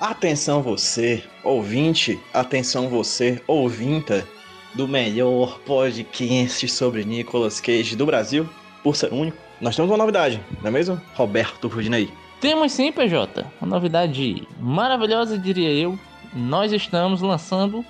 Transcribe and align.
Atenção 0.00 0.62
você, 0.62 1.22
ouvinte, 1.44 2.18
atenção 2.32 2.88
você, 2.88 3.42
ouvinta 3.46 4.26
do 4.74 4.88
melhor 4.88 5.58
podcast 5.60 6.66
sobre 6.68 7.04
Nicolas 7.04 7.60
Cage 7.60 7.94
do 7.94 8.06
Brasil, 8.06 8.48
por 8.82 8.96
ser 8.96 9.12
único. 9.12 9.36
Nós 9.60 9.76
temos 9.76 9.90
uma 9.90 9.98
novidade, 9.98 10.40
não 10.62 10.68
é 10.68 10.70
mesmo, 10.70 11.00
Roberto 11.14 11.68
Rudinei? 11.68 12.10
Temos 12.40 12.72
sim, 12.72 12.90
PJ. 12.90 13.44
Uma 13.60 13.68
novidade 13.68 14.46
maravilhosa, 14.58 15.36
diria 15.36 15.70
eu. 15.70 15.98
Nós 16.32 16.72
estamos 16.72 17.20
lançando 17.20 17.84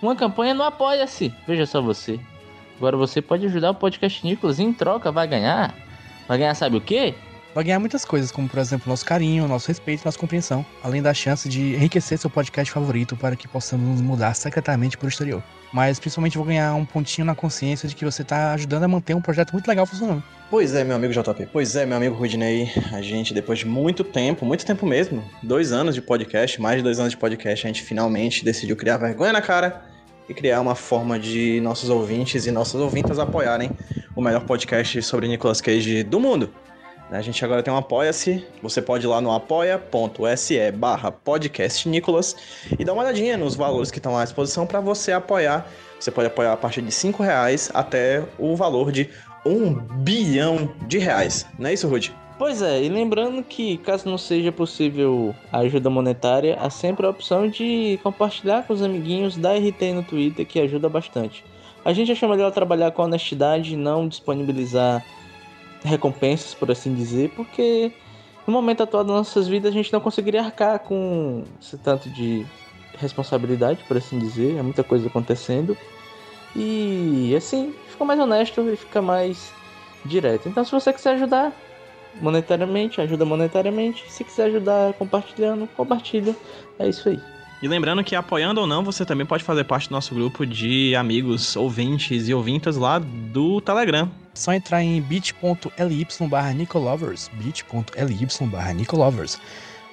uma 0.00 0.14
campanha 0.14 0.54
no 0.54 0.62
Apoia-se. 0.62 1.32
Veja 1.46 1.66
só 1.66 1.80
você. 1.80 2.20
Agora 2.76 2.96
você 2.96 3.22
pode 3.22 3.46
ajudar 3.46 3.70
o 3.70 3.74
podcast 3.74 4.24
Nicolas 4.24 4.58
e 4.58 4.62
em 4.62 4.72
troca 4.72 5.10
vai 5.10 5.26
ganhar. 5.26 5.83
Vai 6.26 6.38
ganhar 6.38 6.54
sabe 6.54 6.76
o 6.76 6.80
quê? 6.80 7.14
Vai 7.54 7.62
ganhar 7.62 7.78
muitas 7.78 8.04
coisas, 8.04 8.32
como 8.32 8.48
por 8.48 8.58
exemplo 8.58 8.88
nosso 8.88 9.04
carinho, 9.04 9.46
nosso 9.46 9.68
respeito 9.68 10.02
e 10.02 10.04
nossa 10.04 10.18
compreensão, 10.18 10.66
além 10.82 11.00
da 11.00 11.14
chance 11.14 11.48
de 11.48 11.74
enriquecer 11.74 12.18
seu 12.18 12.28
podcast 12.28 12.72
favorito 12.72 13.16
para 13.16 13.36
que 13.36 13.46
possamos 13.46 13.88
nos 13.88 14.00
mudar 14.00 14.34
secretamente 14.34 14.98
para 14.98 15.06
o 15.06 15.08
exterior. 15.08 15.40
Mas 15.72 16.00
principalmente 16.00 16.36
vou 16.36 16.44
ganhar 16.44 16.74
um 16.74 16.84
pontinho 16.84 17.24
na 17.24 17.34
consciência 17.34 17.88
de 17.88 17.94
que 17.94 18.04
você 18.04 18.22
está 18.22 18.54
ajudando 18.54 18.82
a 18.82 18.88
manter 18.88 19.14
um 19.14 19.20
projeto 19.20 19.52
muito 19.52 19.68
legal 19.68 19.86
funcionando. 19.86 20.22
Pois 20.50 20.74
é, 20.74 20.82
meu 20.82 20.96
amigo 20.96 21.12
JP. 21.12 21.48
Pois 21.52 21.76
é, 21.76 21.86
meu 21.86 21.96
amigo 21.96 22.16
Rudinei. 22.16 22.72
A 22.92 23.00
gente, 23.00 23.32
depois 23.32 23.60
de 23.60 23.66
muito 23.66 24.02
tempo, 24.02 24.44
muito 24.44 24.66
tempo 24.66 24.84
mesmo, 24.84 25.22
dois 25.42 25.70
anos 25.70 25.94
de 25.94 26.02
podcast, 26.02 26.60
mais 26.60 26.78
de 26.78 26.82
dois 26.82 26.98
anos 26.98 27.12
de 27.12 27.16
podcast, 27.16 27.66
a 27.66 27.68
gente 27.68 27.82
finalmente 27.82 28.44
decidiu 28.44 28.76
criar 28.76 28.96
vergonha 28.96 29.32
na 29.32 29.42
cara 29.42 29.93
e 30.28 30.34
criar 30.34 30.60
uma 30.60 30.74
forma 30.74 31.18
de 31.18 31.60
nossos 31.60 31.90
ouvintes 31.90 32.46
e 32.46 32.50
nossas 32.50 32.80
ouvintas 32.80 33.18
apoiarem 33.18 33.70
o 34.16 34.20
melhor 34.20 34.44
podcast 34.44 35.02
sobre 35.02 35.28
Nicolas 35.28 35.60
Cage 35.60 36.02
do 36.02 36.20
mundo. 36.20 36.52
A 37.10 37.20
gente 37.20 37.44
agora 37.44 37.62
tem 37.62 37.72
um 37.72 37.76
Apoia-se. 37.76 38.44
Você 38.62 38.80
pode 38.80 39.06
ir 39.06 39.08
lá 39.08 39.20
no 39.20 39.30
apoia.se 39.30 40.72
barra 40.72 41.12
podcastnicolas 41.12 42.34
e 42.78 42.84
dar 42.84 42.92
uma 42.92 43.02
olhadinha 43.02 43.36
nos 43.36 43.54
valores 43.54 43.90
que 43.90 43.98
estão 43.98 44.16
à 44.16 44.24
disposição 44.24 44.66
para 44.66 44.80
você 44.80 45.12
apoiar. 45.12 45.66
Você 46.00 46.10
pode 46.10 46.26
apoiar 46.26 46.52
a 46.52 46.56
partir 46.56 46.82
de 46.82 46.90
5 46.90 47.22
reais 47.22 47.70
até 47.74 48.24
o 48.38 48.56
valor 48.56 48.90
de 48.90 49.10
um 49.44 49.74
bilhão 49.74 50.74
de 50.86 50.98
reais. 50.98 51.46
Não 51.58 51.68
é 51.68 51.74
isso, 51.74 51.86
Rudy? 51.86 52.23
Pois 52.44 52.60
é, 52.60 52.84
e 52.84 52.90
lembrando 52.90 53.42
que 53.42 53.78
caso 53.78 54.06
não 54.06 54.18
seja 54.18 54.52
possível 54.52 55.34
a 55.50 55.60
ajuda 55.60 55.88
monetária, 55.88 56.58
há 56.60 56.68
sempre 56.68 57.06
a 57.06 57.08
opção 57.08 57.48
de 57.48 57.98
compartilhar 58.02 58.66
com 58.66 58.74
os 58.74 58.82
amiguinhos 58.82 59.34
da 59.34 59.54
RT 59.54 59.94
no 59.94 60.02
Twitter, 60.02 60.46
que 60.46 60.60
ajuda 60.60 60.86
bastante. 60.86 61.42
A 61.82 61.94
gente 61.94 62.12
acha 62.12 62.28
melhor 62.28 62.52
trabalhar 62.52 62.90
com 62.90 63.02
honestidade 63.02 63.72
e 63.72 63.76
não 63.78 64.06
disponibilizar 64.06 65.02
recompensas, 65.82 66.52
por 66.52 66.70
assim 66.70 66.94
dizer, 66.94 67.30
porque 67.30 67.90
no 68.46 68.52
momento 68.52 68.82
atual 68.82 69.04
das 69.04 69.16
nossas 69.16 69.48
vidas 69.48 69.70
a 69.70 69.74
gente 69.74 69.90
não 69.90 70.00
conseguiria 70.00 70.42
arcar 70.42 70.80
com 70.80 71.44
esse 71.58 71.78
tanto 71.78 72.10
de 72.10 72.44
responsabilidade, 72.98 73.82
por 73.88 73.96
assim 73.96 74.18
dizer, 74.18 74.58
é 74.58 74.62
muita 74.62 74.84
coisa 74.84 75.06
acontecendo. 75.06 75.74
E 76.54 77.34
assim, 77.34 77.74
fica 77.88 78.04
mais 78.04 78.20
honesto 78.20 78.60
e 78.70 78.76
fica 78.76 79.00
mais 79.00 79.50
direto. 80.04 80.46
Então, 80.46 80.62
se 80.62 80.72
você 80.72 80.92
quiser 80.92 81.14
ajudar 81.14 81.50
monetariamente, 82.20 83.00
ajuda 83.00 83.24
monetariamente. 83.24 84.04
Se 84.10 84.24
quiser 84.24 84.46
ajudar 84.46 84.92
compartilhando, 84.94 85.68
compartilha. 85.76 86.34
É 86.78 86.88
isso 86.88 87.08
aí. 87.08 87.20
E 87.62 87.68
lembrando 87.68 88.04
que 88.04 88.14
apoiando 88.14 88.60
ou 88.60 88.66
não, 88.66 88.84
você 88.84 89.06
também 89.06 89.26
pode 89.26 89.42
fazer 89.42 89.64
parte 89.64 89.88
do 89.88 89.92
nosso 89.92 90.14
grupo 90.14 90.44
de 90.44 90.94
amigos, 90.94 91.56
ouvintes 91.56 92.28
e 92.28 92.34
ouvintas 92.34 92.76
lá 92.76 92.98
do 92.98 93.58
Telegram. 93.60 94.10
Só 94.34 94.52
entrar 94.52 94.82
em 94.82 95.00
bit.ly 95.00 96.06
barra 96.28 96.52
Nicolovers, 96.52 97.30
bit.ly 97.32 98.46
barra 98.50 98.74
Nicolovers, 98.74 99.40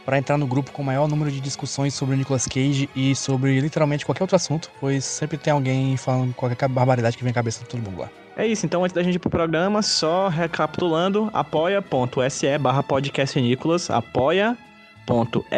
para 0.03 0.17
entrar 0.17 0.37
no 0.37 0.47
grupo 0.47 0.71
com 0.71 0.81
o 0.81 0.85
maior 0.85 1.07
número 1.07 1.31
de 1.31 1.39
discussões 1.39 1.93
sobre 1.93 2.15
o 2.15 2.17
Nicolas 2.17 2.45
Cage 2.45 2.89
e 2.93 3.15
sobre 3.15 3.61
literalmente 3.61 4.05
qualquer 4.05 4.23
outro 4.23 4.35
assunto, 4.35 4.69
pois 4.79 5.05
sempre 5.05 5.37
tem 5.37 5.53
alguém 5.53 5.95
falando 5.95 6.33
qualquer 6.33 6.67
barbaridade 6.67 7.15
que 7.15 7.23
vem 7.23 7.31
à 7.31 7.33
cabeça 7.33 7.63
de 7.63 7.69
todo 7.69 7.81
mundo 7.81 8.01
lá. 8.01 8.09
É 8.41 8.47
isso, 8.47 8.65
então 8.65 8.83
antes 8.83 8.95
da 8.95 9.03
gente 9.03 9.17
ir 9.17 9.19
pro 9.19 9.29
programa, 9.29 9.83
só 9.83 10.27
recapitulando, 10.27 11.29
apoia.se 11.31 12.57
barra 12.57 12.81
podcast 12.81 13.39
Nicolas, 13.39 13.87
apoia 13.91 14.57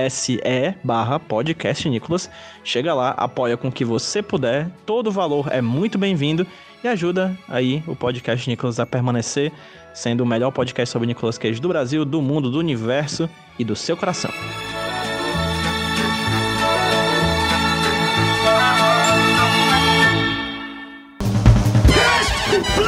se 0.09 0.41
barra 0.83 1.17
podcast 1.17 1.87
Nicolas. 1.87 2.29
Chega 2.61 2.93
lá, 2.93 3.11
apoia 3.11 3.55
com 3.55 3.69
o 3.69 3.71
que 3.71 3.85
você 3.85 4.21
puder. 4.21 4.69
Todo 4.85 5.13
valor 5.13 5.47
é 5.49 5.61
muito 5.61 5.97
bem-vindo 5.97 6.45
e 6.83 6.87
ajuda 6.89 7.33
aí 7.47 7.81
o 7.87 7.95
podcast 7.95 8.49
Nicolas 8.49 8.81
a 8.81 8.85
permanecer 8.85 9.49
sendo 9.93 10.19
o 10.19 10.25
melhor 10.25 10.51
podcast 10.51 10.91
sobre 10.91 11.07
Nicolas 11.07 11.37
Cage 11.37 11.61
do 11.61 11.69
Brasil, 11.69 12.03
do 12.03 12.21
mundo, 12.21 12.51
do 12.51 12.59
universo 12.59 13.29
e 13.57 13.63
do 13.63 13.77
seu 13.77 13.95
coração. 13.95 14.31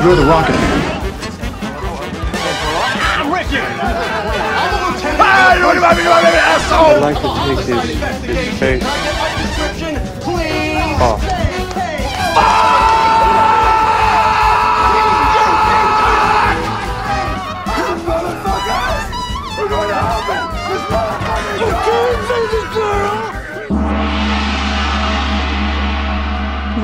You're 0.05 0.15
the 0.15 0.25
rocket 0.25 0.51
man. 0.51 1.01
I'm 3.17 3.31
with 3.31 3.51
you! 3.51 3.61
Ah, 5.17 5.55
you 5.57 5.65
want 5.65 5.77
asshole! 6.37 6.93
I'd 6.93 7.01
like 7.01 7.17
to 7.17 7.27
take 7.57 7.65
his, 7.65 8.37
his 8.37 8.59
face 8.59 8.83
off. 11.01 11.34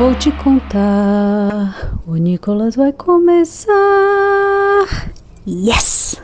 Vou 0.01 0.15
te 0.15 0.31
contar, 0.31 1.93
o 2.07 2.15
Nicolas 2.15 2.75
vai 2.75 2.91
começar. 2.91 3.71
Yes! 5.47 6.19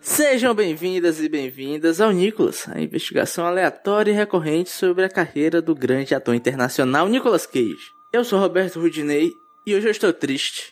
Sejam 0.00 0.52
bem-vindas 0.56 1.20
e 1.20 1.28
bem-vindas 1.28 2.00
ao 2.00 2.10
Nicolas, 2.10 2.66
a 2.68 2.80
investigação 2.80 3.46
aleatória 3.46 4.10
e 4.10 4.14
recorrente 4.14 4.70
sobre 4.70 5.04
a 5.04 5.08
carreira 5.08 5.62
do 5.62 5.72
grande 5.72 6.16
ator 6.16 6.34
internacional 6.34 7.08
Nicolas 7.08 7.46
Cage. 7.46 7.92
Eu 8.12 8.24
sou 8.24 8.40
Roberto 8.40 8.80
Rudinei 8.80 9.30
e 9.64 9.76
hoje 9.76 9.86
eu 9.86 9.92
estou 9.92 10.12
triste. 10.12 10.71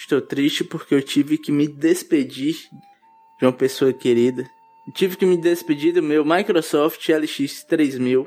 Estou 0.00 0.18
triste 0.22 0.64
porque 0.64 0.94
eu 0.94 1.02
tive 1.02 1.36
que 1.36 1.52
me 1.52 1.68
despedir 1.68 2.56
de 3.38 3.44
uma 3.44 3.52
pessoa 3.52 3.92
querida. 3.92 4.48
Eu 4.86 4.94
tive 4.94 5.14
que 5.14 5.26
me 5.26 5.36
despedir 5.36 5.92
do 5.92 6.02
meu 6.02 6.24
Microsoft 6.24 7.06
LX 7.06 7.64
3000, 7.64 8.26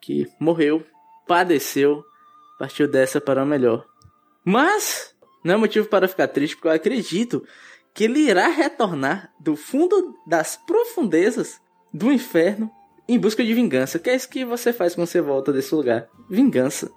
que 0.00 0.26
morreu, 0.40 0.84
padeceu, 1.24 2.02
partiu 2.58 2.88
dessa 2.88 3.20
para 3.20 3.44
o 3.44 3.46
melhor. 3.46 3.86
Mas 4.44 5.14
não 5.44 5.54
é 5.54 5.56
motivo 5.56 5.86
para 5.86 6.08
ficar 6.08 6.26
triste, 6.26 6.56
porque 6.56 6.66
eu 6.66 6.72
acredito 6.72 7.46
que 7.94 8.02
ele 8.02 8.18
irá 8.18 8.48
retornar 8.48 9.32
do 9.38 9.54
fundo 9.54 10.16
das 10.26 10.56
profundezas 10.56 11.60
do 11.94 12.10
inferno 12.10 12.68
em 13.08 13.16
busca 13.16 13.44
de 13.44 13.54
vingança. 13.54 14.00
Que 14.00 14.10
é 14.10 14.16
isso 14.16 14.28
que 14.28 14.44
você 14.44 14.72
faz 14.72 14.96
quando 14.96 15.06
você 15.06 15.20
volta 15.20 15.52
desse 15.52 15.72
lugar? 15.72 16.08
Vingança. 16.28 16.90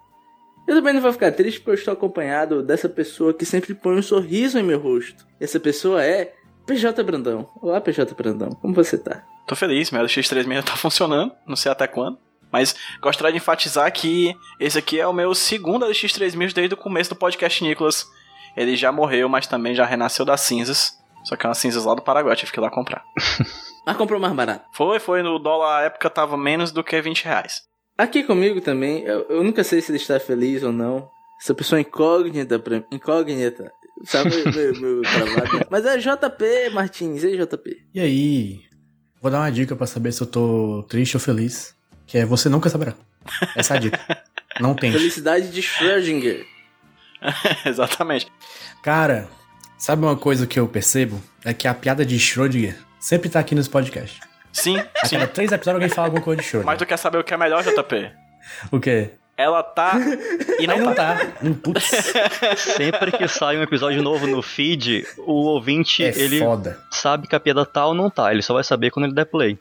Eu 0.68 0.76
também 0.76 0.94
não 0.94 1.02
vou 1.02 1.14
ficar 1.14 1.32
triste 1.32 1.60
porque 1.60 1.72
eu 1.72 1.76
estou 1.76 1.94
acompanhado 1.94 2.64
dessa 2.64 2.90
pessoa 2.90 3.34
que 3.34 3.46
sempre 3.46 3.76
põe 3.76 3.98
um 3.98 4.02
sorriso 4.02 4.58
em 4.58 4.64
meu 4.64 4.80
rosto. 4.80 5.26
Essa 5.40 5.60
pessoa 5.60 6.04
é 6.04 6.34
PJ 6.66 7.04
Brandão. 7.04 7.48
Olá, 7.62 7.80
PJ 7.80 8.16
Brandão. 8.16 8.50
Como 8.50 8.74
você 8.74 8.98
tá? 8.98 9.24
Tô 9.46 9.56
feliz, 9.56 9.92
meu 9.92 10.02
LX36 10.04 10.64
tá 10.64 10.74
funcionando, 10.78 11.32
não 11.46 11.56
sei 11.56 11.72
até 11.72 11.88
quando. 11.88 12.18
Mas 12.52 12.76
gostaria 13.00 13.32
de 13.32 13.38
enfatizar 13.38 13.92
que 13.92 14.36
esse 14.60 14.78
aqui 14.78 15.00
é 15.00 15.06
o 15.06 15.14
meu 15.14 15.36
segundo 15.36 15.86
LX3000 15.86 16.54
desde 16.54 16.74
o 16.74 16.78
começo 16.78 17.12
do 17.12 17.16
podcast 17.16 17.64
Nicolas. 17.64 18.08
Ele 18.58 18.76
já 18.76 18.92
morreu, 18.92 19.30
mas 19.30 19.46
também 19.46 19.76
já 19.76 19.86
renasceu 19.86 20.26
das 20.26 20.42
cinzas. 20.42 20.98
Só 21.26 21.36
que 21.36 21.46
é 21.46 21.50
umas 21.50 21.58
cinzas 21.60 21.86
lá 21.86 21.94
do 21.94 22.02
Paraguai, 22.02 22.36
tive 22.36 22.52
que 22.52 22.60
ir 22.60 22.62
lá 22.62 22.70
comprar. 22.70 23.04
Mas 23.86 23.98
comprou 23.98 24.20
mais 24.20 24.34
barato. 24.34 24.66
Foi, 24.72 25.00
foi. 25.00 25.22
No 25.22 25.38
dólar 25.38 25.78
à 25.78 25.82
época 25.84 26.10
tava 26.10 26.36
menos 26.36 26.72
do 26.72 26.84
que 26.84 27.00
20 27.00 27.26
reais. 27.26 27.62
Aqui 27.98 28.24
comigo 28.24 28.60
também, 28.60 29.04
eu, 29.04 29.26
eu 29.30 29.44
nunca 29.44 29.64
sei 29.64 29.82
se 29.82 29.92
ele 29.92 29.98
está 29.98 30.20
feliz 30.20 30.64
ou 30.64 30.72
não. 30.72 31.10
Essa 31.42 31.54
pessoa 31.54 31.80
incógnita, 31.80 32.60
pra, 32.60 32.84
incógnita, 32.92 33.72
sabe 34.04 34.30
meu, 34.52 34.80
meu 34.80 35.02
travado. 35.04 35.68
Mas 35.70 35.86
é 35.86 35.98
JP 35.98 36.70
Martins, 36.74 37.24
e 37.24 37.28
aí 37.28 37.38
JP? 37.38 37.78
E 37.94 38.00
aí? 38.00 38.62
Vou 39.22 39.32
dar 39.32 39.40
uma 39.40 39.52
dica 39.52 39.76
pra 39.76 39.88
saber 39.88 40.12
se 40.12 40.22
eu 40.22 40.28
tô 40.28 40.84
triste 40.90 41.16
ou 41.16 41.20
feliz. 41.20 41.76
Que 42.06 42.20
é 42.20 42.26
você 42.26 42.50
nunca 42.50 42.70
saberá. 42.70 42.94
Essa 43.56 43.74
é 43.74 43.78
a 43.78 43.80
dica. 43.80 44.24
Não 44.60 44.76
tem. 44.78 44.92
Felicidade 44.92 45.50
de 45.50 45.62
Schrödinger. 45.62 46.46
Exatamente. 47.66 48.28
Cara, 48.84 49.28
sabe 49.78 50.06
uma 50.06 50.16
coisa 50.16 50.46
que 50.46 50.60
eu 50.60 50.68
percebo? 50.68 51.22
É 51.44 51.54
que 51.54 51.68
a 51.68 51.74
piada 51.74 52.06
de 52.06 52.18
Schrödinger 52.18 52.76
sempre 53.00 53.30
tá 53.30 53.40
aqui 53.40 53.56
nos 53.56 53.68
podcasts. 53.68 54.20
Sim, 54.56 54.78
A 55.02 55.06
sim. 55.06 55.18
cada 55.18 55.28
três 55.28 55.52
episódios 55.52 55.76
alguém 55.84 55.90
fala 55.90 56.08
alguma 56.08 56.24
coisa 56.24 56.42
de 56.42 56.48
Schrödinger. 56.48 56.66
Mas 56.66 56.78
tu 56.78 56.86
quer 56.86 56.98
saber 56.98 57.18
o 57.18 57.24
que 57.24 57.34
é 57.34 57.38
melhor, 57.38 57.62
JP? 57.64 58.12
O 58.72 58.80
quê? 58.80 59.12
Ela 59.38 59.62
tá. 59.62 59.94
E 60.58 60.62
Aí 60.62 60.68
não, 60.68 60.78
não 60.78 60.94
tá. 60.96 61.16
tá. 61.18 61.28
Hum, 61.44 61.54
Putz, 61.54 61.84
Sempre 62.58 63.12
que 63.12 63.28
sai 63.28 63.58
um 63.58 63.62
episódio 63.64 64.02
novo 64.02 64.26
no 64.26 64.42
feed, 64.42 65.06
o 65.18 65.34
ouvinte, 65.48 66.04
é 66.06 66.18
ele 66.18 66.40
foda. 66.40 66.80
sabe 66.90 67.28
que 67.28 67.36
a 67.36 67.40
piada 67.40 67.66
tá 67.66 67.86
ou 67.86 67.94
não 67.94 68.10
tá. 68.10 68.32
Ele 68.32 68.42
só 68.42 68.54
vai 68.54 68.64
saber 68.64 68.92
quando 68.92 69.08
ele 69.08 69.14
der 69.16 69.26
play. 69.26 69.60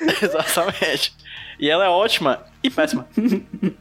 Exatamente. 0.22 1.14
E 1.58 1.68
ela 1.68 1.84
é 1.84 1.88
ótima 1.88 2.40
e 2.62 2.70
péssima. 2.70 3.06
Eu 3.22 3.72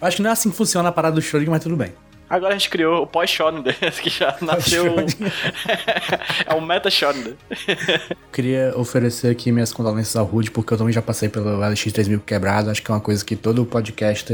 acho 0.00 0.16
que 0.16 0.22
não 0.22 0.30
é 0.30 0.32
assim 0.32 0.50
que 0.50 0.56
funciona 0.56 0.88
a 0.88 0.92
parada 0.92 1.14
do 1.14 1.22
Schrödinger, 1.22 1.50
mas 1.50 1.62
tudo 1.62 1.76
bem. 1.76 1.94
Agora 2.28 2.54
a 2.54 2.58
gente 2.58 2.68
criou 2.70 3.02
o 3.02 3.06
pós-Schrödinger, 3.06 3.76
que 4.02 4.10
já 4.10 4.36
nasceu. 4.40 4.96
É 6.46 6.54
o 6.54 6.60
meta-Schrödinger. 6.60 7.34
Queria 8.32 8.72
oferecer 8.76 9.28
aqui 9.30 9.50
minhas 9.52 9.72
condolências 9.72 10.16
ao 10.16 10.24
Rude, 10.24 10.50
porque 10.50 10.72
eu 10.74 10.78
também 10.78 10.92
já 10.92 11.02
passei 11.02 11.28
pelo 11.28 11.58
LX3000 11.60 12.20
quebrado. 12.20 12.70
Acho 12.70 12.82
que 12.82 12.90
é 12.90 12.94
uma 12.94 13.00
coisa 13.00 13.24
que 13.24 13.36
todo 13.36 13.64
podcast 13.64 14.32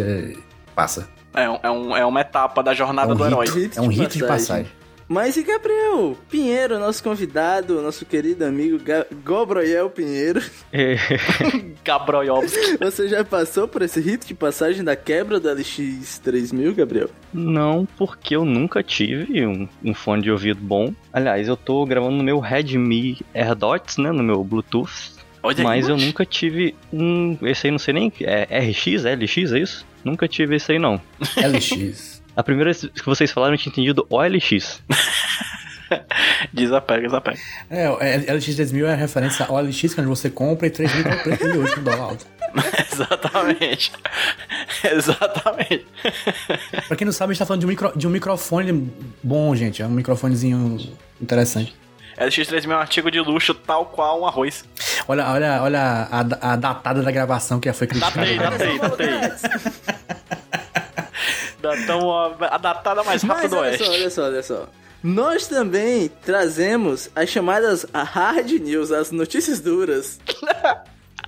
passa. 0.75 1.09
É, 1.35 1.49
um- 1.49 1.59
é, 1.63 1.71
um, 1.71 1.97
é 1.97 2.05
uma 2.07 2.21
etapa 2.21 2.63
da 2.63 2.75
jornada 2.75 3.13
É 3.13 3.15
um 3.15 3.17
do 3.17 3.25
herói. 3.27 3.47
hit. 3.49 3.79
É 3.79 3.81
um 3.81 3.89
hit 3.89 4.19
de 4.19 4.27
passagem. 4.27 4.67
Mas 5.13 5.37
e 5.37 5.43
Gabriel 5.43 6.17
Pinheiro, 6.31 6.79
nosso 6.79 7.03
convidado, 7.05 7.83
nosso 7.83 8.07
querido 8.07 8.47
amigo 8.47 8.79
Ga 8.79 9.05
Gobroyel 9.23 9.91
Pinheiro, 9.91 10.43
Gabroyovski. 11.85 12.79
você 12.81 13.07
já 13.11 13.23
passou 13.23 13.69
por 13.69 13.83
esse 13.83 14.01
rito 14.01 14.27
de 14.27 14.33
passagem 14.33 14.83
da 14.83 14.97
quebra 14.97 15.39
da 15.39 15.55
LX3000, 15.55 16.75
Gabriel? 16.75 17.11
Não, 17.31 17.87
porque 17.99 18.35
eu 18.35 18.47
nunca 18.47 18.83
tive 18.83 19.47
um, 19.47 19.69
um 19.85 19.93
fone 19.93 20.23
de 20.23 20.31
ouvido 20.31 20.63
bom. 20.63 20.95
Aliás, 21.13 21.47
eu 21.47 21.59
tô 21.59 21.85
gravando 21.85 22.17
no 22.17 22.25
meu 22.25 22.41
Redmi 22.41 23.21
AirDots, 23.35 23.99
né? 23.99 24.11
No 24.13 24.23
meu 24.23 24.43
Bluetooth. 24.43 25.13
Olha 25.43 25.59
aí, 25.59 25.63
Mas 25.63 25.89
eu 25.91 25.97
nunca 25.99 26.25
tive 26.25 26.75
um. 26.91 27.37
Esse 27.43 27.67
aí 27.67 27.71
não 27.71 27.79
sei 27.79 27.93
nem. 27.93 28.11
É 28.23 28.61
RX? 28.61 29.05
LX, 29.05 29.53
é 29.53 29.59
isso? 29.59 29.87
Nunca 30.03 30.27
tive 30.27 30.57
esse 30.57 30.73
aí 30.73 30.79
não. 30.79 30.99
LX. 31.37 32.12
A 32.37 32.43
primeira 32.43 32.73
vez 32.73 32.85
que 32.93 33.05
vocês 33.07 33.31
falaram 33.31 33.55
eu 33.55 33.59
tinha 33.59 33.71
entendido 33.73 34.07
OLX. 34.11 34.83
Desapega, 36.55 37.03
desapega. 37.03 37.39
É, 37.69 37.91
o 37.91 37.99
LX3000 37.99 38.87
é 38.87 38.93
a 38.93 38.97
referência 38.97 39.45
ao 39.47 39.61
LX, 39.61 39.95
quando 39.95 40.09
você 40.09 40.31
compra 40.31 40.67
e 40.67 40.71
3 40.71 40.95
mil 40.95 41.05
para 41.05 41.17
3 41.19 41.41
mil 41.53 41.63
hoje 41.63 41.77
no 41.77 41.83
dólar 41.83 42.01
alto. 42.01 42.27
Exatamente. 42.91 43.93
Exatamente. 44.83 45.87
Pra 46.89 46.97
quem 46.97 47.05
não 47.05 47.13
sabe, 47.13 47.33
a 47.33 47.35
gente 47.35 47.41
tá 47.41 47.45
falando 47.47 47.61
de 47.61 47.67
um, 47.67 47.69
micro- 47.69 47.93
de 47.95 48.07
um 48.07 48.11
microfone 48.11 48.91
bom, 49.23 49.55
gente. 49.55 49.83
É 49.83 49.87
um 49.87 49.91
microfonezinho 49.91 50.79
interessante. 51.21 51.75
LX3000 52.19 52.65
é 52.71 52.77
um 52.77 52.79
artigo 52.79 53.11
de 53.11 53.21
luxo 53.21 53.53
tal 53.53 53.85
qual 53.87 54.23
um 54.23 54.27
arroz. 54.27 54.65
Olha, 55.07 55.29
olha, 55.31 55.63
olha 55.63 56.09
a, 56.11 56.53
a 56.53 56.57
datada 56.57 57.03
da 57.03 57.11
gravação 57.11 57.61
que 57.61 57.69
já 57.69 57.75
foi 57.75 57.87
criticada. 57.87 58.21
Datei, 58.21 58.79
datei, 58.79 58.79
datei. 58.79 60.62
Datão 61.63 62.11
a, 62.11 62.37
a 62.55 62.59
datada 62.59 63.03
mais 63.03 63.23
rápida 63.23 63.43
Mas 63.43 63.51
do 63.51 63.57
olha 63.57 63.71
oeste. 63.71 63.85
só, 63.85 63.91
olha 63.93 64.11
só, 64.11 64.25
olha 64.25 64.43
só. 64.43 64.69
Nós 65.03 65.47
também 65.47 66.11
trazemos 66.25 67.11
as 67.15 67.29
chamadas 67.29 67.87
hard 67.93 68.51
news, 68.61 68.93
as 68.93 69.11
notícias 69.11 69.61
duras. 69.61 70.21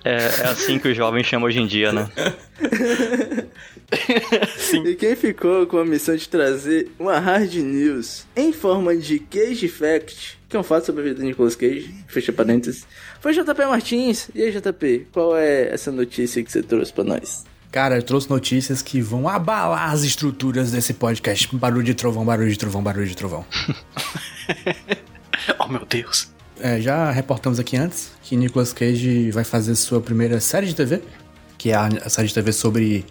É, 0.04 0.16
é 0.16 0.46
assim 0.48 0.78
que 0.78 0.88
os 0.88 0.96
jovens 0.96 1.26
chamam 1.26 1.48
hoje 1.48 1.60
em 1.60 1.66
dia, 1.66 1.92
né? 1.92 2.08
E 4.84 4.94
quem 4.96 5.14
ficou 5.14 5.66
com 5.66 5.78
a 5.78 5.84
missão 5.84 6.16
de 6.16 6.28
trazer 6.28 6.90
uma 6.98 7.18
hard 7.18 7.54
news 7.54 8.26
em 8.34 8.52
forma 8.52 8.96
de 8.96 9.18
Cage 9.18 9.68
Fact, 9.68 10.38
que 10.48 10.56
é 10.56 10.58
um 10.60 10.62
fato 10.64 10.86
sobre 10.86 11.02
a 11.02 11.04
vida 11.04 11.20
de 11.20 11.26
Nicolas 11.26 11.54
Cage, 11.54 11.94
fecha 12.08 12.32
parênteses, 12.32 12.86
foi 13.20 13.32
JP 13.32 13.66
Martins. 13.66 14.30
E 14.34 14.42
aí, 14.42 14.50
JP, 14.50 15.06
qual 15.12 15.36
é 15.36 15.68
essa 15.72 15.92
notícia 15.92 16.42
que 16.42 16.50
você 16.50 16.62
trouxe 16.62 16.92
pra 16.92 17.04
nós? 17.04 17.44
Cara, 17.74 17.96
eu 17.96 18.02
trouxe 18.04 18.30
notícias 18.30 18.80
que 18.80 19.00
vão 19.00 19.28
abalar 19.28 19.90
as 19.90 20.04
estruturas 20.04 20.70
desse 20.70 20.94
podcast. 20.94 21.56
Barulho 21.56 21.82
de 21.82 21.92
trovão, 21.92 22.24
barulho 22.24 22.48
de 22.48 22.56
trovão, 22.56 22.80
barulho 22.80 23.06
de 23.08 23.16
trovão. 23.16 23.44
Oh, 25.58 25.66
meu 25.66 25.84
Deus. 25.84 26.30
É, 26.60 26.80
já 26.80 27.10
reportamos 27.10 27.58
aqui 27.58 27.76
antes 27.76 28.12
que 28.22 28.36
Nicolas 28.36 28.72
Cage 28.72 29.30
vai 29.30 29.42
fazer 29.42 29.74
sua 29.74 30.00
primeira 30.00 30.38
série 30.38 30.66
de 30.66 30.74
TV, 30.74 31.02
que 31.58 31.70
é 31.70 31.74
a, 31.74 32.08
série 32.08 32.28
de 32.28 32.34
TV 32.34 32.52
sobre 32.52 33.04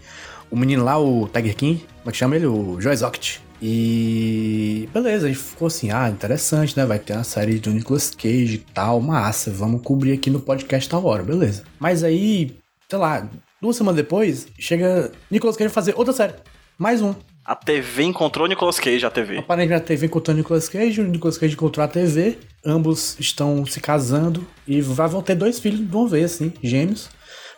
o 0.49 0.55
menino 0.55 0.83
lá, 0.83 0.97
o 0.97 1.27
Tiger 1.27 1.55
King, 1.55 1.79
como 1.79 2.09
é 2.09 2.11
que 2.11 2.17
chama 2.17 2.35
ele? 2.35 2.45
O 2.45 2.79
Joe 2.79 2.93
Exoct. 2.93 3.41
E 3.61 4.87
beleza, 4.93 5.25
a 5.25 5.29
gente 5.29 5.41
ficou 5.41 5.67
assim, 5.67 5.91
ah, 5.91 6.09
interessante, 6.09 6.77
né? 6.77 6.85
Vai 6.85 6.99
ter 6.99 7.13
uma 7.13 7.25
série 7.25 7.59
do 7.59 7.71
Nicolas 7.71 8.11
Cage 8.11 8.55
e 8.55 8.65
tal, 8.73 9.01
massa, 9.01 9.51
vamos 9.51 9.81
cobrir 9.81 10.13
aqui 10.13 10.29
no 10.29 10.39
podcast 10.39 10.87
tal 10.87 11.03
hora, 11.05 11.23
beleza. 11.23 11.63
Mas 11.79 12.03
aí, 12.03 12.55
sei 12.89 12.99
lá, 12.99 13.27
duas 13.63 13.77
semanas 13.77 13.95
depois, 13.95 14.45
chega 14.59 15.09
Nicolas 15.31 15.55
Cage 15.55 15.73
fazer 15.73 15.93
outra 15.95 16.13
série. 16.13 16.33
Mais 16.77 17.01
um. 17.01 17.15
A 17.45 17.55
TV 17.55 18.03
encontrou 18.03 18.45
Nicolas 18.45 18.77
Cage, 18.77 19.05
a 19.05 19.09
TV. 19.09 19.37
Aparentemente 19.37 19.81
a 19.81 19.85
TV 19.85 20.07
encontrou 20.07 20.35
Nicolas 20.35 20.67
Cage, 20.67 20.99
o 20.99 21.05
Nicolas 21.05 21.37
Cage 21.37 21.53
encontrou 21.53 21.83
a 21.83 21.87
TV, 21.87 22.37
ambos 22.65 23.15
estão 23.19 23.65
se 23.65 23.79
casando 23.79 24.45
e 24.67 24.81
vão 24.81 25.21
ter 25.21 25.35
dois 25.35 25.59
filhos 25.59 25.79
de 25.79 25.95
uma 25.95 26.09
vez, 26.09 26.33
assim, 26.33 26.51
gêmeos. 26.61 27.09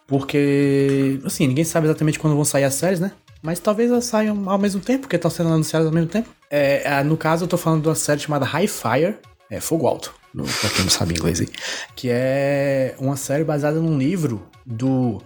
Porque, 0.06 1.20
assim, 1.26 1.48
ninguém 1.48 1.64
sabe 1.64 1.88
exatamente 1.88 2.20
quando 2.20 2.36
vão 2.36 2.46
sair 2.46 2.66
as 2.66 2.76
séries, 2.76 3.00
né? 3.00 3.12
Mas 3.42 3.60
talvez 3.60 3.90
elas 3.90 4.06
saiam 4.06 4.48
ao 4.48 4.60
mesmo 4.60 4.82
tempo, 4.82 5.02
porque 5.02 5.16
estão 5.16 5.32
sendo 5.32 5.50
anunciadas 5.50 5.88
ao 5.88 5.94
mesmo 5.94 6.10
tempo. 6.10 6.30
É, 6.52 6.84
é, 6.86 7.04
no 7.04 7.18
caso, 7.18 7.46
eu 7.46 7.48
tô 7.48 7.58
falando 7.58 7.82
de 7.82 7.88
uma 7.88 7.96
série 7.96 8.20
chamada 8.20 8.46
High 8.46 8.68
Fire, 8.68 9.16
é 9.50 9.60
Fogo 9.60 9.88
Alto, 9.88 10.14
no, 10.32 10.44
pra 10.44 10.70
quem 10.70 10.84
não 10.84 10.92
sabe 10.92 11.16
inglês 11.16 11.42
aí. 11.42 11.48
Que 11.96 12.10
é 12.12 12.96
uma 13.00 13.18
série 13.18 13.44
baseada 13.44 13.80
num 13.80 13.98
livro 13.98 14.48
do 14.64 15.20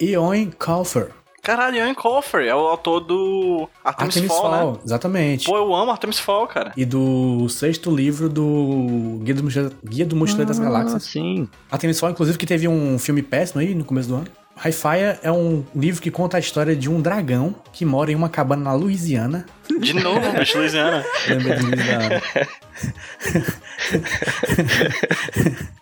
Eoin 0.00 0.50
Colfer. 0.58 1.10
Caralho, 1.42 1.76
Ian 1.76 1.94
Colfer 1.94 2.42
é 2.46 2.54
o 2.54 2.58
autor 2.58 3.00
do 3.00 3.66
Artemis, 3.82 4.14
Artemis 4.16 4.28
Fall, 4.30 4.50
Fall, 4.50 4.72
né? 4.72 4.78
exatamente. 4.84 5.46
Pô, 5.46 5.56
eu 5.56 5.74
amo 5.74 5.90
Artemis 5.90 6.18
Fall, 6.18 6.46
cara. 6.46 6.70
E 6.76 6.84
do 6.84 7.48
sexto 7.48 7.90
livro 7.90 8.28
do 8.28 9.20
Guia 9.22 9.34
do 9.34 9.42
Mochileiro, 9.44 9.74
Guia 9.82 10.04
do 10.04 10.14
Mochileiro 10.14 10.48
das 10.48 10.60
Ah, 10.60 10.64
Galáxias. 10.64 11.02
sim. 11.04 11.48
Artemis 11.70 11.98
Fall, 11.98 12.10
inclusive, 12.10 12.36
que 12.36 12.44
teve 12.46 12.68
um 12.68 12.98
filme 12.98 13.22
péssimo 13.22 13.58
aí 13.60 13.74
no 13.74 13.84
começo 13.86 14.08
do 14.10 14.16
ano. 14.16 14.26
Hi-Fi 14.62 15.18
é 15.22 15.32
um 15.32 15.64
livro 15.74 16.02
que 16.02 16.10
conta 16.10 16.36
a 16.36 16.40
história 16.40 16.76
de 16.76 16.88
um 16.90 17.00
dragão 17.00 17.54
que 17.72 17.84
mora 17.84 18.12
em 18.12 18.14
uma 18.14 18.28
cabana 18.28 18.64
na 18.64 18.72
Louisiana. 18.74 19.46
De 19.80 19.94
novo, 19.94 20.20
bicho, 20.32 20.58
Louisiana. 20.58 21.02
Lembra 21.28 21.56
de 21.56 21.62
Louisiana? 21.64 22.22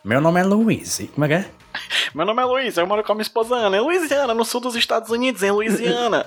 Meu 0.04 0.20
nome 0.20 0.40
é 0.40 0.44
Luiz. 0.44 1.00
Como 1.14 1.24
é 1.24 1.28
que 1.28 1.34
é? 1.34 1.44
Meu 2.14 2.24
nome 2.24 2.40
é 2.40 2.44
Luiz, 2.44 2.76
eu 2.76 2.86
moro 2.86 3.02
com 3.02 3.12
a 3.12 3.14
minha 3.14 3.22
esposa 3.22 3.54
Ana, 3.56 3.76
em 3.76 3.80
Louisiana, 3.80 4.32
no 4.32 4.44
sul 4.44 4.60
dos 4.60 4.74
Estados 4.76 5.10
Unidos, 5.10 5.42
em 5.42 5.50
Louisiana. 5.50 6.24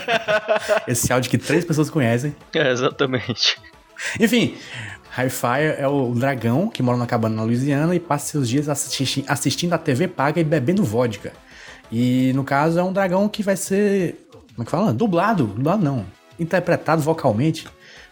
Esse 0.86 1.12
áudio 1.12 1.30
que 1.30 1.38
três 1.38 1.64
pessoas 1.64 1.90
conhecem. 1.90 2.34
É, 2.54 2.70
exatamente. 2.70 3.58
Enfim, 4.20 4.56
Highfire 5.10 5.76
é 5.78 5.88
o 5.88 6.12
dragão 6.14 6.68
que 6.68 6.82
mora 6.82 6.96
na 6.98 7.06
cabana 7.06 7.36
na 7.36 7.42
Louisiana 7.42 7.94
e 7.94 8.00
passa 8.00 8.32
seus 8.32 8.48
dias 8.48 8.68
assisti- 8.68 9.24
assistindo 9.26 9.72
a 9.72 9.78
TV 9.78 10.08
paga 10.08 10.40
e 10.40 10.44
bebendo 10.44 10.84
vodka. 10.84 11.32
E 11.96 12.32
no 12.32 12.42
caso 12.42 12.76
é 12.76 12.82
um 12.82 12.92
dragão 12.92 13.28
que 13.28 13.40
vai 13.40 13.56
ser. 13.56 14.26
Como 14.32 14.62
é 14.62 14.64
que 14.64 14.70
fala? 14.70 14.92
Dublado. 14.92 15.46
Dublado 15.46 15.84
não. 15.84 16.04
Interpretado 16.40 17.00
vocalmente 17.00 17.68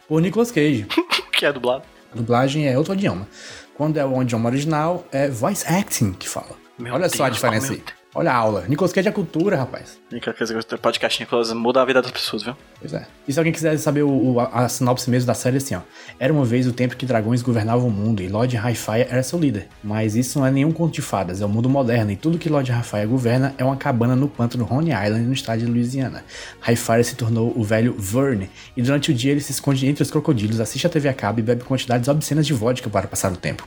por 0.07 0.23
Nicolas 0.23 0.53
Cage. 0.53 0.87
que 1.37 1.45
é 1.45 1.53
dublado. 1.53 1.83
A 2.13 2.17
dublagem 2.17 2.69
é 2.69 2.79
outro 2.79 2.95
idioma. 2.95 3.27
Quando 3.75 3.97
é 3.97 4.05
o 4.05 4.23
idioma 4.23 4.49
original, 4.49 5.05
é 5.11 5.29
voice 5.29 5.67
acting 5.67 6.13
que 6.13 6.29
fala. 6.29 6.55
Meu 6.79 6.95
Olha 6.95 7.09
só 7.09 7.25
a 7.25 7.27
Deus, 7.27 7.39
diferença 7.39 7.73
aí. 7.73 7.83
Olha 8.15 8.31
a 8.31 8.37
aula. 8.37 8.65
Nicolas 8.69 8.93
Cage 8.93 9.09
é 9.09 9.11
cultura, 9.11 9.57
rapaz. 9.57 9.99
Única 10.11 10.35
coisa 10.35 10.53
que 10.63 10.75
o 10.75 10.79
podcast 10.79 11.19
Nicolas 11.19 11.51
muda 11.55 11.81
a 11.81 11.85
vida 11.87 12.03
das 12.03 12.11
pessoas, 12.11 12.43
viu? 12.43 12.55
Pois 12.79 12.93
é. 12.93 13.07
E 13.27 13.33
se 13.33 13.39
alguém 13.41 13.55
quiser 13.55 13.75
saber 13.79 14.03
o, 14.03 14.11
o- 14.35 14.39
a, 14.41 14.65
a 14.65 14.69
sinopse 14.69 15.09
mesmo 15.09 15.27
da 15.27 15.33
série, 15.33 15.57
é 15.57 15.59
assim, 15.59 15.75
ó. 15.77 15.81
Era 16.21 16.31
uma 16.31 16.45
vez 16.45 16.67
o 16.67 16.75
tempo 16.75 16.95
que 16.95 17.07
dragões 17.07 17.41
governavam 17.41 17.89
o 17.89 17.91
mundo 17.91 18.21
e 18.23 18.29
Lord 18.29 18.55
Highfire 18.55 19.07
era 19.09 19.23
seu 19.23 19.39
líder. 19.39 19.67
Mas 19.83 20.15
isso 20.15 20.39
não 20.39 20.45
é 20.47 20.51
nenhum 20.51 20.73
conto 20.73 20.93
de 20.93 21.01
fadas, 21.01 21.41
é 21.41 21.47
o 21.47 21.49
mundo 21.49 21.71
moderno 21.71 22.11
e 22.11 22.17
tudo 22.17 22.37
que 22.37 22.51
Lord 22.51 22.71
Highfire 22.71 23.07
governa 23.07 23.55
é 23.57 23.65
uma 23.65 23.77
cabana 23.77 24.15
no 24.15 24.29
pântano 24.29 24.69
Honey 24.71 24.93
Island, 24.93 25.25
no 25.27 25.33
estado 25.33 25.61
de 25.61 25.67
Louisiana. 25.67 26.23
Highfire 26.61 27.05
se 27.05 27.17
tornou 27.17 27.51
o 27.57 27.65
velho 27.65 27.95
Verne 27.99 28.51
e 28.77 28.83
durante 28.83 29.11
o 29.11 29.15
dia 29.15 29.31
ele 29.33 29.41
se 29.41 29.53
esconde 29.53 29.87
entre 29.87 30.03
os 30.03 30.11
crocodilos, 30.11 30.61
assiste 30.61 30.87
a 30.87 30.91
TV 30.91 31.09
a 31.09 31.15
cabo 31.15 31.41
e 31.41 31.43
bebe 31.43 31.65
quantidades 31.65 32.09
obscenas 32.09 32.47
de 32.47 32.53
vodka 32.53 32.91
para 32.91 33.07
passar 33.09 33.33
o 33.33 33.37
tempo. 33.39 33.67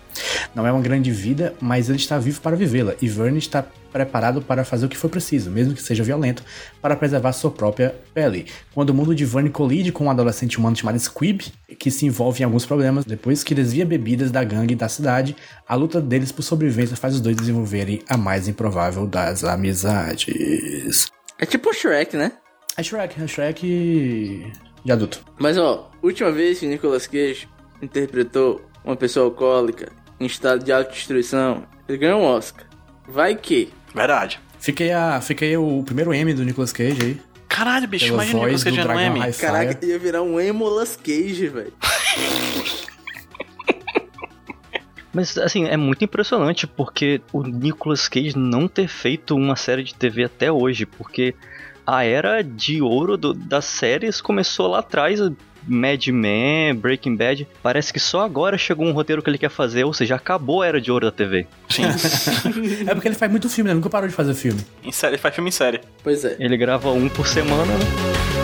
Não 0.53 0.67
é 0.67 0.71
uma 0.71 0.81
grande 0.81 1.09
vida, 1.09 1.55
mas 1.59 1.89
ele 1.89 1.97
está 1.97 2.19
vivo 2.19 2.39
para 2.41 2.55
vivê-la 2.55 2.93
e 3.01 3.07
Verne 3.09 3.39
está 3.39 3.65
preparado 3.95 4.41
para 4.41 4.65
fazer 4.65 4.85
o 4.85 4.89
que 4.89 4.97
for 4.97 5.07
preciso, 5.07 5.49
mesmo 5.49 5.73
que 5.73 5.81
seja 5.81 6.03
violento, 6.03 6.43
para 6.81 6.97
preservar 6.97 7.31
sua 7.31 7.49
própria 7.49 7.95
pele. 8.13 8.45
Quando 8.73 8.89
o 8.89 8.93
mundo 8.93 9.15
de 9.15 9.23
Verne 9.23 9.49
colide 9.49 9.89
com 9.89 10.07
um 10.07 10.11
adolescente 10.11 10.59
humano 10.59 10.75
chamado 10.75 10.99
Squib, 10.99 11.43
que 11.79 11.89
se 11.89 12.05
envolve 12.05 12.41
em 12.41 12.43
alguns 12.43 12.65
problemas 12.65 13.05
depois 13.05 13.41
que 13.41 13.55
desvia 13.55 13.85
bebidas 13.85 14.31
da 14.31 14.43
gangue 14.43 14.75
da 14.75 14.89
cidade, 14.89 15.33
a 15.65 15.75
luta 15.75 16.01
deles 16.01 16.29
por 16.29 16.43
sobrevivência 16.43 16.97
faz 16.97 17.15
os 17.15 17.21
dois 17.21 17.37
desenvolverem 17.37 18.01
a 18.09 18.17
mais 18.17 18.49
improvável 18.49 19.07
das 19.07 19.45
amizades. 19.45 21.07
É 21.39 21.45
tipo 21.45 21.69
o 21.69 21.73
Shrek, 21.73 22.17
né? 22.17 22.33
É 22.75 22.83
Shrek, 22.83 23.23
é 23.23 23.27
Shrek 23.27 24.51
de 24.83 24.91
adulto. 24.91 25.23
Mas 25.39 25.57
ó, 25.57 25.89
última 26.03 26.33
vez 26.33 26.59
que 26.59 26.67
Nicolas 26.67 27.07
Cage 27.07 27.47
interpretou 27.81 28.61
uma 28.83 28.97
pessoa 28.97 29.27
alcoólica 29.27 29.89
em 30.19 30.25
estado 30.25 30.65
de 30.65 30.73
autodestruição, 30.73 31.63
ele 31.87 31.97
ganhou 31.97 32.19
um 32.19 32.25
Oscar. 32.25 32.65
Vai 33.07 33.35
que. 33.35 33.71
Verdade. 33.95 34.39
Fiquei, 34.59 34.91
a, 34.91 35.21
fiquei 35.21 35.55
o 35.57 35.81
primeiro 35.83 36.13
M 36.13 36.33
do 36.33 36.43
Nicolas 36.43 36.71
Cage 36.73 37.01
aí. 37.01 37.21
Caralho, 37.47 37.87
bicho, 37.87 38.05
Pela 38.07 38.25
imagina 38.25 38.51
você 38.57 38.69
do 38.69 38.75
já 38.75 38.83
no 38.85 38.99
M. 38.99 39.33
Caraca, 39.33 39.85
ia 39.85 39.97
virar 39.97 40.21
um 40.21 40.39
Emulas 40.39 40.95
Cage, 41.01 41.47
velho. 41.47 41.71
Mas, 45.13 45.37
assim, 45.37 45.65
é 45.65 45.77
muito 45.77 46.03
impressionante 46.03 46.67
porque 46.67 47.21
o 47.31 47.41
Nicolas 47.43 48.07
Cage 48.09 48.37
não 48.37 48.67
ter 48.67 48.87
feito 48.89 49.33
uma 49.35 49.55
série 49.55 49.81
de 49.83 49.95
TV 49.95 50.25
até 50.25 50.51
hoje, 50.51 50.85
porque 50.85 51.33
a 51.87 52.03
era 52.03 52.41
de 52.41 52.81
ouro 52.81 53.15
do- 53.15 53.33
das 53.33 53.63
séries 53.63 54.19
começou 54.19 54.67
lá 54.67 54.79
atrás, 54.79 55.19
Mad 55.67 56.07
Men, 56.07 56.75
Breaking 56.75 57.15
Bad. 57.15 57.47
Parece 57.61 57.91
que 57.91 57.99
só 57.99 58.21
agora 58.21 58.57
chegou 58.57 58.85
um 58.85 58.91
roteiro 58.91 59.21
que 59.21 59.29
ele 59.29 59.37
quer 59.37 59.49
fazer, 59.49 59.83
ou 59.83 59.93
seja, 59.93 60.15
acabou 60.15 60.61
a 60.61 60.67
era 60.67 60.81
de 60.81 60.91
ouro 60.91 61.05
da 61.05 61.11
TV. 61.11 61.47
Sim. 61.69 61.83
É 62.87 62.93
porque 62.93 63.07
ele 63.07 63.15
faz 63.15 63.31
muito 63.31 63.49
filme, 63.49 63.69
né? 63.69 63.73
Nunca 63.73 63.89
parou 63.89 64.07
de 64.07 64.13
fazer 64.13 64.33
filme. 64.33 64.59
em 64.83 64.91
série, 64.91 65.15
ele 65.15 65.21
faz 65.21 65.33
filme 65.33 65.49
em 65.49 65.51
série. 65.51 65.81
Pois 66.03 66.23
é. 66.23 66.35
Ele 66.39 66.55
grava 66.57 66.91
um 66.91 67.09
por 67.09 67.27
semana, 67.27 67.65
né? 67.65 68.34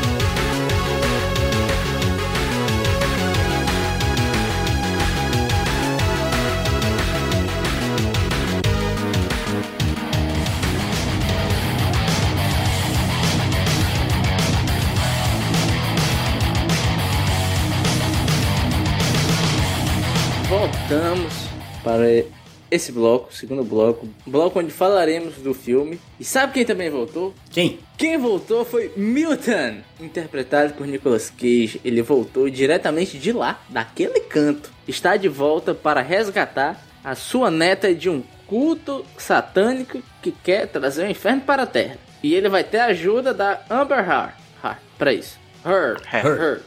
Para 22.01 22.25
esse 22.71 22.91
bloco, 22.91 23.33
segundo 23.33 23.63
bloco. 23.63 24.07
Bloco 24.25 24.59
onde 24.59 24.71
falaremos 24.71 25.35
do 25.35 25.53
filme. 25.53 25.99
E 26.19 26.23
sabe 26.23 26.53
quem 26.53 26.65
também 26.65 26.89
voltou? 26.89 27.33
Quem? 27.51 27.79
Quem 27.97 28.17
voltou 28.17 28.65
foi 28.65 28.91
Milton, 28.95 29.81
interpretado 29.99 30.73
por 30.73 30.87
Nicolas 30.87 31.29
Cage. 31.29 31.81
Ele 31.83 32.01
voltou 32.01 32.49
diretamente 32.49 33.19
de 33.19 33.31
lá, 33.31 33.61
daquele 33.69 34.21
canto. 34.21 34.71
Está 34.87 35.17
de 35.17 35.27
volta 35.27 35.75
para 35.75 36.01
resgatar 36.01 36.81
a 37.03 37.13
sua 37.13 37.51
neta 37.51 37.93
de 37.93 38.09
um 38.09 38.23
culto 38.47 39.05
satânico 39.17 40.01
que 40.21 40.31
quer 40.31 40.67
trazer 40.67 41.05
o 41.05 41.11
inferno 41.11 41.41
para 41.41 41.63
a 41.63 41.67
Terra. 41.67 41.97
E 42.23 42.33
ele 42.33 42.49
vai 42.49 42.63
ter 42.63 42.79
a 42.79 42.85
ajuda 42.85 43.33
da 43.33 43.61
Amber 43.69 43.99
Heard. 43.99 44.33
Heard 44.63 44.79
para 44.97 45.13
isso. 45.13 45.39
Heard. 45.65 46.01
Heard. 46.11 46.39
Heard. 46.39 46.63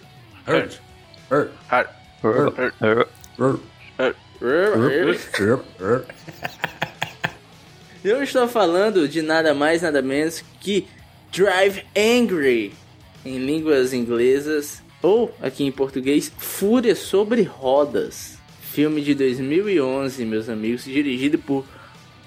Hurt. 0.47 0.81
Hurt. 1.31 1.51
Ah, 1.71 1.87
Hurt. 2.23 2.59
Hurt. 2.59 2.59
Heard. 2.59 2.77
Hurt. 2.81 3.09
Hurt. 3.39 3.74
Eu 8.05 8.23
estou 8.23 8.47
falando 8.47 9.09
de 9.09 9.23
nada 9.23 9.55
mais, 9.55 9.81
nada 9.81 10.03
menos 10.03 10.45
que 10.61 10.87
Drive 11.33 11.83
Angry, 11.97 12.75
em 13.25 13.39
línguas 13.39 13.95
inglesas, 13.95 14.83
ou 15.01 15.35
aqui 15.41 15.65
em 15.65 15.73
português, 15.73 16.31
Fúria 16.37 16.95
sobre 16.95 17.43
Rodas. 17.43 18.37
Filme 18.61 19.01
de 19.01 19.15
2011, 19.15 20.25
meus 20.27 20.51
amigos, 20.51 20.85
dirigido 20.85 21.39
por 21.39 21.65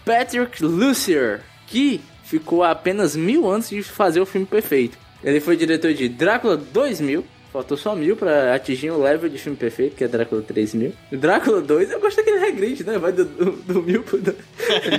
Patrick 0.03 0.63
Lucier, 0.63 1.41
que 1.67 2.01
ficou 2.23 2.63
a 2.63 2.71
apenas 2.71 3.15
mil 3.15 3.47
anos 3.47 3.69
de 3.69 3.83
fazer 3.83 4.19
o 4.19 4.25
filme 4.25 4.47
perfeito. 4.47 4.97
Ele 5.23 5.39
foi 5.39 5.55
diretor 5.55 5.93
de 5.93 6.09
Drácula 6.09 6.57
2000, 6.57 7.23
faltou 7.57 7.75
só 7.75 7.95
mil 7.95 8.15
pra 8.15 8.53
atingir 8.53 8.91
o 8.91 9.01
level 9.01 9.27
de 9.29 9.37
filme 9.39 9.57
perfeito, 9.57 9.95
que 9.95 10.03
é 10.03 10.07
Drácula 10.07 10.43
3000. 10.43 10.93
Drácula 11.11 11.59
2, 11.59 11.89
eu 11.91 11.99
gosto 11.99 12.17
daquele 12.17 12.37
regride, 12.39 12.83
né? 12.83 12.99
Vai 12.99 13.11
do, 13.11 13.25
do, 13.25 13.51
do 13.51 13.81
mil 13.81 14.03
pro... 14.03 14.19
do- 14.19 14.35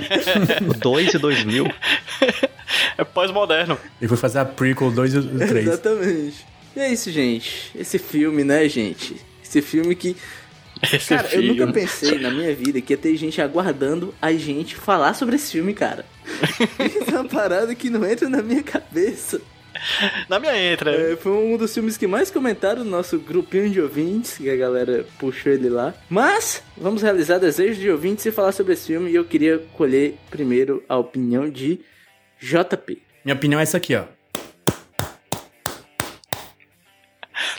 O 0.69 0.73
2 0.73 1.13
e 1.13 1.17
2000. 1.17 1.65
é 2.97 3.03
pós-moderno. 3.05 3.77
Ele 4.01 4.09
foi 4.09 4.17
fazer 4.17 4.39
a 4.39 4.45
prequel 4.45 4.91
2 4.91 5.13
e 5.15 5.21
3. 5.47 5.67
Exatamente. 5.67 6.45
E 6.75 6.79
é 6.81 6.91
isso, 6.91 7.09
gente. 7.11 7.71
Esse 7.73 7.97
filme, 7.97 8.43
né, 8.43 8.67
gente? 8.67 9.15
Esse 9.43 9.61
filme 9.61 9.95
que. 9.95 10.17
Esse 10.83 11.09
Cara, 11.09 11.27
eu 11.27 11.41
filme. 11.41 11.47
nunca 11.59 11.71
pensei 11.73 12.19
na 12.19 12.29
minha 12.29 12.53
vida 12.53 12.79
que 12.81 12.93
ia 12.93 12.97
ter 12.97 13.15
gente 13.15 13.41
aguardando 13.41 14.13
a 14.21 14.31
gente 14.33 14.75
falar 14.75 15.13
sobre 15.13 15.35
esse 15.35 15.51
filme, 15.53 15.73
cara. 15.73 16.05
Isso 16.79 17.09
é 17.09 17.19
uma 17.19 17.25
parada 17.29 17.73
que 17.73 17.89
não 17.89 18.05
entra 18.05 18.27
na 18.29 18.41
minha 18.41 18.63
cabeça. 18.63 19.41
Na 20.27 20.39
minha 20.39 20.57
entra. 20.57 20.91
É, 20.91 21.15
foi 21.15 21.31
um 21.31 21.57
dos 21.57 21.73
filmes 21.73 21.97
que 21.97 22.07
mais 22.07 22.29
comentaram 22.29 22.83
no 22.83 22.89
nosso 22.89 23.17
grupinho 23.19 23.69
de 23.69 23.81
ouvintes, 23.81 24.37
que 24.37 24.49
a 24.49 24.55
galera 24.55 25.05
puxou 25.17 25.51
ele 25.51 25.69
lá. 25.69 25.93
Mas, 26.09 26.63
vamos 26.77 27.01
realizar 27.01 27.37
desejos 27.37 27.77
de 27.77 27.89
ouvintes 27.89 28.25
e 28.25 28.31
falar 28.31 28.51
sobre 28.51 28.73
esse 28.73 28.87
filme. 28.87 29.11
E 29.11 29.15
eu 29.15 29.25
queria 29.25 29.59
colher 29.73 30.15
primeiro 30.29 30.83
a 30.87 30.97
opinião 30.97 31.49
de 31.49 31.79
JP. 32.39 33.01
Minha 33.23 33.35
opinião 33.35 33.59
é 33.59 33.63
essa 33.63 33.77
aqui, 33.77 33.95
ó. 33.95 34.03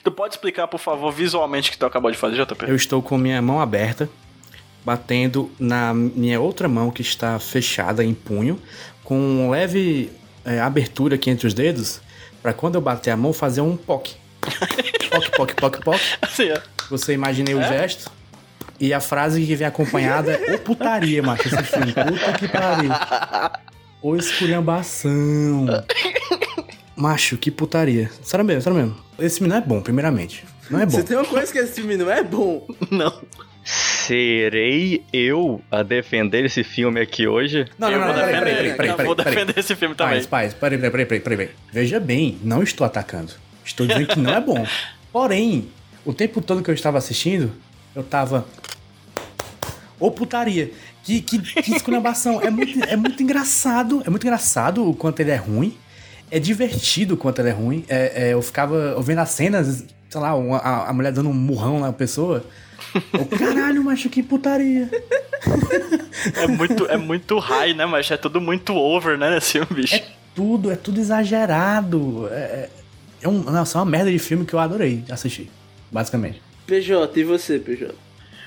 Tu 0.02 0.10
pode 0.10 0.34
explicar, 0.34 0.66
por 0.66 0.80
favor, 0.80 1.12
visualmente 1.12 1.68
o 1.68 1.72
que 1.72 1.78
tu 1.78 1.84
acabou 1.84 2.10
de 2.10 2.16
fazer, 2.16 2.44
JP? 2.44 2.64
Eu 2.68 2.74
estou 2.74 3.02
com 3.02 3.18
minha 3.18 3.40
mão 3.42 3.60
aberta, 3.60 4.08
batendo 4.84 5.50
na 5.58 5.92
minha 5.92 6.40
outra 6.40 6.68
mão 6.68 6.90
que 6.90 7.02
está 7.02 7.38
fechada 7.38 8.02
em 8.02 8.14
punho, 8.14 8.60
com 9.04 9.18
um 9.18 9.50
leve 9.50 10.10
é, 10.44 10.58
abertura 10.60 11.16
aqui 11.16 11.28
entre 11.28 11.46
os 11.46 11.52
dedos, 11.52 12.00
para 12.42 12.52
quando 12.52 12.76
eu 12.76 12.80
bater 12.80 13.10
a 13.10 13.16
mão 13.16 13.32
fazer 13.32 13.60
um 13.60 13.76
poc. 13.76 14.10
Poc, 15.10 15.30
poc, 15.36 15.54
poc, 15.54 15.84
poc. 15.84 16.00
Assim, 16.22 16.50
ó. 16.50 16.58
Você 16.90 17.12
imaginei 17.12 17.54
o 17.54 17.62
gesto. 17.62 18.10
E 18.78 18.94
a 18.94 19.00
frase 19.00 19.44
que 19.44 19.54
vem 19.54 19.66
acompanhada 19.66 20.32
é 20.32 20.54
Ô 20.54 20.58
putaria, 20.58 21.22
macho, 21.22 21.48
esse 21.48 21.62
filme. 21.64 21.92
Puta 21.92 22.32
que 22.38 22.48
pariu. 22.48 22.90
Ô 24.00 24.16
esculhambação. 24.16 25.66
Macho, 26.96 27.36
que 27.36 27.50
putaria. 27.50 28.10
Sério 28.22 28.44
mesmo, 28.44 28.62
sério 28.62 28.78
mesmo. 28.78 28.96
Esse 29.18 29.38
filme 29.38 29.50
não 29.50 29.58
é 29.58 29.60
bom, 29.60 29.82
primeiramente. 29.82 30.46
Não 30.70 30.80
é 30.80 30.86
bom. 30.86 30.92
Se 30.92 31.02
tem 31.02 31.16
uma 31.16 31.26
coisa 31.26 31.52
que 31.52 31.58
esse 31.58 31.74
filme 31.74 31.96
não 31.96 32.10
é 32.10 32.22
bom, 32.22 32.66
Não. 32.90 33.20
Serei 34.14 35.04
eu 35.12 35.60
a 35.70 35.84
defender 35.84 36.44
esse 36.44 36.64
filme 36.64 37.00
aqui 37.00 37.28
hoje? 37.28 37.64
Não, 37.78 37.88
eu 37.88 38.00
não, 38.00 38.08
não, 38.08 38.12
vou 38.12 38.22
defender. 38.26 38.40
peraí, 38.40 38.54
peraí, 38.74 38.88
eu 38.90 38.96
peraí, 38.96 39.06
vou 39.06 39.14
peraí. 39.14 39.34
defender 39.34 39.58
esse 39.60 39.76
filme 39.76 39.94
também. 39.94 40.14
Paz, 40.14 40.26
paz, 40.26 40.52
peraí, 40.52 40.78
peraí, 40.78 40.90
peraí, 41.06 41.20
peraí, 41.20 41.36
peraí. 41.36 41.50
Veja 41.72 42.00
bem, 42.00 42.36
não 42.42 42.60
estou 42.60 42.84
atacando. 42.84 43.30
Estou 43.64 43.86
dizendo 43.86 44.08
que 44.08 44.18
não 44.18 44.34
é 44.34 44.40
bom. 44.40 44.66
Porém, 45.12 45.68
o 46.04 46.12
tempo 46.12 46.42
todo 46.42 46.60
que 46.60 46.68
eu 46.68 46.74
estava 46.74 46.98
assistindo, 46.98 47.52
eu 47.94 48.02
tava. 48.02 48.44
Ô 50.00 50.10
putaria! 50.10 50.72
Que, 51.04 51.20
que, 51.20 51.38
que 51.38 51.70
esculhambação! 51.76 52.42
É 52.42 52.50
muito, 52.50 52.82
é 52.82 52.96
muito 52.96 53.22
engraçado. 53.22 54.02
É 54.04 54.10
muito 54.10 54.24
engraçado 54.26 54.90
o 54.90 54.92
quanto 54.92 55.20
ele 55.20 55.30
é 55.30 55.36
ruim. 55.36 55.78
É 56.32 56.40
divertido 56.40 57.14
o 57.14 57.16
quanto 57.16 57.38
ele 57.38 57.50
é 57.50 57.52
ruim. 57.52 57.84
É, 57.88 58.24
é, 58.24 58.32
eu 58.32 58.42
ficava 58.42 59.00
vendo 59.00 59.20
as 59.20 59.30
cenas, 59.30 59.84
sei 60.08 60.20
lá, 60.20 60.34
uma- 60.34 60.58
a, 60.58 60.90
a 60.90 60.92
mulher 60.92 61.12
dando 61.12 61.28
um 61.28 61.32
murrão 61.32 61.78
na 61.78 61.92
pessoa. 61.92 62.44
Eu, 63.12 63.26
caralho, 63.26 63.84
macho, 63.84 64.08
que 64.08 64.22
putaria! 64.22 64.90
É 66.34 66.46
muito, 66.46 66.86
é 66.86 66.96
muito 66.96 67.38
high, 67.38 67.72
né, 67.72 67.86
mas 67.86 68.10
é 68.10 68.16
tudo 68.16 68.40
muito 68.40 68.74
over, 68.74 69.16
né, 69.16 69.30
nesse 69.30 69.52
filme, 69.52 69.68
bicho. 69.70 69.94
É 69.94 70.04
tudo, 70.34 70.70
é 70.70 70.76
tudo 70.76 71.00
exagerado. 71.00 72.28
É, 72.30 72.34
é, 72.34 72.70
é 73.22 73.28
um, 73.28 73.42
nossa, 73.42 73.78
é 73.78 73.80
uma 73.80 73.90
merda 73.90 74.10
de 74.10 74.18
filme 74.18 74.44
que 74.44 74.54
eu 74.54 74.58
adorei 74.58 75.04
assistir, 75.10 75.50
basicamente. 75.90 76.42
PJ, 76.66 77.18
e 77.18 77.24
você, 77.24 77.58
PJ? 77.58 77.94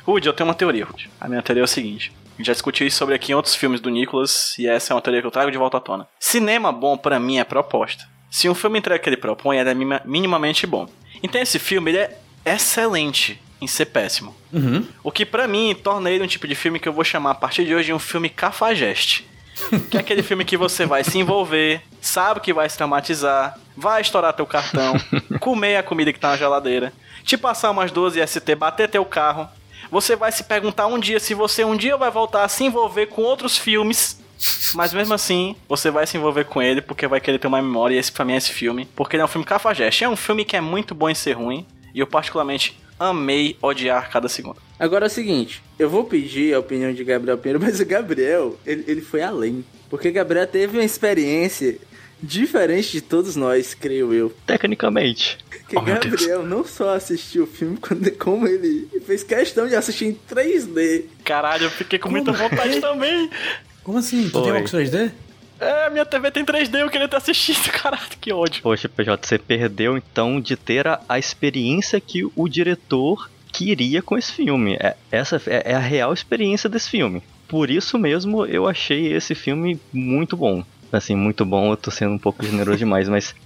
Rude, 0.05 0.27
eu 0.27 0.33
tenho 0.33 0.47
uma 0.47 0.55
teoria, 0.55 0.85
Rude. 0.85 1.09
A 1.19 1.27
minha 1.27 1.41
teoria 1.41 1.61
é 1.61 1.65
o 1.65 1.67
seguinte. 1.67 2.11
Já 2.39 2.51
discuti 2.51 2.85
isso 2.85 2.97
sobre 2.97 3.15
aqui 3.15 3.31
em 3.31 3.35
outros 3.35 3.55
filmes 3.55 3.79
do 3.79 3.89
Nicholas, 3.89 4.55
e 4.57 4.67
essa 4.67 4.91
é 4.91 4.95
uma 4.95 5.01
teoria 5.01 5.21
que 5.21 5.27
eu 5.27 5.31
trago 5.31 5.51
de 5.51 5.57
volta 5.57 5.77
à 5.77 5.79
tona. 5.79 6.07
Cinema 6.19 6.71
bom, 6.71 6.97
pra 6.97 7.19
mim, 7.19 7.37
é 7.37 7.43
proposta. 7.43 8.05
Se 8.29 8.49
um 8.49 8.55
filme 8.55 8.79
entrega 8.79 8.99
o 8.99 9.03
que 9.03 9.09
ele 9.09 9.17
propõe, 9.17 9.57
ele 9.57 9.69
é 9.69 9.75
minimamente 10.05 10.65
bom. 10.65 10.87
Então 11.21 11.39
esse 11.39 11.59
filme, 11.59 11.91
ele 11.91 11.99
é 11.99 12.17
excelente 12.45 13.39
em 13.63 13.67
ser 13.67 13.85
péssimo. 13.85 14.35
Uhum. 14.51 14.85
O 15.03 15.11
que 15.11 15.25
pra 15.25 15.47
mim 15.47 15.75
torna 15.75 16.09
ele 16.09 16.23
um 16.23 16.27
tipo 16.27 16.47
de 16.47 16.55
filme 16.55 16.79
que 16.79 16.87
eu 16.87 16.93
vou 16.93 17.03
chamar 17.03 17.31
a 17.31 17.35
partir 17.35 17.65
de 17.65 17.73
hoje 17.73 17.87
de 17.87 17.93
um 17.93 17.99
filme 17.99 18.29
cafajeste. 18.29 19.27
que 19.89 19.97
é 19.97 19.99
aquele 19.99 20.23
filme 20.23 20.43
que 20.43 20.57
você 20.57 20.85
vai 20.85 21.03
se 21.03 21.17
envolver, 21.17 21.81
sabe 22.01 22.39
que 22.39 22.53
vai 22.53 22.67
se 22.69 22.77
traumatizar, 22.77 23.57
vai 23.77 24.01
estourar 24.01 24.33
teu 24.33 24.45
cartão, 24.45 24.95
comer 25.39 25.77
a 25.77 25.83
comida 25.83 26.11
que 26.11 26.19
tá 26.19 26.29
na 26.29 26.37
geladeira, 26.37 26.91
te 27.23 27.37
passar 27.37 27.71
umas 27.71 27.91
12 27.91 28.25
ST, 28.25 28.55
bater 28.55 28.89
teu 28.89 29.05
carro. 29.05 29.47
Você 29.91 30.15
vai 30.15 30.31
se 30.31 30.43
perguntar 30.43 30.87
um 30.87 30.99
dia 30.99 31.19
se 31.19 31.33
você 31.33 31.63
um 31.63 31.77
dia 31.77 31.95
vai 31.97 32.09
voltar 32.09 32.43
a 32.43 32.47
se 32.47 32.63
envolver 32.63 33.07
com 33.07 33.21
outros 33.21 33.57
filmes. 33.57 34.19
Mas 34.73 34.91
mesmo 34.91 35.13
assim, 35.13 35.55
você 35.69 35.91
vai 35.91 36.07
se 36.07 36.17
envolver 36.17 36.45
com 36.45 36.61
ele 36.61 36.81
porque 36.81 37.07
vai 37.07 37.21
querer 37.21 37.37
ter 37.37 37.47
uma 37.47 37.61
memória. 37.61 37.95
E 37.95 37.97
esse 37.97 38.11
pra 38.11 38.25
mim 38.25 38.33
é 38.33 38.37
esse 38.37 38.51
filme. 38.51 38.85
Porque 38.95 39.15
ele 39.15 39.21
é 39.21 39.25
um 39.25 39.29
filme 39.29 39.45
cafajeste. 39.45 40.03
É 40.03 40.09
um 40.09 40.15
filme 40.15 40.43
que 40.43 40.57
é 40.57 40.61
muito 40.61 40.95
bom 40.95 41.09
em 41.09 41.15
ser 41.15 41.33
ruim. 41.33 41.65
E 41.93 41.99
eu 41.99 42.07
particularmente 42.07 42.77
amei 43.03 43.57
odiar 43.61 44.09
cada 44.09 44.27
segundo. 44.29 44.57
Agora 44.79 45.05
é 45.05 45.07
o 45.07 45.11
seguinte, 45.11 45.61
eu 45.77 45.89
vou 45.89 46.03
pedir 46.05 46.53
a 46.53 46.59
opinião 46.59 46.93
de 46.93 47.03
Gabriel 47.03 47.37
Pinheiro, 47.37 47.59
mas 47.63 47.79
o 47.79 47.85
Gabriel, 47.85 48.57
ele, 48.65 48.83
ele 48.87 49.01
foi 49.01 49.21
além. 49.21 49.63
Porque 49.89 50.09
o 50.09 50.13
Gabriel 50.13 50.47
teve 50.47 50.77
uma 50.77 50.83
experiência 50.83 51.77
diferente 52.21 52.91
de 52.93 53.01
todos 53.01 53.35
nós, 53.35 53.73
creio 53.73 54.13
eu. 54.13 54.33
Tecnicamente. 54.47 55.37
Que 55.67 55.77
Oh. 55.77 55.81
Gabriel 55.81 56.43
não 56.45 56.63
só 56.65 56.95
assistiu 56.95 57.43
o 57.43 57.47
filme, 57.47 57.77
quando- 57.77 58.09
como 58.17 58.47
ele 58.47 58.87
fez 59.05 59.23
questão 59.23 59.67
de 59.67 59.75
assistir 59.75 60.05
em 60.05 60.13
3D. 60.29 61.05
Caralho, 61.23 61.65
eu 61.65 61.69
fiquei 61.71 61.99
com 61.99 62.09
muita 62.09 62.31
vontade 62.31 62.79
também. 62.79 63.29
Como 63.83 63.97
assim? 63.97 64.23
Tu 64.25 64.31
Foi. 64.31 64.41
tem 64.43 64.51
óculos 64.53 64.71
3D? 64.71 65.11
É, 65.59 65.89
minha 65.89 66.05
TV 66.05 66.31
tem 66.31 66.43
3D, 66.45 66.79
eu 66.79 66.89
queria 66.89 67.07
ter 67.07 67.15
assistido, 67.17 67.69
caralho, 67.71 68.03
que 68.19 68.33
ódio. 68.33 68.61
Poxa, 68.61 68.89
PJ, 68.89 69.25
você 69.27 69.37
perdeu 69.37 69.97
então 69.97 70.39
de 70.41 70.55
ter 70.55 70.87
a, 70.87 70.99
a 71.07 71.17
experiência 71.19 71.99
que 72.01 72.23
o 72.35 72.47
diretor 72.49 73.29
queria 73.51 74.01
com 74.01 74.17
esse 74.17 74.31
filme. 74.31 74.75
É, 74.79 74.95
essa 75.11 75.41
é, 75.47 75.71
é 75.71 75.75
a 75.75 75.79
real 75.79 76.13
experiência 76.13 76.69
desse 76.69 76.89
filme. 76.89 77.21
Por 77.47 77.69
isso 77.69 77.97
mesmo 77.99 78.45
eu 78.45 78.67
achei 78.67 79.13
esse 79.13 79.35
filme 79.35 79.79
muito 79.93 80.35
bom. 80.35 80.63
Assim, 80.91 81.15
muito 81.15 81.43
bom, 81.43 81.71
eu 81.71 81.77
tô 81.77 81.89
sendo 81.89 82.13
um 82.13 82.19
pouco 82.19 82.45
generoso 82.45 82.77
demais, 82.79 83.07
mas. 83.09 83.33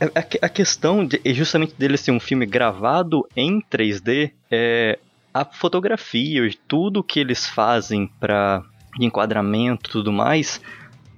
É, 0.00 0.10
a, 0.16 0.22
que- 0.22 0.38
a 0.42 0.48
questão 0.48 1.06
de, 1.06 1.20
é 1.24 1.32
justamente 1.32 1.74
dele 1.78 1.96
ser 1.96 2.10
um 2.10 2.18
filme 2.18 2.44
gravado 2.44 3.24
em 3.36 3.60
3D 3.70 4.32
é 4.50 4.98
a 5.32 5.44
fotografia, 5.44 6.50
tudo 6.66 7.04
que 7.04 7.20
eles 7.20 7.46
fazem 7.46 8.10
para 8.18 8.64
enquadramento 9.00 9.88
e 9.88 9.92
tudo 9.92 10.12
mais 10.12 10.60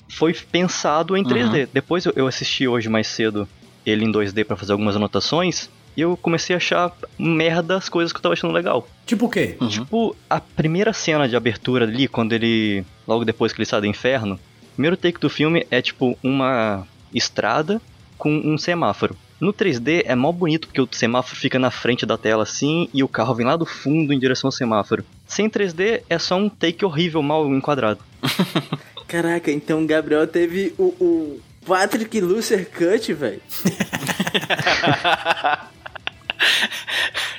foi 0.08 0.32
pensado 0.32 1.16
em 1.16 1.24
3D. 1.24 1.68
Depois 1.72 2.04
eu, 2.04 2.12
eu 2.14 2.26
assisti 2.26 2.68
hoje 2.68 2.88
mais 2.88 3.06
cedo 3.06 3.48
ele 3.84 4.04
em 4.04 4.12
2D 4.12 4.44
pra 4.44 4.56
fazer 4.56 4.72
algumas 4.72 4.96
anotações 4.96 5.68
e 5.96 6.00
eu 6.00 6.16
comecei 6.16 6.54
a 6.54 6.56
achar 6.56 6.92
merda 7.18 7.76
as 7.76 7.88
coisas 7.88 8.12
que 8.12 8.18
eu 8.18 8.22
tava 8.22 8.32
achando 8.32 8.52
legal. 8.52 8.86
Tipo 9.06 9.26
o 9.26 9.28
quê? 9.28 9.56
Uhum. 9.60 9.68
Tipo, 9.68 10.16
a 10.28 10.40
primeira 10.40 10.92
cena 10.92 11.28
de 11.28 11.36
abertura 11.36 11.84
ali, 11.84 12.08
quando 12.08 12.32
ele. 12.32 12.84
Logo 13.06 13.24
depois 13.24 13.52
que 13.52 13.60
ele 13.60 13.66
sai 13.66 13.80
do 13.80 13.86
inferno, 13.86 14.34
o 14.34 14.74
primeiro 14.74 14.96
take 14.96 15.20
do 15.20 15.30
filme 15.30 15.66
é 15.70 15.80
tipo 15.80 16.18
uma 16.22 16.86
estrada 17.12 17.80
com 18.18 18.30
um 18.30 18.58
semáforo. 18.58 19.16
No 19.40 19.52
3D 19.52 20.02
é 20.06 20.14
mó 20.14 20.32
bonito 20.32 20.68
porque 20.68 20.80
o 20.80 20.88
semáforo 20.90 21.36
fica 21.36 21.58
na 21.58 21.70
frente 21.70 22.06
da 22.06 22.16
tela 22.16 22.44
assim 22.44 22.88
e 22.94 23.02
o 23.02 23.08
carro 23.08 23.34
vem 23.34 23.46
lá 23.46 23.56
do 23.56 23.66
fundo 23.66 24.12
em 24.12 24.18
direção 24.18 24.48
ao 24.48 24.52
semáforo. 24.52 25.04
Sem 25.34 25.50
3D 25.50 26.02
é 26.08 26.16
só 26.16 26.36
um 26.36 26.48
take 26.48 26.84
horrível, 26.84 27.20
mal 27.20 27.44
enquadrado. 27.52 27.98
Caraca, 29.08 29.50
então 29.50 29.82
o 29.82 29.86
Gabriel 29.86 30.28
teve 30.28 30.72
o, 30.78 30.84
o 31.00 31.40
Patrick 31.66 32.20
Lucer 32.20 32.70
Cut, 32.70 33.12
velho. 33.12 33.42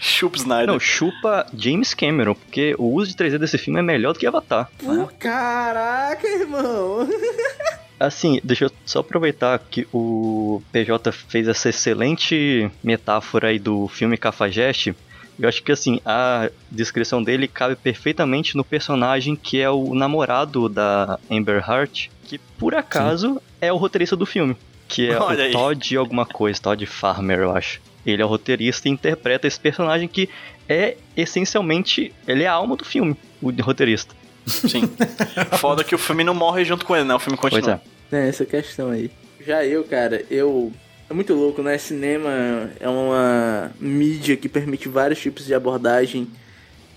Chupa 0.02 0.38
Snyder. 0.38 0.68
Não, 0.68 0.78
chupa 0.78 1.48
James 1.54 1.94
Cameron, 1.94 2.36
porque 2.36 2.76
o 2.78 2.94
uso 2.94 3.12
de 3.12 3.18
3D 3.18 3.38
desse 3.38 3.58
filme 3.58 3.80
é 3.80 3.84
melhor 3.84 4.12
do 4.12 4.20
que 4.20 4.28
Avatar. 4.28 4.70
Pô, 4.78 5.08
caraca, 5.18 6.28
irmão. 6.28 7.08
Assim, 7.98 8.42
deixa 8.44 8.66
eu 8.66 8.72
só 8.86 9.00
aproveitar 9.00 9.58
que 9.58 9.88
o 9.94 10.62
PJ 10.70 11.14
fez 11.14 11.48
essa 11.48 11.70
excelente 11.70 12.70
metáfora 12.84 13.48
aí 13.48 13.60
do 13.60 13.88
filme 13.88 14.18
Cafajeste. 14.18 14.94
Eu 15.40 15.50
acho 15.50 15.62
que 15.62 15.72
assim, 15.72 16.00
a 16.06 16.50
descrição 16.72 17.22
dele 17.22 17.48
cabe 17.48 17.76
perfeitamente 17.76 18.56
no 18.56 18.64
personagem 18.64 19.36
que 19.36 19.60
é 19.60 19.70
o 19.70 19.94
namorado 19.94 20.70
da 20.70 21.20
Amber 21.30 21.64
Heart, 21.68 22.08
que 22.24 22.38
por 22.58 22.74
acaso 22.74 23.42
é 23.60 23.72
o 23.72 23.78
roteirista 23.78 24.16
do 24.16 24.26
filme, 24.26 24.56
que 24.88 25.10
é 25.10 25.18
Olha 25.20 25.40
o 25.40 25.42
aí. 25.48 25.52
Todd 25.52 25.98
alguma 25.98 26.26
coisa, 26.26 26.60
Todd 26.62 26.86
Farmer, 26.86 27.40
eu 27.40 27.56
acho. 27.56 27.82
Ele 28.06 28.22
é 28.22 28.26
o 28.26 28.28
roteirista 28.28 28.88
e 28.88 28.92
interpreta 28.92 29.48
esse 29.48 29.60
personagem 29.60 30.08
que 30.08 30.30
é 30.70 30.96
essencialmente, 31.18 32.14
ele 32.28 32.44
é 32.44 32.48
a 32.48 32.54
alma 32.54 32.76
do 32.76 32.86
filme, 32.86 33.16
o 33.42 33.52
roteirista. 33.62 34.16
Sim. 34.46 34.84
Foda 35.60 35.84
que 35.84 35.96
o 35.96 35.98
filme 35.98 36.24
não 36.24 36.34
morre 36.34 36.64
junto 36.64 36.86
com 36.86 36.96
ele, 36.96 37.06
né? 37.06 37.16
O 37.16 37.20
filme 37.20 37.38
Pois 37.40 37.54
continua. 37.54 37.82
é. 38.12 38.16
É, 38.16 38.30
essa 38.30 38.46
questão 38.46 38.92
aí. 38.92 39.10
Já 39.46 39.66
eu, 39.66 39.84
cara, 39.84 40.24
eu. 40.30 40.72
É 41.10 41.14
muito 41.14 41.34
louco, 41.34 41.62
né? 41.62 41.78
Cinema 41.78 42.72
é 42.80 42.90
uma 42.90 43.72
mídia 43.80 44.36
que 44.36 44.50
permite 44.50 44.90
vários 44.90 45.20
tipos 45.20 45.46
de 45.46 45.54
abordagem, 45.54 46.28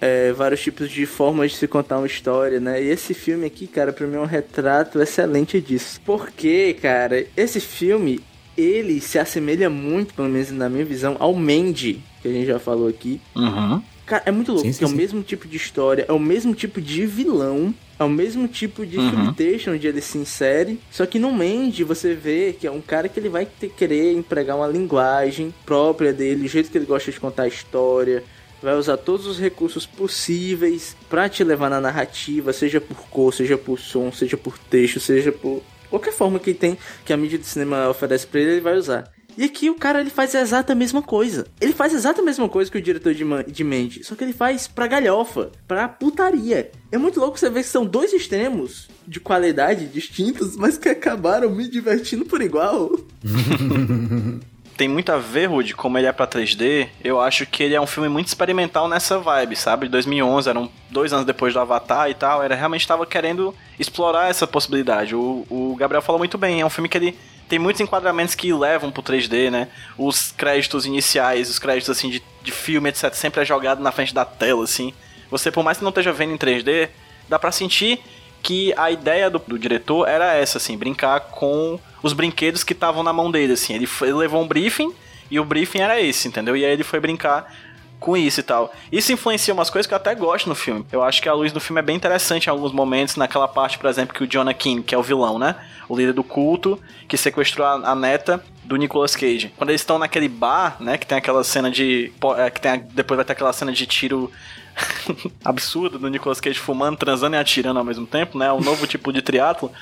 é, 0.00 0.32
vários 0.32 0.62
tipos 0.62 0.90
de 0.90 1.04
formas 1.04 1.50
de 1.50 1.58
se 1.58 1.68
contar 1.68 1.98
uma 1.98 2.06
história, 2.06 2.58
né? 2.58 2.82
E 2.82 2.88
esse 2.88 3.12
filme 3.12 3.46
aqui, 3.46 3.66
cara, 3.66 3.92
pra 3.92 4.06
mim 4.06 4.16
é 4.16 4.20
um 4.20 4.24
retrato 4.24 5.00
excelente 5.00 5.60
disso. 5.60 6.00
Porque, 6.06 6.74
cara, 6.80 7.26
esse 7.36 7.60
filme, 7.60 8.20
ele 8.56 9.00
se 9.00 9.18
assemelha 9.18 9.68
muito, 9.68 10.14
pelo 10.14 10.28
menos 10.28 10.50
na 10.52 10.68
minha 10.68 10.84
visão, 10.84 11.16
ao 11.18 11.34
Mandy, 11.34 12.00
que 12.22 12.28
a 12.28 12.32
gente 12.32 12.46
já 12.46 12.58
falou 12.58 12.88
aqui. 12.88 13.20
Uhum. 13.36 13.82
Cara, 14.08 14.22
é 14.24 14.30
muito 14.30 14.52
louco, 14.52 14.62
Sim, 14.66 14.72
porque 14.72 14.78
sim, 14.78 14.84
é 14.84 14.88
o 14.88 14.90
sim. 14.90 14.96
mesmo 14.96 15.22
tipo 15.22 15.46
de 15.46 15.56
história, 15.58 16.06
é 16.08 16.12
o 16.12 16.18
mesmo 16.18 16.54
tipo 16.54 16.80
de 16.80 17.04
vilão, 17.04 17.74
é 17.98 18.04
o 18.04 18.08
mesmo 18.08 18.48
tipo 18.48 18.86
de 18.86 18.96
Uhum. 18.96 19.10
flirtation 19.34 19.72
onde 19.72 19.86
ele 19.86 20.00
se 20.00 20.16
insere. 20.16 20.80
Só 20.90 21.04
que 21.04 21.18
no 21.18 21.30
Mandy 21.30 21.84
você 21.84 22.14
vê 22.14 22.56
que 22.58 22.66
é 22.66 22.70
um 22.70 22.80
cara 22.80 23.06
que 23.08 23.20
ele 23.20 23.28
vai 23.28 23.44
ter, 23.44 23.68
querer 23.68 24.14
empregar 24.14 24.56
uma 24.56 24.66
linguagem 24.66 25.52
própria 25.66 26.10
dele, 26.12 26.46
o 26.46 26.48
jeito 26.48 26.70
que 26.70 26.78
ele 26.78 26.86
gosta 26.86 27.12
de 27.12 27.20
contar 27.20 27.42
a 27.42 27.48
história. 27.48 28.24
Vai 28.62 28.74
usar 28.76 28.96
todos 28.96 29.26
os 29.26 29.38
recursos 29.38 29.84
possíveis 29.86 30.96
pra 31.08 31.28
te 31.28 31.44
levar 31.44 31.68
na 31.70 31.80
narrativa, 31.80 32.52
seja 32.52 32.80
por 32.80 32.96
cor, 33.08 33.32
seja 33.32 33.56
por 33.58 33.78
som, 33.78 34.10
seja 34.10 34.36
por 34.36 34.58
texto, 34.58 34.98
seja 34.98 35.30
por 35.30 35.62
qualquer 35.90 36.12
forma 36.12 36.38
que 36.38 36.52
tem 36.54 36.76
que 37.04 37.12
a 37.12 37.16
mídia 37.16 37.38
de 37.38 37.46
cinema 37.46 37.88
oferece 37.88 38.26
pra 38.26 38.40
ele, 38.40 38.52
ele 38.52 38.60
vai 38.60 38.74
usar. 38.76 39.12
E 39.38 39.44
aqui 39.44 39.70
o 39.70 39.76
cara 39.76 40.00
ele 40.00 40.10
faz 40.10 40.34
a 40.34 40.40
exata 40.40 40.74
mesma 40.74 41.00
coisa. 41.00 41.46
Ele 41.60 41.72
faz 41.72 41.94
a 41.94 41.96
exata 41.96 42.20
mesma 42.20 42.48
coisa 42.48 42.68
que 42.68 42.76
o 42.76 42.82
diretor 42.82 43.14
de, 43.14 43.24
de 43.52 43.62
Mandy, 43.62 44.02
só 44.02 44.16
que 44.16 44.24
ele 44.24 44.32
faz 44.32 44.66
pra 44.66 44.88
galhofa, 44.88 45.52
pra 45.68 45.86
putaria. 45.86 46.72
É 46.90 46.98
muito 46.98 47.20
louco 47.20 47.38
você 47.38 47.48
ver 47.48 47.62
que 47.62 47.68
são 47.68 47.86
dois 47.86 48.12
extremos 48.12 48.88
de 49.06 49.20
qualidade 49.20 49.86
distintos, 49.86 50.56
mas 50.56 50.76
que 50.76 50.88
acabaram 50.88 51.50
me 51.50 51.68
divertindo 51.68 52.24
por 52.24 52.42
igual. 52.42 52.90
Tem 54.76 54.88
muito 54.88 55.10
a 55.10 55.18
ver, 55.18 55.46
Rude, 55.46 55.74
como 55.74 55.98
ele 55.98 56.08
é 56.08 56.12
pra 56.12 56.26
3D. 56.26 56.88
Eu 57.02 57.20
acho 57.20 57.46
que 57.46 57.62
ele 57.62 57.74
é 57.74 57.80
um 57.80 57.86
filme 57.86 58.08
muito 58.08 58.26
experimental 58.26 58.88
nessa 58.88 59.20
vibe, 59.20 59.54
sabe? 59.54 59.86
De 59.86 59.92
2011, 59.92 60.48
eram 60.48 60.70
dois 60.90 61.12
anos 61.12 61.24
depois 61.24 61.54
do 61.54 61.60
Avatar 61.60 62.10
e 62.10 62.14
tal. 62.14 62.44
Ele 62.44 62.54
realmente 62.56 62.86
tava 62.86 63.06
querendo 63.06 63.54
explorar 63.78 64.30
essa 64.30 64.48
possibilidade. 64.48 65.14
O, 65.14 65.44
o 65.48 65.76
Gabriel 65.76 66.02
falou 66.02 66.18
muito 66.18 66.38
bem, 66.38 66.60
é 66.60 66.66
um 66.66 66.70
filme 66.70 66.88
que 66.88 66.96
ele 66.96 67.16
tem 67.48 67.58
muitos 67.58 67.80
enquadramentos 67.80 68.34
que 68.34 68.52
levam 68.52 68.90
pro 68.90 69.02
3D, 69.02 69.50
né? 69.50 69.68
Os 69.96 70.32
créditos 70.32 70.84
iniciais, 70.86 71.48
os 71.48 71.58
créditos 71.58 71.90
assim 71.90 72.10
de, 72.10 72.22
de 72.42 72.52
filme, 72.52 72.88
etc., 72.88 73.12
sempre 73.14 73.40
é 73.42 73.44
jogado 73.44 73.82
na 73.82 73.90
frente 73.92 74.14
da 74.14 74.24
tela, 74.24 74.64
assim. 74.64 74.92
Você, 75.30 75.50
por 75.50 75.62
mais 75.64 75.78
que 75.78 75.84
não 75.84 75.90
esteja 75.90 76.12
vendo 76.12 76.32
em 76.34 76.38
3D, 76.38 76.88
dá 77.28 77.38
pra 77.38 77.50
sentir 77.52 78.00
que 78.42 78.72
a 78.76 78.90
ideia 78.90 79.28
do, 79.28 79.38
do 79.38 79.58
diretor 79.58 80.08
era 80.08 80.34
essa, 80.34 80.58
assim, 80.58 80.76
brincar 80.76 81.20
com 81.20 81.78
os 82.02 82.12
brinquedos 82.12 82.62
que 82.62 82.72
estavam 82.72 83.02
na 83.02 83.12
mão 83.12 83.30
dele, 83.30 83.54
assim. 83.54 83.74
Ele, 83.74 83.86
foi- 83.86 84.08
ele 84.08 84.16
levou 84.18 84.42
um 84.42 84.46
briefing 84.48 84.92
e 85.30 85.38
o 85.40 85.44
briefing 85.44 85.80
era 85.80 86.00
esse, 86.00 86.28
entendeu? 86.28 86.56
E 86.56 86.64
aí 86.64 86.72
ele 86.72 86.84
foi 86.84 87.00
brincar 87.00 87.52
com 88.00 88.16
isso 88.16 88.40
e 88.40 88.42
tal. 88.42 88.72
Isso 88.92 89.12
influencia 89.12 89.52
umas 89.52 89.70
coisas 89.70 89.86
que 89.86 89.92
eu 89.92 89.96
até 89.96 90.14
gosto 90.14 90.48
no 90.48 90.54
filme. 90.54 90.86
Eu 90.92 91.02
acho 91.02 91.20
que 91.20 91.28
a 91.28 91.32
luz 91.34 91.52
do 91.52 91.60
filme 91.60 91.80
é 91.80 91.82
bem 91.82 91.96
interessante 91.96 92.46
em 92.46 92.50
alguns 92.50 92.72
momentos, 92.72 93.16
naquela 93.16 93.48
parte, 93.48 93.78
por 93.78 93.88
exemplo, 93.90 94.14
que 94.14 94.22
o 94.22 94.26
Jonah 94.26 94.54
King, 94.54 94.82
que 94.82 94.94
é 94.94 94.98
o 94.98 95.02
vilão, 95.02 95.38
né? 95.38 95.56
O 95.88 95.96
líder 95.96 96.12
do 96.12 96.22
culto, 96.22 96.80
que 97.08 97.16
sequestrou 97.16 97.66
a, 97.66 97.72
a 97.90 97.94
neta 97.94 98.42
do 98.64 98.76
Nicolas 98.76 99.16
Cage. 99.16 99.52
Quando 99.56 99.70
eles 99.70 99.80
estão 99.80 99.98
naquele 99.98 100.28
bar, 100.28 100.76
né, 100.78 100.96
que 100.98 101.06
tem 101.06 101.16
aquela 101.18 101.42
cena 101.42 101.70
de... 101.70 102.12
é, 102.36 102.50
que 102.50 102.60
tem 102.60 102.70
a- 102.72 102.76
depois 102.76 103.16
vai 103.16 103.24
ter 103.24 103.32
aquela 103.32 103.52
cena 103.52 103.72
de 103.72 103.86
tiro 103.86 104.30
absurdo 105.44 105.98
do 105.98 106.08
Nicolas 106.08 106.40
Cage 106.40 106.58
fumando, 106.58 106.96
transando 106.96 107.36
e 107.36 107.38
atirando 107.38 107.78
ao 107.78 107.84
mesmo 107.84 108.06
tempo, 108.06 108.38
né? 108.38 108.52
Um 108.52 108.60
novo 108.60 108.86
tipo 108.86 109.12
de 109.12 109.22
triatlo. 109.22 109.72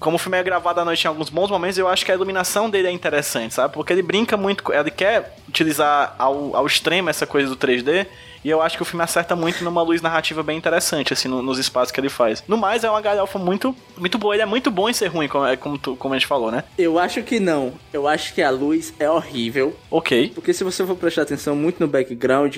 Como 0.00 0.16
o 0.16 0.18
filme 0.18 0.36
é 0.38 0.42
gravado 0.42 0.80
à 0.80 0.84
noite 0.84 1.04
em 1.04 1.08
alguns 1.08 1.30
bons 1.30 1.50
momentos, 1.50 1.78
eu 1.78 1.88
acho 1.88 2.04
que 2.04 2.12
a 2.12 2.14
iluminação 2.14 2.68
dele 2.68 2.88
é 2.88 2.90
interessante, 2.90 3.54
sabe? 3.54 3.72
Porque 3.72 3.92
ele 3.92 4.02
brinca 4.02 4.36
muito, 4.36 4.72
ele 4.72 4.90
quer 4.90 5.34
utilizar 5.48 6.14
ao, 6.18 6.54
ao 6.56 6.66
extremo 6.66 7.08
essa 7.08 7.26
coisa 7.26 7.48
do 7.48 7.56
3D. 7.56 8.06
E 8.44 8.50
eu 8.50 8.60
acho 8.60 8.76
que 8.76 8.82
o 8.82 8.84
filme 8.84 9.02
acerta 9.02 9.34
muito 9.34 9.64
numa 9.64 9.80
luz 9.80 10.02
narrativa 10.02 10.42
bem 10.42 10.58
interessante, 10.58 11.14
assim, 11.14 11.28
no- 11.28 11.40
nos 11.40 11.58
espaços 11.58 11.90
que 11.90 11.98
ele 11.98 12.10
faz. 12.10 12.44
No 12.46 12.58
mais, 12.58 12.84
é 12.84 12.90
uma 12.90 13.00
galhofa 13.00 13.38
muito, 13.38 13.74
muito 13.96 14.18
boa. 14.18 14.34
Ele 14.34 14.42
é 14.42 14.46
muito 14.46 14.70
bom 14.70 14.86
em 14.86 14.92
ser 14.92 15.06
ruim, 15.06 15.26
como, 15.28 15.46
é 15.46 15.56
como, 15.56 15.78
tu- 15.78 15.96
como 15.96 16.12
a 16.12 16.18
gente 16.18 16.26
falou, 16.26 16.50
né? 16.50 16.62
Eu 16.76 16.98
acho 16.98 17.22
que 17.22 17.40
não. 17.40 17.72
Eu 17.90 18.06
acho 18.06 18.34
que 18.34 18.42
a 18.42 18.50
luz 18.50 18.92
é 18.98 19.08
horrível. 19.08 19.74
Ok. 19.90 20.32
Porque 20.34 20.52
se 20.52 20.62
você 20.62 20.84
for 20.84 20.94
prestar 20.94 21.22
atenção 21.22 21.56
muito 21.56 21.80
no 21.80 21.88
background, 21.88 22.54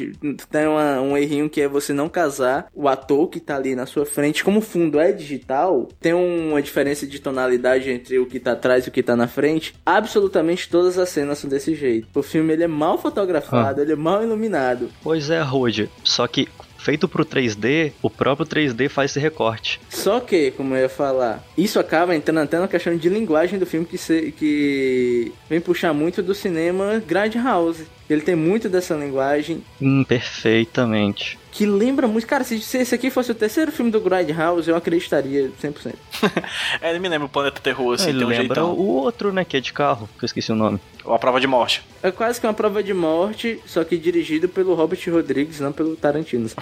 tem 0.50 0.66
uma- 0.66 1.00
um 1.00 1.16
errinho 1.16 1.48
que 1.48 1.60
é 1.60 1.68
você 1.68 1.92
não 1.92 2.08
casar 2.08 2.66
o 2.74 2.88
ator 2.88 3.28
que 3.28 3.38
tá 3.38 3.54
ali 3.54 3.76
na 3.76 3.86
sua 3.86 4.04
frente. 4.04 4.42
Como 4.42 4.58
o 4.58 4.62
fundo 4.62 4.98
é 4.98 5.12
digital, 5.12 5.86
tem 6.00 6.12
uma 6.12 6.60
diferença 6.60 7.06
de 7.06 7.20
tonalidade 7.30 7.90
entre 7.90 8.18
o 8.18 8.26
que 8.26 8.38
tá 8.38 8.52
atrás 8.52 8.86
e 8.86 8.88
o 8.88 8.92
que 8.92 9.02
tá 9.02 9.16
na 9.16 9.26
frente. 9.26 9.74
Absolutamente 9.84 10.68
todas 10.68 10.96
as 10.98 11.08
cenas 11.08 11.38
são 11.38 11.50
desse 11.50 11.74
jeito. 11.74 12.06
O 12.14 12.22
filme 12.22 12.52
ele 12.52 12.62
é 12.64 12.68
mal 12.68 12.96
fotografado, 12.98 13.80
ele 13.80 13.92
é 13.92 13.96
mal 13.96 14.22
iluminado. 14.22 14.88
Pois 15.02 15.28
é, 15.30 15.40
Rude. 15.42 15.90
Só 16.04 16.26
que 16.26 16.48
feito 16.78 17.08
pro 17.08 17.24
3D, 17.24 17.92
o 18.00 18.08
próprio 18.08 18.46
3D 18.46 18.88
faz 18.88 19.10
esse 19.10 19.18
recorte. 19.18 19.80
Só 19.88 20.20
que, 20.20 20.52
como 20.52 20.74
eu 20.76 20.82
ia 20.82 20.88
falar, 20.88 21.42
isso 21.58 21.80
acaba 21.80 22.14
entrando 22.14 22.38
até 22.38 22.58
na 22.60 22.68
questão 22.68 22.96
de 22.96 23.08
linguagem 23.08 23.58
do 23.58 23.66
filme 23.66 23.84
que, 23.86 23.98
se- 23.98 24.32
que 24.38 25.32
vem 25.50 25.60
puxar 25.60 25.92
muito 25.92 26.22
do 26.22 26.32
cinema 26.34 27.02
Grindhouse. 27.04 27.86
Ele 28.08 28.20
tem 28.20 28.36
muito 28.36 28.68
dessa 28.68 28.94
linguagem 28.94 29.64
Hum, 29.82 30.04
perfeitamente. 30.04 31.36
Que 31.56 31.64
lembra 31.64 32.06
muito. 32.06 32.26
Cara, 32.26 32.44
se, 32.44 32.60
se 32.60 32.76
esse 32.76 32.94
aqui 32.94 33.08
fosse 33.08 33.32
o 33.32 33.34
terceiro 33.34 33.72
filme 33.72 33.90
do 33.90 33.98
Grindhouse, 33.98 34.68
eu 34.68 34.76
acreditaria 34.76 35.50
100%. 35.62 35.94
É, 36.80 36.90
ele 36.90 36.98
me 36.98 37.08
lembra 37.08 37.26
o 37.26 37.28
Planeta 37.28 37.60
Terror, 37.60 37.94
assim, 37.94 38.10
Ele 38.10 38.18
tem 38.18 38.26
um 38.26 38.30
lembra 38.30 38.44
jeitão. 38.46 38.72
o 38.72 38.86
outro, 38.86 39.32
né, 39.32 39.44
que 39.44 39.56
é 39.56 39.60
de 39.60 39.72
carro, 39.72 40.08
que 40.18 40.24
eu 40.24 40.26
esqueci 40.26 40.52
o 40.52 40.54
nome. 40.54 40.78
Ou 41.04 41.14
a 41.14 41.18
prova 41.18 41.40
de 41.40 41.46
morte. 41.46 41.82
É 42.02 42.10
quase 42.10 42.40
que 42.40 42.46
uma 42.46 42.52
prova 42.52 42.82
de 42.82 42.92
morte, 42.92 43.60
só 43.64 43.84
que 43.84 43.96
dirigido 43.96 44.48
pelo 44.48 44.74
Robert 44.74 44.98
Rodrigues, 45.08 45.60
não 45.60 45.72
pelo 45.72 45.96
Tarantino. 45.96 46.50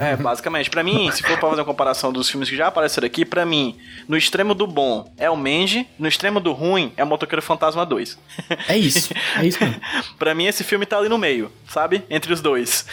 É, 0.00 0.16
basicamente. 0.16 0.68
Pra 0.70 0.82
mim, 0.82 1.10
se 1.12 1.22
for 1.22 1.38
pra 1.38 1.48
fazer 1.48 1.60
uma 1.60 1.64
comparação 1.66 2.12
dos 2.12 2.28
filmes 2.28 2.48
que 2.48 2.56
já 2.56 2.66
apareceram 2.66 3.06
aqui, 3.06 3.24
pra 3.24 3.44
mim, 3.46 3.76
no 4.08 4.16
extremo 4.16 4.54
do 4.54 4.66
bom 4.66 5.12
é 5.16 5.30
o 5.30 5.36
Mandy, 5.36 5.86
no 5.98 6.08
extremo 6.08 6.40
do 6.40 6.52
ruim 6.52 6.92
é 6.96 7.04
o 7.04 7.06
Motoqueiro 7.06 7.42
Fantasma 7.42 7.84
2. 7.86 8.18
É 8.68 8.76
isso. 8.76 9.12
É 9.36 9.46
isso 9.46 9.62
mesmo. 9.62 9.80
pra 10.18 10.34
mim, 10.34 10.46
esse 10.46 10.64
filme 10.64 10.86
tá 10.86 10.98
ali 10.98 11.08
no 11.08 11.18
meio, 11.18 11.52
sabe? 11.68 12.02
Entre 12.10 12.32
os 12.32 12.40
dois. 12.40 12.86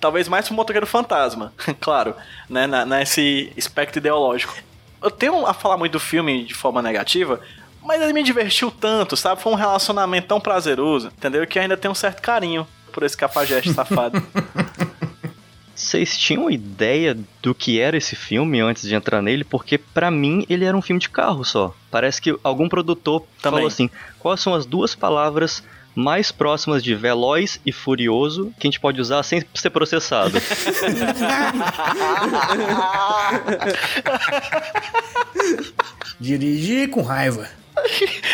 Talvez 0.00 0.28
mais 0.28 0.46
pro 0.46 0.54
Motoqueiro 0.68 0.86
Fantasma, 0.86 1.52
claro, 1.80 2.14
né? 2.48 2.66
Na, 2.66 2.84
nesse 2.84 3.52
espectro 3.56 3.98
ideológico. 3.98 4.54
Eu 5.02 5.10
tenho 5.10 5.46
a 5.46 5.54
falar 5.54 5.76
muito 5.76 5.92
do 5.92 6.00
filme 6.00 6.44
de 6.44 6.54
forma 6.54 6.82
negativa, 6.82 7.40
mas 7.82 8.02
ele 8.02 8.12
me 8.12 8.22
divertiu 8.22 8.70
tanto, 8.70 9.16
sabe? 9.16 9.40
Foi 9.40 9.52
um 9.52 9.56
relacionamento 9.56 10.28
tão 10.28 10.40
prazeroso, 10.40 11.08
entendeu? 11.08 11.46
Que 11.46 11.58
ainda 11.58 11.76
tem 11.76 11.90
um 11.90 11.94
certo 11.94 12.20
carinho 12.20 12.66
por 12.92 13.02
esse 13.02 13.16
cafajeste 13.16 13.72
safado. 13.72 14.22
Vocês 15.74 16.18
tinham 16.18 16.50
ideia 16.50 17.16
do 17.40 17.54
que 17.54 17.80
era 17.80 17.96
esse 17.96 18.16
filme 18.16 18.60
antes 18.60 18.82
de 18.82 18.96
entrar 18.96 19.22
nele? 19.22 19.44
Porque 19.44 19.78
pra 19.78 20.10
mim 20.10 20.44
ele 20.50 20.64
era 20.64 20.76
um 20.76 20.82
filme 20.82 20.98
de 20.98 21.08
carro 21.08 21.44
só. 21.44 21.72
Parece 21.88 22.20
que 22.20 22.36
algum 22.42 22.68
produtor 22.68 23.20
Também. 23.40 23.58
falou 23.58 23.68
assim: 23.68 23.88
quais 24.18 24.40
são 24.40 24.54
as 24.54 24.66
duas 24.66 24.96
palavras 24.96 25.62
mais 25.94 26.30
próximas 26.30 26.82
de 26.82 26.94
veloz 26.94 27.60
e 27.64 27.72
furioso 27.72 28.52
que 28.58 28.66
a 28.66 28.70
gente 28.70 28.80
pode 28.80 29.00
usar 29.00 29.22
sem 29.22 29.42
ser 29.54 29.70
processado? 29.70 30.40
Dirigir 36.20 36.90
com 36.90 37.02
raiva. 37.02 37.48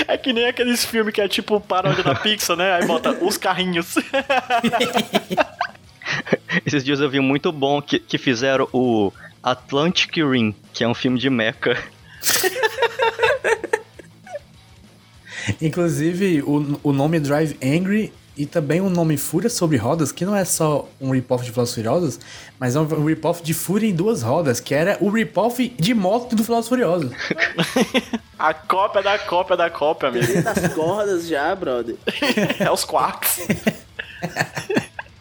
É 0.08 0.16
que 0.16 0.32
nem 0.32 0.46
aqueles 0.46 0.84
filmes 0.84 1.12
que 1.12 1.20
é 1.20 1.28
tipo 1.28 1.60
paródia 1.60 2.02
da 2.02 2.14
Pixar, 2.14 2.56
né? 2.56 2.72
Aí 2.72 2.86
bota 2.86 3.10
os 3.12 3.36
carrinhos. 3.36 3.94
Esses 6.64 6.84
dias 6.84 7.00
eu 7.00 7.10
vi 7.10 7.18
um 7.18 7.22
muito 7.22 7.52
bom 7.52 7.82
que, 7.82 7.98
que 7.98 8.16
fizeram 8.18 8.68
o 8.72 9.12
Atlantic 9.42 10.16
Rim, 10.16 10.54
que 10.72 10.84
é 10.84 10.88
um 10.88 10.94
filme 10.94 11.18
de 11.18 11.28
mecha. 11.28 11.76
Inclusive, 15.60 16.42
o, 16.42 16.80
o 16.82 16.92
nome 16.92 17.20
Drive 17.20 17.56
Angry 17.62 18.12
e 18.36 18.46
também 18.46 18.80
o 18.80 18.90
nome 18.90 19.16
Fúria 19.16 19.48
sobre 19.48 19.76
Rodas, 19.76 20.10
que 20.10 20.24
não 20.24 20.34
é 20.34 20.44
só 20.44 20.88
um 21.00 21.10
rip-off 21.10 21.44
de 21.44 21.52
Velozes 21.52 21.74
Furiosos, 21.74 22.18
mas 22.58 22.74
é 22.74 22.80
um 22.80 23.04
rip-off 23.04 23.42
de 23.42 23.54
Fúria 23.54 23.88
em 23.88 23.94
duas 23.94 24.22
rodas, 24.22 24.58
que 24.58 24.74
era 24.74 24.98
o 25.00 25.08
rip-off 25.08 25.68
de 25.78 25.94
moto 25.94 26.34
do 26.34 26.42
Velozes 26.42 26.68
Furiosos. 26.68 27.12
A 28.36 28.52
cópia 28.52 29.02
da 29.02 29.18
cópia 29.18 29.56
da 29.56 29.70
cópia, 29.70 30.08
amigo. 30.08 30.42
das 30.42 30.74
cordas 30.74 31.28
já, 31.28 31.54
brother. 31.54 31.96
É 32.58 32.70
os 32.70 32.84
quarks. 32.84 33.46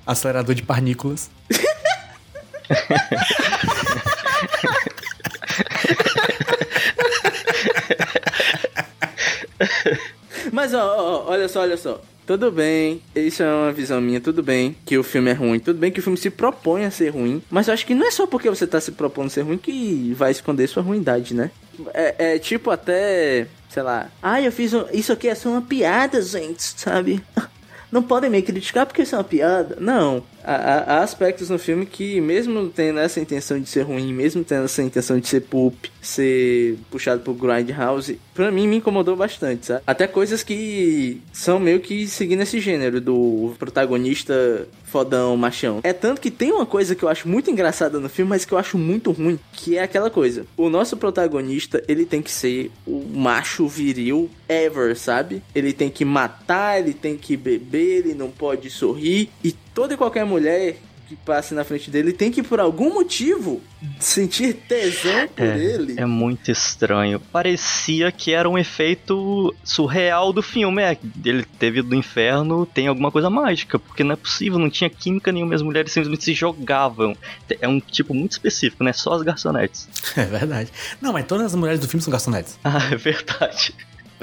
Acelerador 0.05 0.55
de 0.55 0.63
parnículas. 0.63 1.29
Mas 10.53 10.71
ó, 10.71 11.25
ó, 11.25 11.31
olha 11.31 11.47
só, 11.49 11.61
olha 11.61 11.75
só. 11.75 11.99
Tudo 12.27 12.51
bem, 12.51 13.01
isso 13.15 13.41
é 13.41 13.51
uma 13.51 13.71
visão 13.71 13.99
minha, 13.99 14.21
tudo 14.21 14.43
bem 14.43 14.77
que 14.85 14.95
o 14.99 15.03
filme 15.03 15.31
é 15.31 15.33
ruim, 15.33 15.59
tudo 15.59 15.79
bem 15.79 15.91
que 15.91 15.99
o 15.99 16.03
filme 16.03 16.15
se 16.15 16.29
propõe 16.29 16.85
a 16.85 16.91
ser 16.91 17.09
ruim, 17.09 17.41
mas 17.49 17.67
eu 17.67 17.73
acho 17.73 17.85
que 17.85 17.95
não 17.95 18.05
é 18.07 18.11
só 18.11 18.27
porque 18.27 18.49
você 18.49 18.67
tá 18.67 18.79
se 18.79 18.91
propondo 18.91 19.27
a 19.27 19.29
ser 19.31 19.41
ruim 19.41 19.57
que 19.57 20.13
vai 20.15 20.31
esconder 20.31 20.67
sua 20.67 20.83
ruindade, 20.83 21.33
né? 21.33 21.49
É, 21.93 22.35
é 22.35 22.39
tipo 22.39 22.69
até, 22.69 23.47
sei 23.67 23.81
lá, 23.81 24.09
ah, 24.21 24.39
eu 24.39 24.51
fiz 24.51 24.73
um, 24.73 24.85
isso 24.93 25.11
aqui 25.11 25.27
é 25.27 25.35
só 25.35 25.49
uma 25.49 25.61
piada, 25.63 26.21
gente, 26.21 26.61
sabe? 26.61 27.21
Não 27.91 28.03
podem 28.03 28.29
me 28.29 28.41
criticar 28.41 28.85
porque 28.85 29.01
isso 29.01 29.15
é 29.15 29.17
uma 29.17 29.23
piada. 29.23 29.77
Não. 29.79 30.23
Há, 30.43 31.01
aspectos 31.01 31.49
no 31.49 31.58
filme 31.58 31.86
que, 31.86 32.19
mesmo 32.19 32.69
tendo 32.69 32.99
essa 32.99 33.19
intenção 33.19 33.60
de 33.60 33.69
ser 33.69 33.82
ruim, 33.82 34.13
mesmo 34.13 34.43
tendo 34.43 34.65
essa 34.65 34.82
intenção 34.82 35.19
de 35.19 35.27
ser 35.27 35.41
pulp, 35.41 35.86
ser 36.01 36.77
puxado 36.91 37.21
pro 37.21 37.34
Grindhouse, 37.34 38.19
pra 38.34 38.51
mim 38.51 38.67
me 38.67 38.77
incomodou 38.77 39.15
bastante, 39.15 39.67
sabe? 39.67 39.84
Até 39.86 40.08
coisas 40.08 40.43
que 40.43 41.21
são 41.32 41.60
meio 41.60 41.79
que 41.79 42.08
seguindo 42.08 42.41
esse 42.41 42.60
gênero 42.60 42.99
do 42.99 43.53
protagonista 43.58 44.67
fodão, 44.93 45.36
machão. 45.36 45.79
É 45.84 45.91
tanto 45.91 46.21
que 46.21 46.29
tem 46.29 46.51
uma 46.51 46.67
coisa 46.67 46.93
que 46.93 47.03
eu 47.03 47.10
acho 47.10 47.27
muito 47.27 47.49
engraçada 47.49 47.99
no 47.99 48.08
filme, 48.08 48.29
mas 48.29 48.45
que 48.45 48.53
eu 48.53 48.60
acho 48.60 48.77
muito 48.77 49.12
ruim, 49.12 49.39
que 49.51 49.75
é 49.75 49.82
aquela 49.82 50.12
coisa. 50.12 50.45
O 50.56 50.69
nosso 50.69 50.95
protagonista, 50.95 51.84
ele 51.88 52.06
tem 52.06 52.21
que 52.21 52.29
ser 52.29 52.69
o 52.86 53.03
macho 53.12 53.67
viril 53.67 54.29
ever, 54.47 54.95
sabe? 54.95 55.41
Ele 55.56 55.73
tem 55.73 55.89
que 55.89 56.06
matar, 56.06 56.79
ele 56.79 56.93
tem 56.93 57.17
que 57.17 57.36
beber, 57.36 58.06
ele 58.06 58.13
não 58.13 58.29
pode 58.29 58.69
sorrir. 58.69 59.29
E 59.43 59.56
toda 59.73 59.93
e 59.93 59.97
qualquer 59.97 60.25
mulher 60.25 60.77
que 61.07 61.15
passe 61.15 61.53
na 61.53 61.63
frente 61.63 61.91
dele 61.91 62.13
tem 62.13 62.31
que, 62.31 62.41
por 62.41 62.59
algum 62.59 62.93
motivo, 62.93 63.62
sentir 63.99 64.53
tesão 64.53 65.27
por 65.27 65.45
ele. 65.45 65.99
É 65.99 66.05
muito 66.05 66.49
estranho. 66.49 67.19
Parecia 67.19 68.12
que 68.12 68.33
era 68.33 68.49
um 68.49 68.57
efeito 68.57 69.53
surreal 69.63 70.31
do 70.31 70.41
filme. 70.41 70.81
É, 70.81 70.97
ele 71.23 71.45
teve 71.59 71.81
do 71.81 71.95
inferno, 71.95 72.65
tem 72.65 72.88
alguma 72.88 73.12
coisa 73.12 73.29
mágica, 73.29 73.77
porque 73.77 74.03
não 74.03 74.13
é 74.13 74.15
possível, 74.15 74.57
não 74.57 74.69
tinha 74.69 74.89
química 74.89 75.31
nenhuma, 75.31 75.53
as 75.53 75.62
mulheres 75.62 75.91
simplesmente 75.91 76.23
se 76.23 76.33
jogavam. 76.33 77.15
É 77.62 77.67
um 77.67 77.79
tipo 77.79 78.13
muito 78.13 78.31
específico, 78.31 78.83
né? 78.83 78.93
Só 78.93 79.13
as 79.13 79.21
garçonetes. 79.21 79.88
É 80.15 80.25
verdade. 80.25 80.71
Não, 81.01 81.12
mas 81.12 81.25
todas 81.25 81.47
as 81.47 81.55
mulheres 81.55 81.79
do 81.79 81.88
filme 81.88 82.01
são 82.01 82.12
garçonetes. 82.12 82.59
Ah, 82.63 82.89
é 82.91 82.95
verdade. 82.95 83.73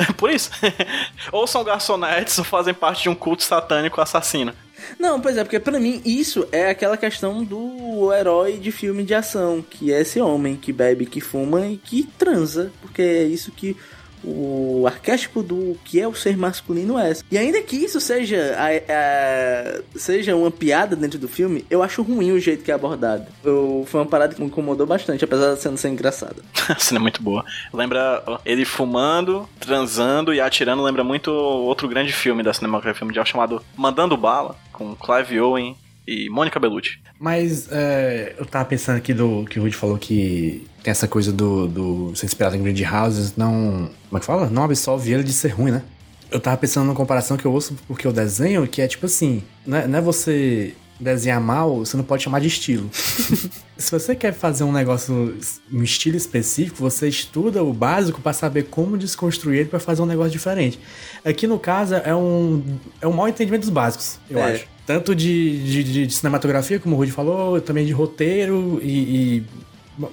Por 0.16 0.30
isso. 0.30 0.50
ou 1.32 1.46
são 1.46 1.64
garçonetes 1.64 2.38
ou 2.38 2.44
fazem 2.44 2.72
parte 2.72 3.02
de 3.02 3.08
um 3.08 3.14
culto 3.14 3.42
satânico 3.42 4.00
assassino. 4.00 4.52
Não, 4.98 5.20
pois 5.20 5.36
é, 5.36 5.44
porque 5.44 5.58
pra 5.60 5.78
mim 5.78 6.00
isso 6.04 6.46
é 6.52 6.70
aquela 6.70 6.96
questão 6.96 7.42
do 7.44 8.12
herói 8.12 8.54
de 8.58 8.70
filme 8.72 9.02
de 9.04 9.14
ação, 9.14 9.62
que 9.68 9.92
é 9.92 10.00
esse 10.00 10.20
homem 10.20 10.56
que 10.56 10.72
bebe, 10.72 11.06
que 11.06 11.20
fuma 11.20 11.66
e 11.66 11.76
que 11.76 12.02
transa, 12.18 12.70
porque 12.80 13.02
é 13.02 13.24
isso 13.24 13.50
que 13.52 13.76
o 14.22 14.84
arquétipo 14.86 15.42
do 15.42 15.78
que 15.82 15.98
é 15.98 16.06
o 16.06 16.14
ser 16.14 16.36
masculino 16.36 16.98
é. 16.98 17.10
E 17.30 17.38
ainda 17.38 17.62
que 17.62 17.74
isso 17.74 17.98
seja 17.98 18.54
a- 18.58 18.68
a- 18.68 19.80
seja 19.96 20.36
uma 20.36 20.50
piada 20.50 20.94
dentro 20.94 21.18
do 21.18 21.26
filme, 21.26 21.64
eu 21.70 21.82
acho 21.82 22.02
ruim 22.02 22.30
o 22.32 22.38
jeito 22.38 22.62
que 22.62 22.70
é 22.70 22.74
abordado. 22.74 23.26
Eu, 23.42 23.84
foi 23.88 24.00
uma 24.00 24.06
parada 24.06 24.34
que 24.34 24.40
me 24.42 24.46
incomodou 24.48 24.86
bastante, 24.86 25.24
apesar 25.24 25.54
de 25.54 25.62
sendo 25.62 25.78
ser 25.78 25.88
engraçada. 25.88 26.36
A 26.68 26.78
cena 26.78 27.00
é 27.00 27.02
muito 27.02 27.22
boa. 27.22 27.44
Lembra 27.72 28.22
ele 28.44 28.66
fumando, 28.66 29.48
transando 29.58 30.34
e 30.34 30.40
atirando. 30.40 30.82
Lembra 30.82 31.02
muito 31.02 31.30
outro 31.30 31.88
grande 31.88 32.12
filme 32.12 32.42
da 32.42 32.52
cinematografia 32.52 33.06
mundial 33.06 33.24
chamado 33.24 33.62
Mandando 33.74 34.16
Bala, 34.18 34.54
com 34.80 34.96
Clive 34.96 35.38
Owen 35.38 35.76
e 36.08 36.30
Mônica 36.30 36.58
Bellucci. 36.58 36.98
Mas 37.18 37.70
é, 37.70 38.34
eu 38.38 38.46
tava 38.46 38.64
pensando 38.64 38.96
aqui 38.96 39.12
do 39.12 39.44
que 39.44 39.60
o 39.60 39.62
Rudy 39.62 39.76
falou 39.76 39.98
que 39.98 40.66
tem 40.82 40.90
essa 40.90 41.06
coisa 41.06 41.30
do, 41.30 41.68
do 41.68 42.16
ser 42.16 42.24
inspirado 42.24 42.56
em 42.56 42.62
Grand 42.62 42.90
Houses, 42.90 43.36
não. 43.36 43.90
Como 44.08 44.16
é 44.16 44.20
que 44.20 44.24
fala? 44.24 44.48
Não 44.48 44.64
absolve 44.64 45.12
ele 45.12 45.22
de 45.22 45.34
ser 45.34 45.48
ruim, 45.48 45.70
né? 45.70 45.82
Eu 46.30 46.40
tava 46.40 46.56
pensando 46.56 46.86
numa 46.86 46.96
comparação 46.96 47.36
que 47.36 47.44
eu 47.44 47.52
ouço 47.52 47.76
porque 47.86 48.06
eu 48.06 48.12
desenho, 48.12 48.66
que 48.66 48.80
é 48.80 48.88
tipo 48.88 49.04
assim, 49.04 49.42
não 49.66 49.76
é, 49.76 49.86
não 49.86 49.98
é 49.98 50.02
você 50.02 50.74
desenhar 51.00 51.40
mal, 51.40 51.78
você 51.78 51.96
não 51.96 52.04
pode 52.04 52.22
chamar 52.22 52.40
de 52.40 52.48
estilo. 52.48 52.90
Se 53.76 53.90
você 53.90 54.14
quer 54.14 54.32
fazer 54.34 54.62
um 54.64 54.72
negócio, 54.72 55.34
um 55.72 55.82
estilo 55.82 56.16
específico, 56.16 56.76
você 56.78 57.08
estuda 57.08 57.62
o 57.64 57.72
básico 57.72 58.20
pra 58.20 58.32
saber 58.34 58.64
como 58.64 58.98
desconstruir 58.98 59.60
ele 59.60 59.68
pra 59.70 59.80
fazer 59.80 60.02
um 60.02 60.06
negócio 60.06 60.30
diferente. 60.32 60.78
Aqui 61.24 61.46
no 61.46 61.58
caso 61.58 61.94
é 61.94 62.14
um, 62.14 62.62
é 63.00 63.06
um 63.08 63.12
mau 63.12 63.26
entendimento 63.26 63.62
dos 63.62 63.70
básicos, 63.70 64.18
eu 64.28 64.38
É. 64.38 64.52
acho. 64.52 64.66
Tanto 64.86 65.14
de, 65.14 65.82
de, 65.84 66.06
de- 66.06 66.14
cinematografia, 66.14 66.78
como 66.78 66.94
o 66.96 66.98
Rudy 66.98 67.12
falou, 67.12 67.60
também 67.60 67.86
de 67.86 67.92
roteiro 67.92 68.78
e, 68.82 69.38
e 69.38 69.44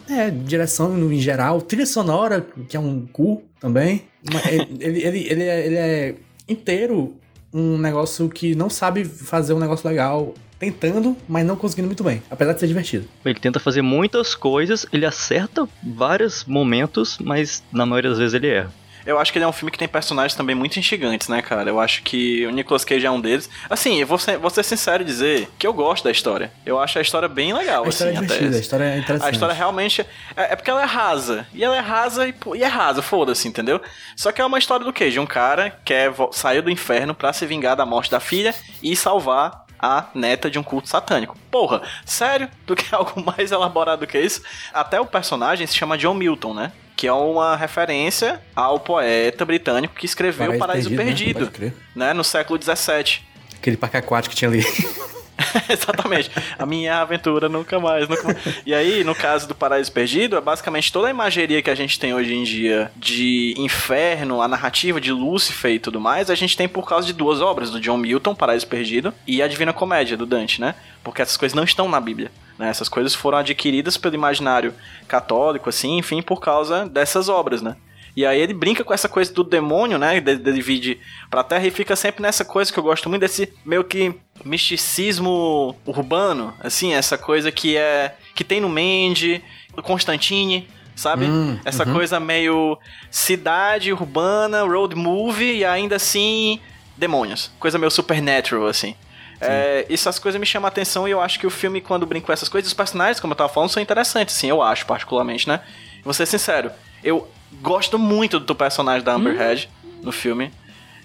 É, 0.09 0.29
direção 0.29 0.89
no- 0.89 1.11
em 1.11 1.19
geral, 1.19 1.61
trilha 1.61 1.85
sonora, 1.85 2.45
que 2.69 2.77
é 2.77 2.79
um 2.79 3.05
cu 3.05 3.43
também. 3.59 4.03
Ele, 4.79 5.03
ele, 5.03 5.19
ele 5.29 5.43
é, 5.43 5.65
ele 5.65 5.75
é 5.75 6.15
inteiro 6.49 7.15
um 7.53 7.77
negócio 7.77 8.27
que 8.29 8.53
não 8.55 8.69
sabe 8.69 9.05
fazer 9.05 9.53
um 9.53 9.59
negócio 9.59 9.87
legal, 9.87 10.33
tentando, 10.59 11.15
mas 11.27 11.45
não 11.45 11.55
conseguindo 11.55 11.87
muito 11.87 12.03
bem, 12.03 12.21
apesar 12.29 12.53
de 12.53 12.59
ser 12.59 12.67
divertido. 12.67 13.07
Ele 13.25 13.39
tenta 13.39 13.59
fazer 13.59 13.81
muitas 13.81 14.35
coisas, 14.35 14.85
ele 14.91 15.05
acerta 15.05 15.67
vários 15.83 16.43
momentos, 16.45 17.17
mas 17.19 17.63
na 17.71 17.85
maioria 17.85 18.09
das 18.09 18.19
vezes 18.19 18.33
ele 18.33 18.47
erra. 18.47 18.71
Eu 19.05 19.17
acho 19.17 19.31
que 19.31 19.37
ele 19.37 19.45
é 19.45 19.47
um 19.47 19.53
filme 19.53 19.71
que 19.71 19.77
tem 19.77 19.87
personagens 19.87 20.35
também 20.35 20.53
muito 20.53 20.77
instigantes, 20.77 21.29
né, 21.29 21.41
cara? 21.41 21.69
Eu 21.69 21.79
acho 21.79 22.03
que 22.03 22.45
o 22.45 22.49
Nicolas 22.51 22.83
Cage 22.83 23.05
é 23.05 23.09
um 23.09 23.21
deles. 23.21 23.49
Assim, 23.69 24.01
eu 24.01 24.05
vou 24.05 24.17
ser, 24.17 24.37
vou 24.37 24.49
ser 24.49 24.63
sincero 24.63 25.01
e 25.01 25.05
dizer 25.05 25.47
que 25.57 25.65
eu 25.65 25.71
gosto 25.71 26.03
da 26.03 26.11
história. 26.11 26.51
Eu 26.65 26.77
acho 26.77 26.99
a 26.99 27.01
história 27.01 27.29
bem 27.29 27.53
legal, 27.53 27.85
A 27.85 27.87
história 27.87 28.11
assim, 28.11 28.21
é 28.21 28.25
até. 28.25 28.33
divertida, 28.33 28.57
a 28.57 28.59
história 28.59 28.83
é 28.83 28.97
interessante. 28.97 29.29
A 29.29 29.31
história 29.31 29.55
realmente. 29.55 30.01
É, 30.35 30.51
é 30.51 30.55
porque 30.57 30.69
ela 30.69 30.81
é 30.81 30.85
rasa. 30.85 31.47
E 31.53 31.63
ela 31.63 31.77
é 31.77 31.79
rasa 31.79 32.27
e, 32.27 32.35
e 32.55 32.63
é 32.63 32.67
rasa, 32.67 33.01
foda-se, 33.01 33.47
entendeu? 33.47 33.79
Só 34.17 34.33
que 34.33 34.41
é 34.41 34.45
uma 34.45 34.59
história 34.59 34.85
do 34.85 34.91
quê? 34.91 35.09
De 35.09 35.21
um 35.21 35.25
cara 35.25 35.69
que 35.69 35.77
quer 35.85 36.09
vo- 36.09 36.31
sair 36.33 36.61
do 36.61 36.69
inferno 36.69 37.15
pra 37.15 37.31
se 37.31 37.45
vingar 37.45 37.77
da 37.77 37.85
morte 37.85 38.11
da 38.11 38.19
filha 38.19 38.53
e 38.83 38.93
salvar 38.93 39.66
a 39.79 40.05
neta 40.13 40.49
de 40.49 40.57
um 40.59 40.63
culto 40.63 40.87
satânico. 40.89 41.37
Porra, 41.51 41.81
sério? 42.05 42.49
Do 42.65 42.75
que 42.75 42.85
algo 42.95 43.23
mais 43.23 43.51
elaborado 43.51 43.99
do 44.01 44.07
que 44.07 44.19
isso? 44.19 44.41
Até 44.73 44.99
o 44.99 45.05
personagem 45.05 45.65
se 45.67 45.75
chama 45.75 45.97
John 45.97 46.13
Milton, 46.13 46.53
né? 46.53 46.71
Que 46.95 47.07
é 47.07 47.13
uma 47.13 47.55
referência 47.55 48.41
ao 48.55 48.79
poeta 48.79 49.45
britânico 49.45 49.93
que 49.95 50.05
escreveu 50.05 50.53
O 50.53 50.57
Paraíso 50.57 50.89
Perdido, 50.89 51.39
Né? 51.41 51.45
Pode 51.45 51.57
crer. 51.57 51.73
né? 51.95 52.13
No 52.13 52.23
século 52.23 52.59
XVII. 52.61 53.19
Aquele 53.55 53.77
parque 53.77 53.97
aquático 53.97 54.33
que 54.33 54.37
tinha 54.39 54.49
ali. 54.49 54.63
Exatamente. 55.69 56.31
A 56.57 56.65
minha 56.65 57.01
aventura 57.01 57.49
nunca 57.49 57.79
mais, 57.79 58.07
nunca 58.07 58.23
mais. 58.23 58.37
E 58.65 58.73
aí, 58.73 59.03
no 59.03 59.15
caso 59.15 59.47
do 59.47 59.55
Paraíso 59.55 59.91
Perdido, 59.91 60.35
é 60.35 60.41
basicamente 60.41 60.91
toda 60.91 61.07
a 61.07 61.11
imageria 61.11 61.61
que 61.61 61.69
a 61.69 61.75
gente 61.75 61.99
tem 61.99 62.13
hoje 62.13 62.33
em 62.33 62.43
dia 62.43 62.91
de 62.95 63.53
inferno, 63.57 64.41
a 64.41 64.47
narrativa 64.47 64.99
de 64.99 65.11
Lúcifer 65.11 65.71
e 65.71 65.79
tudo 65.79 65.99
mais, 65.99 66.29
a 66.29 66.35
gente 66.35 66.55
tem 66.55 66.67
por 66.67 66.87
causa 66.87 67.07
de 67.07 67.13
duas 67.13 67.41
obras, 67.41 67.71
do 67.71 67.79
John 67.79 67.97
Milton, 67.97 68.35
Paraíso 68.35 68.67
Perdido, 68.67 69.13
e 69.25 69.41
a 69.41 69.47
Divina 69.47 69.73
Comédia, 69.73 70.17
do 70.17 70.25
Dante, 70.25 70.61
né? 70.61 70.75
Porque 71.03 71.21
essas 71.21 71.37
coisas 71.37 71.55
não 71.55 71.63
estão 71.63 71.87
na 71.87 71.99
Bíblia. 71.99 72.31
Né? 72.57 72.69
Essas 72.69 72.89
coisas 72.89 73.13
foram 73.13 73.37
adquiridas 73.37 73.97
pelo 73.97 74.15
imaginário 74.15 74.73
católico, 75.07 75.69
assim, 75.69 75.97
enfim, 75.97 76.21
por 76.21 76.39
causa 76.41 76.85
dessas 76.87 77.29
obras, 77.29 77.61
né? 77.61 77.75
E 78.17 78.25
aí 78.25 78.41
ele 78.41 78.53
brinca 78.55 78.83
com 78.83 78.91
essa 78.91 79.07
coisa 79.07 79.31
do 79.31 79.43
demônio, 79.43 79.99
né? 79.99 80.17
Ele 80.17 80.37
divide 80.37 80.99
pra 81.29 81.43
terra 81.43 81.67
e 81.67 81.69
fica 81.69 81.95
sempre 81.95 82.19
nessa 82.19 82.43
coisa 82.43 82.73
que 82.73 82.79
eu 82.79 82.83
gosto 82.83 83.07
muito 83.07 83.21
desse 83.21 83.53
meio 83.63 83.83
que 83.83 84.11
misticismo 84.43 85.75
urbano, 85.85 86.53
assim, 86.59 86.93
essa 86.93 87.17
coisa 87.17 87.51
que 87.51 87.77
é 87.77 88.15
que 88.35 88.43
tem 88.43 88.61
no 88.61 88.69
Mandy, 88.69 89.43
no 89.75 89.81
Constantine, 89.81 90.67
sabe? 90.95 91.25
Hum, 91.25 91.59
essa 91.65 91.85
coisa 91.85 92.19
meio 92.19 92.77
cidade 93.09 93.91
urbana, 93.91 94.63
road 94.63 94.95
movie 94.95 95.57
e 95.57 95.65
ainda 95.65 95.95
assim 95.95 96.59
demônios, 96.95 97.51
coisa 97.59 97.77
meio 97.77 97.91
supernatural 97.91 98.67
assim. 98.67 98.95
É, 99.39 99.85
essas 99.89 100.17
coisas 100.17 100.39
me 100.39 100.47
chamam 100.47 100.65
a 100.65 100.69
atenção 100.69 101.07
e 101.07 101.11
eu 101.11 101.21
acho 101.21 101.39
que 101.39 101.45
o 101.45 101.49
filme, 101.51 101.79
quando 101.79 102.07
brinca 102.07 102.25
com 102.25 102.33
essas 102.33 102.49
coisas, 102.49 102.67
os 102.67 102.73
personagens, 102.73 103.19
como 103.19 103.33
eu 103.33 103.37
tava 103.37 103.53
falando, 103.53 103.69
são 103.69 103.81
interessantes, 103.81 104.33
sim, 104.33 104.47
eu 104.47 104.63
acho, 104.63 104.85
particularmente, 104.87 105.47
né? 105.47 105.61
Vou 106.03 106.13
ser 106.13 106.25
sincero, 106.25 106.71
eu 107.03 107.29
gosto 107.61 107.99
muito 107.99 108.39
do 108.39 108.55
personagem 108.55 109.03
da 109.03 109.13
Amber 109.13 109.39
Heard 109.39 109.69
no 110.01 110.11
filme. 110.11 110.51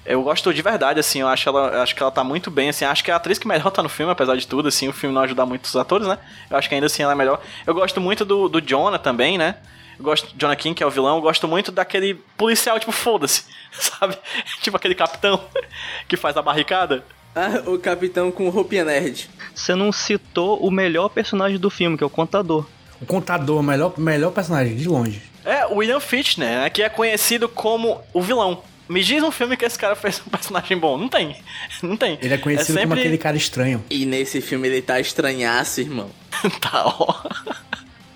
Eu 0.05 0.23
gosto 0.23 0.53
de 0.53 0.61
verdade, 0.63 0.99
assim, 0.99 1.21
eu 1.21 1.29
acho, 1.29 1.49
ela, 1.49 1.69
eu 1.69 1.83
acho 1.83 1.95
que 1.95 2.03
ela 2.03 2.11
tá 2.11 2.25
muito 2.25 2.51
bem, 2.51 2.69
assim, 2.69 2.85
acho 2.85 3.05
que 3.05 3.11
é 3.11 3.15
a 3.15 3.17
atriz 3.17 3.39
que 3.39 3.47
melhor 3.47 3.71
tá 3.71 3.83
no 3.83 3.89
filme, 3.89 4.11
apesar 4.11 4.37
de 4.37 4.47
tudo, 4.47 4.67
assim, 4.67 4.89
o 4.89 4.93
filme 4.93 5.15
não 5.15 5.23
ajuda 5.23 5.47
muito 5.47 5.65
os 5.65 5.77
atores, 5.77 6.09
né? 6.09 6.19
Eu 6.51 6.57
acho 6.57 6.69
que 6.69 6.75
ainda 6.75 6.87
assim 6.87 7.03
ela 7.05 7.13
é 7.13 7.15
melhor. 7.15 7.41
Eu 7.65 7.73
gosto 7.73 8.01
muito 8.01 8.25
do, 8.25 8.49
do 8.49 8.61
Jonah 8.61 8.99
também, 8.99 9.39
né? 9.39 9.57
Eu 9.97 10.05
gosto 10.05 10.35
Jonah 10.37 10.57
King, 10.57 10.75
que 10.75 10.83
é 10.83 10.87
o 10.87 10.91
vilão, 10.91 11.17
eu 11.17 11.23
gosto 11.23 11.47
muito 11.47 11.71
daquele 11.71 12.15
policial, 12.37 12.79
tipo, 12.81 12.91
foda-se, 12.91 13.45
sabe? 13.73 14.19
tipo 14.61 14.77
aquele 14.77 14.95
capitão 14.95 15.41
que 16.09 16.17
faz 16.17 16.37
a 16.37 16.43
barricada. 16.43 17.05
Ah, 17.35 17.63
o 17.67 17.79
capitão 17.79 18.31
com 18.31 18.49
roupinha 18.51 18.85
nerd. 18.85 19.31
Você 19.55 19.75
não 19.75 19.91
citou 19.93 20.59
o 20.59 20.71
melhor 20.71 21.09
personagem 21.09 21.59
do 21.59 21.71
filme, 21.71 21.97
que 21.97 22.05
é 22.05 22.07
o 22.07 22.11
contador. 22.11 22.67
O 23.01 23.07
contador, 23.07 23.61
o 23.61 23.63
melhor, 23.63 23.95
melhor 23.97 24.33
personagem, 24.33 24.77
de 24.77 24.89
longe. 24.89 25.23
É, 25.45 25.67
o 25.67 25.77
William 25.77 25.99
Fichtner, 25.99 26.61
né, 26.61 26.71
que 26.71 26.83
é 26.83 26.89
conhecido 26.89 27.49
como 27.49 28.01
o 28.13 28.21
vilão. 28.21 28.63
Me 28.93 29.03
diz 29.03 29.23
um 29.23 29.31
filme 29.31 29.57
que 29.57 29.65
esse 29.65 29.79
cara 29.79 29.97
fez 29.97 30.21
um 30.27 30.29
personagem 30.31 30.77
bom. 30.77 30.99
Não 30.99 31.09
tem. 31.09 31.35
Não 31.83 31.97
tem. 31.97 32.19
Ele 32.21 32.35
é 32.35 32.37
conhecido 32.37 32.77
como 32.77 32.89
sempre- 32.89 33.01
aquele 33.01 33.17
cara 33.17 33.37
estranho. 33.39 33.83
E 33.89 34.05
nesse 34.05 34.43
filme 34.43 34.69
ele 34.69 34.83
tá 34.83 35.01
estranhaço, 35.01 35.81
irmão. 35.81 36.11
tá, 36.61 36.85
ó. 36.85 37.23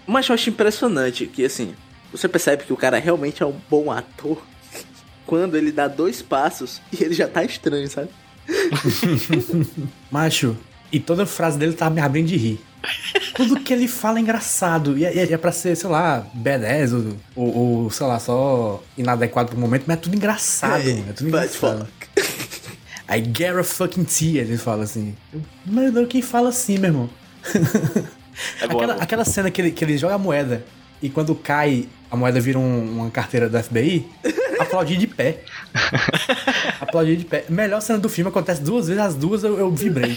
Mas 0.06 0.28
eu 0.28 0.34
acho 0.34 0.50
impressionante 0.50 1.26
que, 1.26 1.44
assim, 1.46 1.74
você 2.12 2.28
percebe 2.28 2.64
que 2.64 2.72
o 2.74 2.76
cara 2.76 2.98
realmente 2.98 3.42
é 3.42 3.46
um 3.46 3.58
bom 3.70 3.90
ator 3.90 4.42
quando 5.26 5.56
ele 5.56 5.72
dá 5.72 5.88
dois 5.88 6.20
passos 6.20 6.82
e 6.92 7.02
ele 7.02 7.14
já 7.14 7.26
tá 7.26 7.42
estranho, 7.42 7.88
sabe? 7.88 8.10
Macho, 10.10 10.56
e 10.92 11.00
toda 11.00 11.26
frase 11.26 11.58
dele 11.58 11.72
tava 11.72 11.94
me 11.94 12.00
abrindo 12.00 12.28
de 12.28 12.36
rir. 12.36 12.60
Tudo 13.34 13.60
que 13.60 13.72
ele 13.72 13.88
fala 13.88 14.18
é 14.18 14.22
engraçado. 14.22 14.96
E 14.96 15.04
é, 15.04 15.32
é 15.32 15.36
pra 15.36 15.52
ser, 15.52 15.76
sei 15.76 15.90
lá, 15.90 16.26
badass 16.32 16.92
ou, 16.92 17.16
ou, 17.34 17.56
ou, 17.56 17.90
sei 17.90 18.06
lá, 18.06 18.18
só 18.18 18.82
inadequado 18.96 19.50
pro 19.50 19.58
momento, 19.58 19.84
mas 19.86 19.96
é 19.96 20.00
tudo 20.00 20.16
engraçado, 20.16 20.86
Hey, 20.86 20.94
mano. 20.94 21.10
É 21.10 21.12
tudo 21.12 21.28
engraçado. 21.28 21.88
I 23.08 23.22
get 23.22 23.54
a 23.54 23.62
fucking 23.62 24.04
tea, 24.04 24.40
ele 24.40 24.56
fala 24.56 24.84
assim. 24.84 25.14
Deus, 25.64 26.08
quem 26.08 26.22
fala 26.22 26.48
assim, 26.48 26.78
meu 26.78 26.90
irmão? 26.90 27.10
É 28.60 28.64
aquela, 28.64 28.92
é 28.92 28.96
bom. 28.96 29.02
aquela 29.02 29.24
cena 29.24 29.50
que 29.50 29.60
ele, 29.60 29.70
que 29.70 29.84
ele 29.84 29.96
joga 29.96 30.14
a 30.14 30.18
moeda 30.18 30.64
e 31.00 31.08
quando 31.08 31.34
cai, 31.34 31.88
a 32.10 32.16
moeda 32.16 32.40
vira 32.40 32.58
um- 32.58 33.00
uma 33.00 33.10
carteira 33.10 33.48
do 33.48 33.56
FBI, 33.62 34.06
aplaudir 34.60 34.96
de 34.96 35.06
pé. 35.06 35.40
aplaudir 36.80 37.16
de 37.16 37.24
pé. 37.24 37.44
Melhor 37.48 37.80
cena 37.80 37.98
do 37.98 38.08
filme, 38.08 38.28
acontece 38.30 38.62
duas 38.62 38.88
vezes, 38.88 39.02
as 39.02 39.14
duas 39.14 39.44
eu, 39.44 39.58
eu 39.58 39.70
vibrei. 39.70 40.16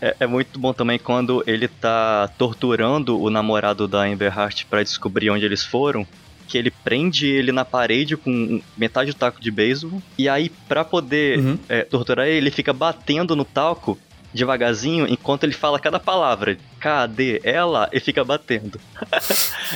É, 0.00 0.16
é 0.20 0.26
muito 0.26 0.58
bom 0.58 0.72
também 0.72 0.98
quando 0.98 1.42
ele 1.46 1.68
tá 1.68 2.28
torturando 2.38 3.20
o 3.20 3.30
namorado 3.30 3.86
da 3.88 4.02
Amber 4.04 4.32
Heard 4.36 4.66
pra 4.70 4.82
descobrir 4.82 5.30
onde 5.30 5.44
eles 5.44 5.64
foram. 5.64 6.06
Que 6.46 6.56
ele 6.56 6.70
prende 6.70 7.26
ele 7.26 7.52
na 7.52 7.62
parede 7.62 8.16
com 8.16 8.62
metade 8.74 9.10
do 9.12 9.16
taco 9.18 9.38
de 9.38 9.50
beisebol. 9.50 10.00
E 10.16 10.30
aí, 10.30 10.48
pra 10.66 10.82
poder 10.82 11.38
Uhum. 11.40 11.58
é, 11.68 11.82
torturar 11.82 12.26
ele, 12.26 12.38
ele 12.38 12.50
fica 12.50 12.72
batendo 12.72 13.36
no 13.36 13.44
taco 13.44 13.98
devagarzinho 14.32 15.06
enquanto 15.06 15.44
ele 15.44 15.52
fala 15.52 15.78
cada 15.78 16.00
palavra. 16.00 16.56
Cadê 16.80 17.38
ela? 17.44 17.90
E 17.92 18.00
fica 18.00 18.24
batendo. 18.24 18.80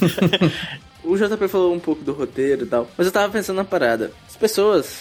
O 1.05 1.17
JP 1.17 1.49
falou 1.49 1.75
um 1.75 1.81
pouco 1.81 2.05
do 2.05 2.13
roteiro 2.13 2.65
e 2.65 2.67
tal, 2.67 2.89
mas 2.97 3.07
eu 3.07 3.13
tava 3.13 3.33
pensando 3.33 3.57
na 3.57 3.65
parada. 3.65 4.13
As 4.29 4.37
pessoas, 4.37 5.01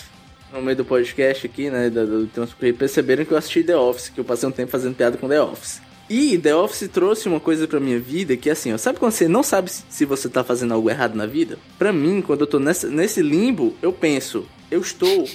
no 0.52 0.62
meio 0.62 0.78
do 0.78 0.86
podcast 0.86 1.46
aqui, 1.46 1.70
né, 1.70 1.90
do, 1.90 2.22
do 2.22 2.28
Transcorrer, 2.28 2.74
perceberam 2.74 3.24
que 3.24 3.32
eu 3.32 3.38
assisti 3.38 3.64
The 3.64 3.78
Office, 3.78 4.10
que 4.10 4.20
eu 4.20 4.26
passei 4.26 4.50
um 4.50 4.52
tempo 4.52 4.72
fazendo 4.72 4.96
piada 4.96 5.18
com 5.18 5.28
The 5.28 5.42
Office. 5.42 5.82
E 6.10 6.38
The 6.38 6.56
Office 6.56 6.90
trouxe 6.90 7.30
uma 7.30 7.40
coisa 7.40 7.68
pra 7.68 7.80
minha 7.80 8.00
vida 8.00 8.36
que 8.36 8.50
é 8.50 8.52
assim, 8.52 8.74
ó, 8.74 8.78
sabe 8.78 9.00
quando 9.00 9.14
você 9.14 9.28
não 9.28 9.44
sabe 9.44 9.72
se 9.72 10.04
você 10.04 10.28
tá 10.28 10.44
fazendo 10.44 10.74
algo 10.74 10.90
errado 10.90 11.16
na 11.16 11.26
vida? 11.26 11.58
Pra 11.78 11.94
mim, 11.94 12.22
quando 12.22 12.42
eu 12.42 12.48
tô 12.48 12.60
nessa, 12.60 12.90
nesse 12.90 13.22
limbo, 13.22 13.76
eu 13.82 13.94
penso, 13.94 14.46
eu 14.70 14.82
estou 14.82 15.30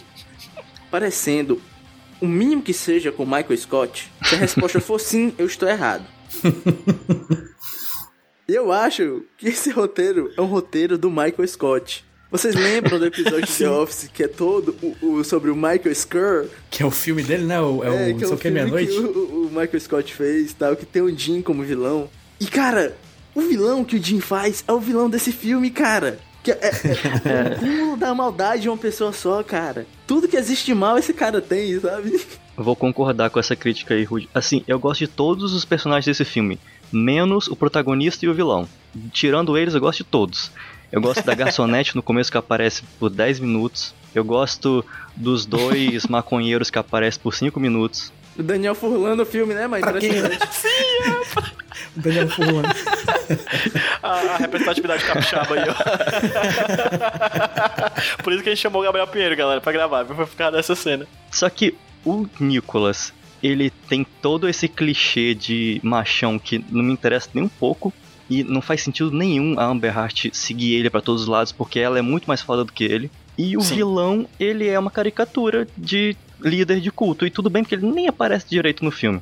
parecendo 0.91 1.61
o 2.21 2.27
mínimo 2.27 2.63
que 2.63 2.73
seja 2.73 3.13
com 3.13 3.25
Michael 3.25 3.57
Scott. 3.57 4.11
Se 4.25 4.35
a 4.35 4.39
resposta 4.39 4.81
for 4.81 5.01
sim, 5.01 5.33
eu 5.39 5.47
estou 5.47 5.69
errado. 5.69 6.05
Eu 8.49 8.71
acho 8.73 9.23
que 9.37 9.49
esse 9.49 9.71
roteiro 9.71 10.31
é 10.37 10.41
um 10.41 10.47
roteiro 10.47 10.97
do 10.97 11.11
Michael 11.11 11.47
Scott. 11.47 12.05
Vocês 12.31 12.55
lembram 12.55 12.99
do 12.99 13.07
episódio 13.07 13.47
de 13.47 13.53
The 13.59 13.69
Office 13.71 14.11
que 14.13 14.23
é 14.23 14.29
todo 14.29 14.75
o, 15.03 15.15
o- 15.17 15.25
sobre 15.25 15.51
o 15.51 15.57
Michael 15.57 15.95
Scurr? 15.95 16.47
Que 16.71 16.83
é 16.83 16.87
o 16.87 16.91
filme 16.91 17.23
dele, 17.23 17.45
né? 17.45 17.61
O, 17.61 17.83
é, 17.83 17.89
o 17.91 18.07
que 18.07 18.13
não 18.13 18.19
sei 18.21 18.29
o 18.29 18.37
que, 18.37 18.43
filme 18.43 18.55
meia-noite. 18.61 18.93
que 18.93 18.99
o, 18.99 19.47
o 19.47 19.49
Michael 19.49 19.81
Scott 19.81 20.15
fez 20.15 20.53
tal, 20.53 20.77
que 20.77 20.87
tem 20.87 21.03
o 21.03 21.17
Jim 21.17 21.43
como 21.43 21.63
vilão. 21.63 22.09
E 22.41 22.47
cara, 22.47 22.97
o 23.35 23.41
vilão 23.41 23.85
que 23.85 23.97
o 23.97 24.03
Jim 24.03 24.21
faz 24.21 24.63
é 24.67 24.73
o 24.73 24.81
vilão 24.81 25.09
desse 25.11 25.33
filme, 25.33 25.71
cara. 25.71 26.19
Que 26.45 26.53
é, 26.53 26.59
é, 26.63 26.71
é 26.71 27.57
o 27.57 27.59
cúmulo 27.59 27.97
da 27.97 28.15
maldade 28.15 28.63
de 28.63 28.69
uma 28.69 28.79
pessoa 28.79 29.13
só, 29.13 29.43
cara. 29.43 29.87
Tudo 30.07 30.29
que 30.29 30.37
existe 30.37 30.67
de 30.67 30.75
mal 30.75 30.97
esse 30.99 31.13
cara 31.13 31.41
tem, 31.41 31.79
sabe? 31.81 32.21
Eu 32.57 32.65
vou 32.65 32.77
concordar 32.77 33.29
com 33.31 33.39
essa 33.41 33.55
crítica 33.57 33.95
aí, 33.95 34.05
Rude. 34.05 34.29
Assim, 34.33 34.63
eu 34.67 34.79
gosto 34.79 35.01
de 35.01 35.09
todos 35.09 35.53
os 35.53 35.65
personagens 35.65 36.07
desse 36.07 36.25
filme, 36.25 36.59
menos 36.93 37.49
o 37.49 37.57
protagonista 37.57 38.25
e 38.25 38.29
o 38.29 38.35
vilão. 38.35 38.69
Tirando 39.13 39.57
eles, 39.59 39.75
eu 39.75 39.81
gosto 39.81 39.99
de 39.99 40.05
todos. 40.05 40.51
Eu 40.91 41.01
gosto 41.01 41.23
da 41.25 41.35
garçonete 41.35 41.97
no 41.97 42.03
começo 42.03 42.31
que 42.31 42.39
aparece 42.39 42.83
por 42.99 43.11
10 43.11 43.41
minutos. 43.41 43.95
Eu 44.15 44.25
gosto 44.25 44.85
dos 45.15 45.45
dois 45.45 46.07
maconheiros 46.09 46.71
que 46.71 46.79
aparecem 46.79 47.21
por 47.21 47.35
5 47.35 47.59
minutos. 47.61 48.13
O 48.39 48.43
Daniel 48.43 48.75
Furlan 48.75 49.17
no 49.17 49.25
filme, 49.27 49.53
né? 49.55 49.67
Mas 49.67 49.81
Pra 49.83 49.99
quem? 49.99 50.11
impressionante. 50.17 50.47
O 51.97 52.01
Daniel 52.01 52.29
Furlan. 52.29 52.63
A, 54.03 54.11
a 54.13 54.37
representatividade 54.37 55.05
capixaba 55.05 55.55
aí, 55.57 55.65
ó. 55.69 55.75
Por 58.23 58.33
isso 58.33 58.43
que 58.43 58.49
a 58.49 58.55
gente 58.55 58.63
chamou 58.63 58.81
o 58.83 58.85
Gabriel 58.85 59.07
Pinheiro, 59.09 59.35
galera, 59.37 59.61
pra 59.61 59.73
gravar, 59.73 60.05
viu? 60.05 60.15
Pra 60.15 60.27
ficar 60.27 60.51
dessa 60.51 60.77
cena. 60.77 61.07
Só 61.31 61.49
que 61.51 61.75
o 62.05 62.27
Nicholas, 62.39 63.13
ele 63.43 63.71
tem 63.89 64.07
todo 64.23 64.49
esse 64.49 64.69
clichê 64.69 65.35
de 65.35 65.81
machão 65.83 66.39
que 66.39 66.65
não 66.71 66.83
me 66.83 66.93
interessa 66.93 67.29
nem 67.35 67.45
um 67.45 67.49
pouco. 67.49 67.93
E 68.29 68.43
não 68.43 68.61
faz 68.61 68.83
sentido 68.83 69.13
nenhum 69.13 69.59
a 69.59 69.65
Amber 69.65 69.97
Heard 69.97 70.31
seguir 70.33 70.75
ele 70.75 70.91
pra 70.91 71.01
todos 71.01 71.23
os 71.23 71.29
lados, 71.29 71.53
porque 71.53 71.79
ela 71.79 71.97
é 71.97 72.03
muito 72.03 72.27
mais 72.27 72.43
foda 72.43 72.65
do 72.65 72.73
que 72.73 72.83
ele. 72.83 73.09
E 73.39 73.57
o 73.57 73.61
Sim. 73.61 73.77
vilão, 73.77 74.29
ele 74.41 74.67
é 74.67 74.77
uma 74.79 74.91
caricatura 74.91 75.69
de 75.79 76.17
líder 76.41 76.81
de 76.81 76.91
culto. 76.91 77.25
E 77.25 77.31
tudo 77.31 77.49
bem, 77.49 77.63
porque 77.63 77.75
ele 77.75 77.87
nem 77.87 78.09
aparece 78.09 78.49
direito 78.49 78.85
no 78.85 78.91
filme. 78.91 79.21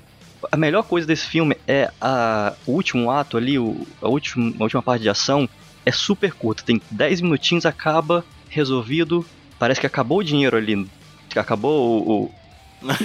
A 0.51 0.57
melhor 0.57 0.85
coisa 0.85 1.07
desse 1.07 1.27
filme 1.27 1.57
é 1.67 1.91
a, 2.01 2.55
o 2.67 2.73
último 2.73 3.11
ato 3.11 3.37
ali, 3.37 3.59
o, 3.59 3.87
a, 4.01 4.09
última, 4.09 4.55
a 4.59 4.63
última 4.63 4.83
parte 4.83 5.03
de 5.03 5.09
ação, 5.09 5.49
é 5.85 5.93
super 5.93 6.33
curta. 6.33 6.63
Tem 6.63 6.81
10 6.91 7.21
minutinhos, 7.21 7.67
acaba, 7.67 8.25
resolvido. 8.49 9.25
Parece 9.59 9.81
que 9.81 9.87
acabou 9.87 10.19
o 10.19 10.25
dinheiro 10.25 10.57
ali. 10.57 10.89
Que 11.29 11.39
acabou 11.39 12.01
o, 12.01 12.25
o, 12.25 12.31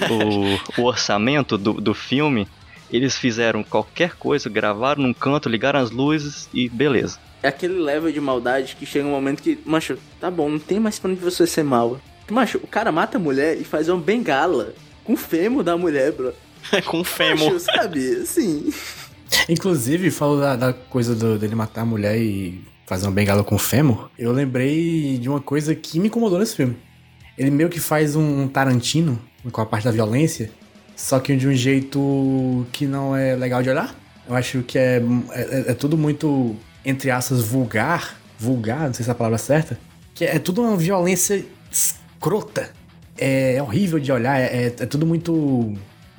o, 0.10 0.82
o 0.82 0.86
orçamento 0.86 1.58
do, 1.58 1.74
do 1.74 1.94
filme. 1.94 2.48
Eles 2.92 3.16
fizeram 3.16 3.64
qualquer 3.64 4.16
coisa, 4.16 4.50
gravaram 4.50 5.04
num 5.04 5.14
canto, 5.14 5.48
ligaram 5.48 5.80
as 5.80 5.92
luzes 5.92 6.50
e 6.54 6.68
beleza. 6.68 7.20
É 7.44 7.48
aquele 7.48 7.76
level 7.80 8.12
de 8.12 8.20
maldade 8.20 8.76
que 8.78 8.86
chega 8.86 9.06
um 9.08 9.12
momento 9.12 9.44
que, 9.44 9.60
macho, 9.66 9.98
tá 10.20 10.30
bom, 10.32 10.50
não 10.50 10.60
tem 10.60 10.80
mais 10.80 10.98
pra 10.98 11.12
onde 11.12 11.20
você 11.22 11.46
ser 11.46 11.64
mal. 11.64 12.00
Macho, 12.32 12.58
o 12.58 12.68
cara 12.68 12.92
mata 12.92 13.18
a 13.18 13.20
mulher 13.22 13.58
e 13.60 13.64
faz 13.64 13.90
uma 13.90 14.00
bengala 14.02 14.74
com 15.04 15.14
o 15.14 15.18
fêmur 15.18 15.64
da 15.64 15.78
mulher, 15.78 16.12
bro. 16.12 16.34
Com 16.86 17.00
um 17.00 17.04
fêmur. 17.04 17.48
Acho, 17.56 17.60
sabe? 17.62 18.00
Assim. 18.22 18.72
Inclusive, 19.48 20.12
falou 20.12 20.40
da, 20.40 20.56
da 20.56 20.74
coisa 20.74 21.16
do- 21.16 21.38
dele 21.40 21.56
matar 21.56 21.82
a 21.82 21.86
mulher 21.86 22.20
e 22.20 22.62
fazer 22.86 23.06
uma 23.08 23.14
bengala 23.14 23.44
com 23.44 23.56
o 23.56 23.60
fêmur. 23.60 24.10
Eu 24.18 24.32
lembrei 24.32 25.18
de 25.20 25.30
uma 25.30 25.40
coisa 25.40 25.74
que 25.76 26.00
me 26.00 26.08
incomodou 26.08 26.40
nesse 26.40 26.56
filme. 26.56 26.76
Ele 27.38 27.52
meio 27.52 27.70
que 27.70 27.80
faz 27.80 28.16
um 28.16 28.48
Tarantino 28.48 29.20
com 29.52 29.62
a 29.62 29.66
parte 29.66 29.84
da 29.86 29.92
violência, 29.92 30.50
só 30.96 31.20
que 31.20 31.36
de 31.36 31.48
um 31.48 31.54
jeito 31.54 32.66
que 32.72 32.86
não 32.86 33.16
é 33.16 33.36
legal 33.36 33.62
de 33.64 33.70
olhar. 33.70 33.96
Eu 34.28 34.36
acho 34.36 34.62
que 34.64 34.78
é, 34.78 35.02
é, 35.32 35.72
é 35.72 35.74
tudo 35.74 35.98
muito, 35.98 36.56
entre 36.86 37.10
aspas, 37.10 37.42
vulgar. 37.42 38.18
Vulgar, 38.38 38.88
não 38.88 38.94
sei 38.94 39.04
se 39.04 39.10
é 39.10 39.14
a 39.14 39.16
palavra 39.16 39.38
certa. 39.38 39.80
Que 40.14 40.24
é 40.26 40.40
tudo 40.40 40.62
uma 40.62 40.78
violência 40.78 41.44
escrota. 41.72 42.70
É, 43.18 43.56
é 43.56 43.64
horrível 43.64 44.00
de 44.00 44.12
olhar, 44.12 44.40
é, 44.40 44.46
é- 44.46 44.66
é 44.68 44.86
tudo 44.86 45.06
muito 45.06 45.74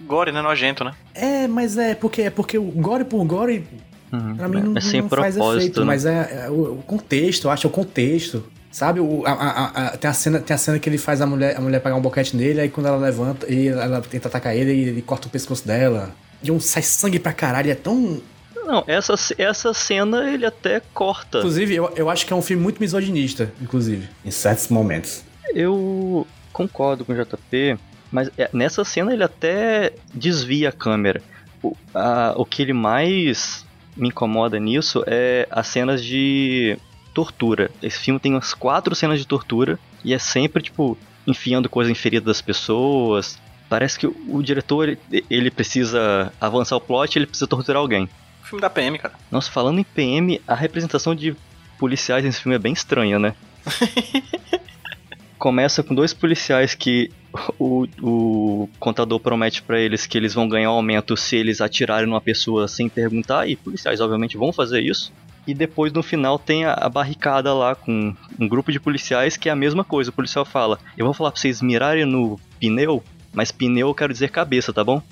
Gore, 0.06 0.32
né? 0.32 0.42
Nojento, 0.42 0.82
né? 0.84 0.92
é, 1.14 1.46
mas 1.46 1.78
é 1.78 1.94
porque 1.94 2.22
é 2.22 2.30
porque 2.30 2.58
o 2.58 2.64
gore 2.64 3.04
por 3.04 3.24
gore 3.24 3.64
Uhum. 4.12 4.36
pra 4.36 4.48
mim 4.48 4.60
não, 4.60 4.76
é 4.76 4.80
sem 4.80 5.02
não 5.02 5.08
faz 5.08 5.36
efeito, 5.36 5.80
né? 5.80 5.86
mas 5.86 6.04
é, 6.04 6.46
é 6.46 6.50
o, 6.50 6.82
contexto, 6.84 7.44
eu 7.46 7.50
acho 7.52 7.66
é 7.66 7.70
o 7.70 7.72
contexto. 7.72 8.44
Sabe, 8.70 9.00
o, 9.00 9.24
a, 9.26 9.32
a- 9.32 9.66
a- 9.88 9.96
tem, 9.96 10.08
a 10.08 10.12
cena, 10.14 10.38
tem 10.38 10.54
a 10.54 10.58
cena 10.58 10.78
que 10.78 10.88
ele 10.88 10.96
faz 10.98 11.20
a 11.20 11.26
mulher, 11.26 11.56
a 11.56 11.60
mulher 11.60 11.80
pegar 11.80 11.96
um 11.96 12.00
boquete 12.00 12.36
nele, 12.36 12.60
aí 12.60 12.68
quando 12.68 12.86
ela 12.86 12.96
levanta 12.98 13.52
e 13.52 13.66
ela 13.68 14.00
tenta 14.00 14.28
atacar 14.28 14.54
ele, 14.54 14.70
ele 14.70 15.02
corta 15.02 15.26
o 15.26 15.30
pescoço 15.30 15.66
dela. 15.66 16.10
E 16.42 16.50
um 16.52 16.60
sai 16.60 16.82
sangue 16.82 17.18
pra 17.18 17.32
caralho, 17.32 17.70
é 17.70 17.74
tão. 17.74 18.22
Não, 18.54 18.84
essa, 18.86 19.14
essa 19.36 19.74
cena 19.74 20.30
ele 20.32 20.46
até 20.46 20.80
corta. 20.94 21.38
Inclusive, 21.38 21.74
eu, 21.74 21.92
eu 21.96 22.08
acho 22.08 22.24
que 22.24 22.32
é 22.32 22.36
um 22.36 22.42
filme 22.42 22.62
muito 22.62 22.78
misoginista, 22.80 23.52
inclusive. 23.60 24.08
Em 24.24 24.30
certos 24.30 24.68
momentos. 24.68 25.24
Eu 25.52 26.24
concordo 26.52 27.04
com 27.04 27.12
o 27.12 27.16
JP, 27.16 27.76
mas 28.12 28.30
é, 28.38 28.48
nessa 28.52 28.84
cena 28.84 29.12
ele 29.12 29.24
até 29.24 29.92
desvia 30.14 30.68
a 30.68 30.72
câmera. 30.72 31.20
O, 31.60 31.76
a- 31.92 32.34
o 32.36 32.44
que 32.44 32.62
ele 32.62 32.72
mais 32.72 33.66
me 33.96 34.08
incomoda 34.08 34.60
nisso 34.60 35.02
é 35.08 35.48
as 35.50 35.66
cenas 35.66 36.02
de 36.04 36.78
tortura. 37.10 37.70
Esse 37.82 37.98
filme 37.98 38.20
tem 38.20 38.32
umas 38.32 38.54
quatro 38.54 38.94
cenas 38.94 39.18
de 39.18 39.26
tortura 39.26 39.78
e 40.04 40.14
é 40.14 40.18
sempre, 40.18 40.62
tipo, 40.62 40.96
enfiando 41.26 41.68
coisa 41.68 41.90
em 41.90 41.94
ferida 41.94 42.26
das 42.26 42.40
pessoas. 42.40 43.38
Parece 43.68 43.98
que 43.98 44.06
o, 44.06 44.14
o 44.28 44.42
diretor, 44.42 44.88
ele, 44.88 45.24
ele 45.30 45.50
precisa 45.50 46.32
avançar 46.40 46.76
o 46.76 46.80
plot, 46.80 47.18
ele 47.18 47.26
precisa 47.26 47.46
torturar 47.46 47.80
alguém. 47.80 48.08
Filme 48.42 48.60
da 48.60 48.70
PM, 48.70 48.98
cara. 48.98 49.14
Nossa, 49.30 49.50
falando 49.50 49.78
em 49.78 49.84
PM, 49.84 50.40
a 50.46 50.54
representação 50.54 51.14
de 51.14 51.36
policiais 51.78 52.24
nesse 52.24 52.40
filme 52.40 52.56
é 52.56 52.58
bem 52.58 52.72
estranha, 52.72 53.18
né? 53.18 53.34
Começa 55.38 55.82
com 55.82 55.94
dois 55.94 56.12
policiais 56.12 56.74
que 56.74 57.10
o, 57.58 57.86
o 58.02 58.68
contador 58.78 59.18
promete 59.20 59.62
pra 59.62 59.80
eles 59.80 60.06
que 60.06 60.18
eles 60.18 60.34
vão 60.34 60.48
ganhar 60.48 60.70
um 60.70 60.74
aumento 60.74 61.16
se 61.16 61.36
eles 61.36 61.62
atirarem 61.62 62.06
numa 62.06 62.20
pessoa 62.20 62.68
sem 62.68 62.88
perguntar, 62.88 63.48
e 63.48 63.56
policiais 63.56 64.00
obviamente 64.00 64.36
vão 64.36 64.52
fazer 64.52 64.82
isso. 64.82 65.12
E 65.46 65.54
depois 65.54 65.92
no 65.92 66.02
final 66.02 66.38
tem 66.38 66.64
a, 66.64 66.74
a 66.74 66.88
barricada 66.88 67.52
lá 67.54 67.74
com 67.74 68.14
um 68.38 68.48
grupo 68.48 68.70
de 68.70 68.78
policiais 68.78 69.36
que 69.36 69.48
é 69.48 69.52
a 69.52 69.56
mesma 69.56 69.84
coisa. 69.84 70.10
O 70.10 70.12
policial 70.12 70.44
fala: 70.44 70.78
Eu 70.96 71.04
vou 71.04 71.14
falar 71.14 71.30
pra 71.32 71.40
vocês 71.40 71.62
mirarem 71.62 72.04
no 72.04 72.38
pneu, 72.58 73.02
mas 73.32 73.50
pneu 73.50 73.88
eu 73.88 73.94
quero 73.94 74.12
dizer 74.12 74.30
cabeça, 74.30 74.72
tá 74.72 74.84
bom? 74.84 75.02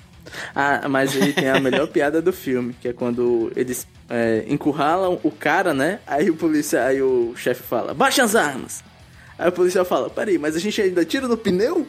Ah, 0.55 0.87
mas 0.87 1.15
aí 1.15 1.33
tem 1.33 1.49
a 1.49 1.59
melhor 1.59 1.87
piada 1.89 2.21
do 2.21 2.31
filme, 2.31 2.75
que 2.79 2.87
é 2.87 2.93
quando 2.93 3.51
eles 3.55 3.87
é, 4.09 4.45
encurralam 4.47 5.19
o 5.23 5.31
cara, 5.31 5.73
né? 5.73 5.99
Aí 6.05 6.29
o 6.29 6.35
policial, 6.35 6.85
aí 6.85 7.01
o 7.01 7.33
chefe 7.35 7.63
fala, 7.63 7.93
baixa 7.93 8.23
as 8.23 8.35
armas. 8.35 8.83
Aí 9.37 9.47
o 9.47 9.51
policial 9.53 9.85
fala, 9.85 10.09
peraí, 10.09 10.37
mas 10.37 10.55
a 10.55 10.59
gente 10.59 10.81
ainda 10.81 11.05
tira 11.05 11.27
no 11.27 11.37
pneu? 11.37 11.87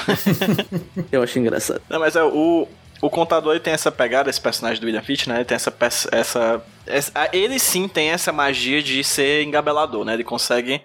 Eu 1.10 1.22
acho 1.22 1.38
engraçado. 1.38 1.82
Não, 1.90 1.98
mas 1.98 2.14
é 2.14 2.22
o. 2.22 2.68
O 3.00 3.08
contador 3.08 3.52
ele 3.52 3.60
tem 3.60 3.72
essa 3.72 3.90
pegada, 3.90 4.28
esse 4.28 4.40
personagem 4.40 4.80
do 4.80 4.84
William 4.84 5.02
Fitch, 5.02 5.26
né? 5.26 5.36
Ele 5.36 5.44
tem 5.44 5.56
essa, 5.56 5.74
essa, 6.12 6.62
essa. 6.86 7.28
Ele 7.32 7.58
sim 7.58 7.88
tem 7.88 8.10
essa 8.10 8.32
magia 8.32 8.82
de 8.82 9.02
ser 9.02 9.42
engabelador, 9.42 10.04
né? 10.04 10.14
Ele 10.14 10.24
consegue 10.24 10.82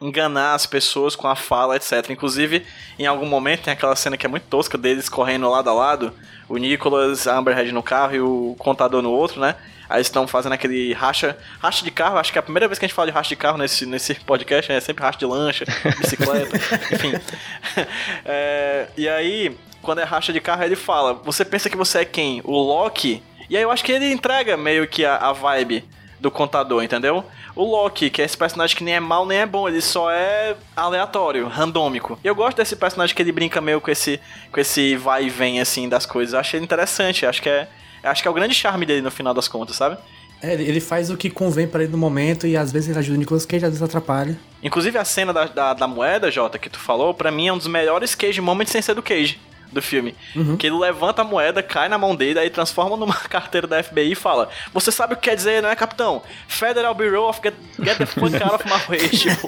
enganar 0.00 0.54
as 0.54 0.66
pessoas 0.66 1.16
com 1.16 1.26
a 1.26 1.34
fala, 1.34 1.76
etc. 1.76 2.10
Inclusive, 2.10 2.64
em 2.98 3.06
algum 3.06 3.26
momento 3.26 3.62
tem 3.62 3.72
aquela 3.72 3.96
cena 3.96 4.16
que 4.16 4.26
é 4.26 4.28
muito 4.28 4.44
tosca 4.44 4.76
deles 4.76 5.08
correndo 5.08 5.50
lado 5.50 5.70
a 5.70 5.72
lado, 5.72 6.12
o 6.48 6.56
Nicholas, 6.56 7.26
a 7.26 7.36
Amberhead 7.36 7.72
no 7.72 7.82
carro 7.82 8.14
e 8.14 8.20
o 8.20 8.54
contador 8.58 9.02
no 9.02 9.10
outro, 9.10 9.40
né? 9.40 9.56
Aí 9.88 10.02
estão 10.02 10.26
fazendo 10.26 10.52
aquele 10.52 10.92
racha, 10.92 11.38
racha 11.60 11.84
de 11.84 11.90
carro, 11.92 12.18
acho 12.18 12.32
que 12.32 12.38
é 12.38 12.40
a 12.40 12.42
primeira 12.42 12.66
vez 12.66 12.78
que 12.78 12.84
a 12.84 12.88
gente 12.88 12.94
fala 12.94 13.06
de 13.06 13.14
racha 13.14 13.28
de 13.28 13.36
carro 13.36 13.56
nesse, 13.56 13.86
nesse 13.86 14.14
podcast, 14.16 14.70
né? 14.70 14.78
é 14.78 14.80
sempre 14.80 15.04
racha 15.04 15.18
de 15.18 15.26
lancha, 15.26 15.64
bicicleta, 16.00 16.56
enfim. 16.92 17.12
É, 18.24 18.88
e 18.96 19.08
aí, 19.08 19.56
quando 19.86 20.00
é 20.00 20.04
racha 20.04 20.32
de 20.32 20.40
carro, 20.40 20.64
ele 20.64 20.74
fala, 20.74 21.14
você 21.14 21.44
pensa 21.44 21.70
que 21.70 21.76
você 21.76 22.00
é 22.00 22.04
quem? 22.04 22.42
O 22.44 22.58
Loki? 22.58 23.22
E 23.48 23.56
aí 23.56 23.62
eu 23.62 23.70
acho 23.70 23.84
que 23.84 23.92
ele 23.92 24.12
entrega 24.12 24.56
meio 24.56 24.86
que 24.88 25.04
a, 25.04 25.16
a 25.16 25.32
vibe 25.32 25.84
do 26.18 26.28
contador, 26.28 26.82
entendeu? 26.82 27.24
O 27.54 27.62
Loki, 27.62 28.10
que 28.10 28.20
é 28.20 28.24
esse 28.24 28.36
personagem 28.36 28.76
que 28.76 28.82
nem 28.82 28.94
é 28.94 29.00
mal 29.00 29.24
nem 29.24 29.38
é 29.38 29.46
bom, 29.46 29.68
ele 29.68 29.80
só 29.80 30.10
é 30.10 30.56
aleatório, 30.74 31.46
randômico. 31.46 32.18
E 32.24 32.26
eu 32.26 32.34
gosto 32.34 32.56
desse 32.56 32.74
personagem 32.74 33.14
que 33.14 33.22
ele 33.22 33.30
brinca 33.30 33.60
meio 33.60 33.80
com 33.80 33.88
esse, 33.88 34.20
com 34.50 34.58
esse 34.58 34.96
vai 34.96 35.26
e 35.26 35.30
vem 35.30 35.60
assim 35.60 35.88
das 35.88 36.04
coisas. 36.04 36.34
Eu 36.34 36.40
achei 36.40 36.58
ele 36.58 36.64
interessante, 36.64 37.24
acho 37.24 37.40
que 37.40 37.48
é, 37.48 37.68
acho 38.02 38.20
que 38.20 38.26
é 38.26 38.30
o 38.30 38.34
grande 38.34 38.54
charme 38.54 38.84
dele 38.84 39.02
no 39.02 39.10
final 39.10 39.32
das 39.32 39.46
contas, 39.46 39.76
sabe? 39.76 39.96
É, 40.42 40.54
ele 40.54 40.80
faz 40.80 41.10
o 41.10 41.16
que 41.16 41.30
convém 41.30 41.68
pra 41.68 41.84
ele 41.84 41.92
no 41.92 41.98
momento 41.98 42.44
e 42.44 42.56
às 42.56 42.72
vezes 42.72 42.88
ele 42.88 42.98
ajuda 42.98 43.14
o 43.14 43.20
Nicolas 43.20 43.46
Cage, 43.46 43.64
às 43.64 43.70
vezes 43.70 43.82
atrapalha. 43.82 44.36
Inclusive 44.60 44.98
a 44.98 45.04
cena 45.04 45.32
da, 45.32 45.44
da, 45.44 45.74
da 45.74 45.86
moeda, 45.86 46.28
Jota, 46.28 46.58
que 46.58 46.68
tu 46.68 46.80
falou, 46.80 47.14
pra 47.14 47.30
mim 47.30 47.46
é 47.46 47.52
um 47.52 47.56
dos 47.58 47.68
melhores 47.68 48.16
Cage 48.16 48.40
Moments 48.40 48.72
sem 48.72 48.82
ser 48.82 48.94
do 48.94 49.02
Cage 49.02 49.38
do 49.72 49.82
filme. 49.82 50.14
Que 50.58 50.66
ele 50.66 50.76
levanta 50.76 51.22
a 51.22 51.24
moeda, 51.24 51.62
cai 51.62 51.88
na 51.88 51.98
mão 51.98 52.14
dele, 52.14 52.38
aí 52.38 52.50
transforma 52.50 52.96
numa 52.96 53.14
carteira 53.28 53.66
da 53.66 53.82
FBI 53.82 54.12
e 54.12 54.14
fala: 54.14 54.48
Você 54.72 54.90
sabe 54.92 55.14
o 55.14 55.16
que 55.16 55.30
quer 55.30 55.36
dizer, 55.36 55.62
não 55.62 55.68
é, 55.68 55.76
capitão? 55.76 56.22
Federal 56.48 56.94
Bureau 56.94 57.28
of 57.28 57.40
Get, 57.42 57.54
get 57.82 57.98
the 57.98 58.06
Fuck 58.06 58.36
Out 58.42 58.54
of 58.54 58.64
My 58.64 58.80
Way. 58.88 59.08
Tipo. 59.16 59.46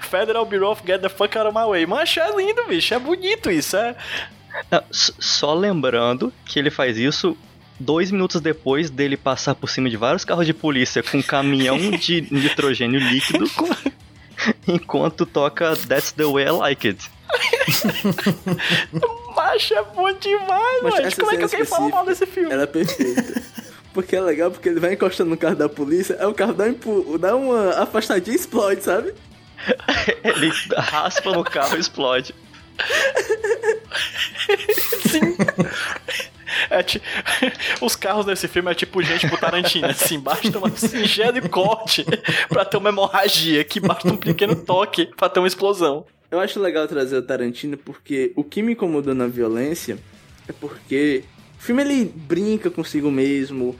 Federal 0.00 0.46
Bureau 0.46 0.72
of 0.72 0.82
Get 0.86 1.00
the 1.00 1.08
Fuck 1.08 1.36
Out 1.36 1.48
of 1.48 1.58
My 1.58 1.66
Way. 1.66 1.86
Mancha, 1.86 2.20
é 2.20 2.36
lindo, 2.36 2.64
bicho. 2.66 2.94
É 2.94 2.98
bonito 2.98 3.50
isso. 3.50 3.76
É... 3.76 3.94
Só 4.90 5.52
lembrando 5.52 6.32
que 6.46 6.58
ele 6.58 6.70
faz 6.70 6.96
isso 6.96 7.36
dois 7.78 8.10
minutos 8.10 8.40
depois 8.40 8.90
dele 8.90 9.16
passar 9.16 9.54
por 9.54 9.68
cima 9.68 9.90
de 9.90 9.96
vários 9.96 10.24
carros 10.24 10.46
de 10.46 10.54
polícia 10.54 11.02
com 11.02 11.18
um 11.18 11.22
caminhão 11.22 11.76
de 11.90 12.26
nitrogênio 12.30 13.00
líquido, 13.00 13.50
enquanto 14.68 15.26
toca 15.26 15.76
That's 15.76 16.12
the 16.12 16.24
Way 16.24 16.44
I 16.44 16.50
Like 16.50 16.88
It. 16.88 17.10
Macho, 19.36 19.74
é 19.74 19.82
bom 19.82 20.12
demais, 20.12 20.82
Mas 20.82 20.94
mano. 20.94 21.16
Como 21.16 21.30
é 21.32 21.36
que 21.36 21.42
alguém 21.44 21.64
fala 21.64 21.88
mal 21.88 22.04
desse 22.06 22.26
filme? 22.26 22.50
Ela 22.52 22.62
é 22.64 22.66
perfeita. 22.66 23.42
Porque 23.92 24.16
é 24.16 24.20
legal, 24.20 24.50
porque 24.50 24.68
ele 24.68 24.80
vai 24.80 24.94
encostando 24.94 25.30
no 25.30 25.36
carro 25.36 25.54
da 25.56 25.68
polícia, 25.68 26.16
aí 26.18 26.26
o 26.26 26.34
carro 26.34 26.52
dá, 26.52 26.64
um 26.64 27.18
dá 27.18 27.36
uma 27.36 27.70
afastadinha 27.82 28.36
e 28.36 28.40
explode, 28.40 28.82
sabe? 28.82 29.14
Ele 30.24 30.52
raspa 30.76 31.30
no 31.32 31.44
carro 31.44 31.76
e 31.76 31.80
explode. 31.80 32.34
Sim. 35.10 35.36
É 36.70 36.82
ti- 36.82 37.00
Os 37.80 37.94
carros 37.96 38.26
desse 38.26 38.48
filme 38.48 38.70
é 38.70 38.74
tipo 38.74 39.02
gente 39.02 39.28
pro 39.28 39.38
Tarantino, 39.38 39.86
assim, 39.88 40.18
basta 40.18 40.58
um 40.58 40.76
singelo 40.76 41.48
corte 41.48 42.04
pra 42.48 42.64
ter 42.64 42.76
uma 42.76 42.88
hemorragia, 42.90 43.64
que 43.64 43.80
basta 43.80 44.08
um 44.08 44.16
pequeno 44.16 44.56
toque 44.56 45.06
pra 45.16 45.28
ter 45.28 45.38
uma 45.40 45.48
explosão. 45.48 46.04
Eu 46.34 46.40
acho 46.40 46.58
legal 46.58 46.88
trazer 46.88 47.16
o 47.16 47.22
Tarantino 47.22 47.76
porque 47.76 48.32
o 48.34 48.42
que 48.42 48.60
me 48.60 48.72
incomodou 48.72 49.14
na 49.14 49.28
violência 49.28 49.96
é 50.48 50.52
porque 50.52 51.22
o 51.56 51.62
filme 51.62 51.80
ele 51.82 52.04
brinca 52.04 52.68
consigo 52.68 53.08
mesmo, 53.08 53.76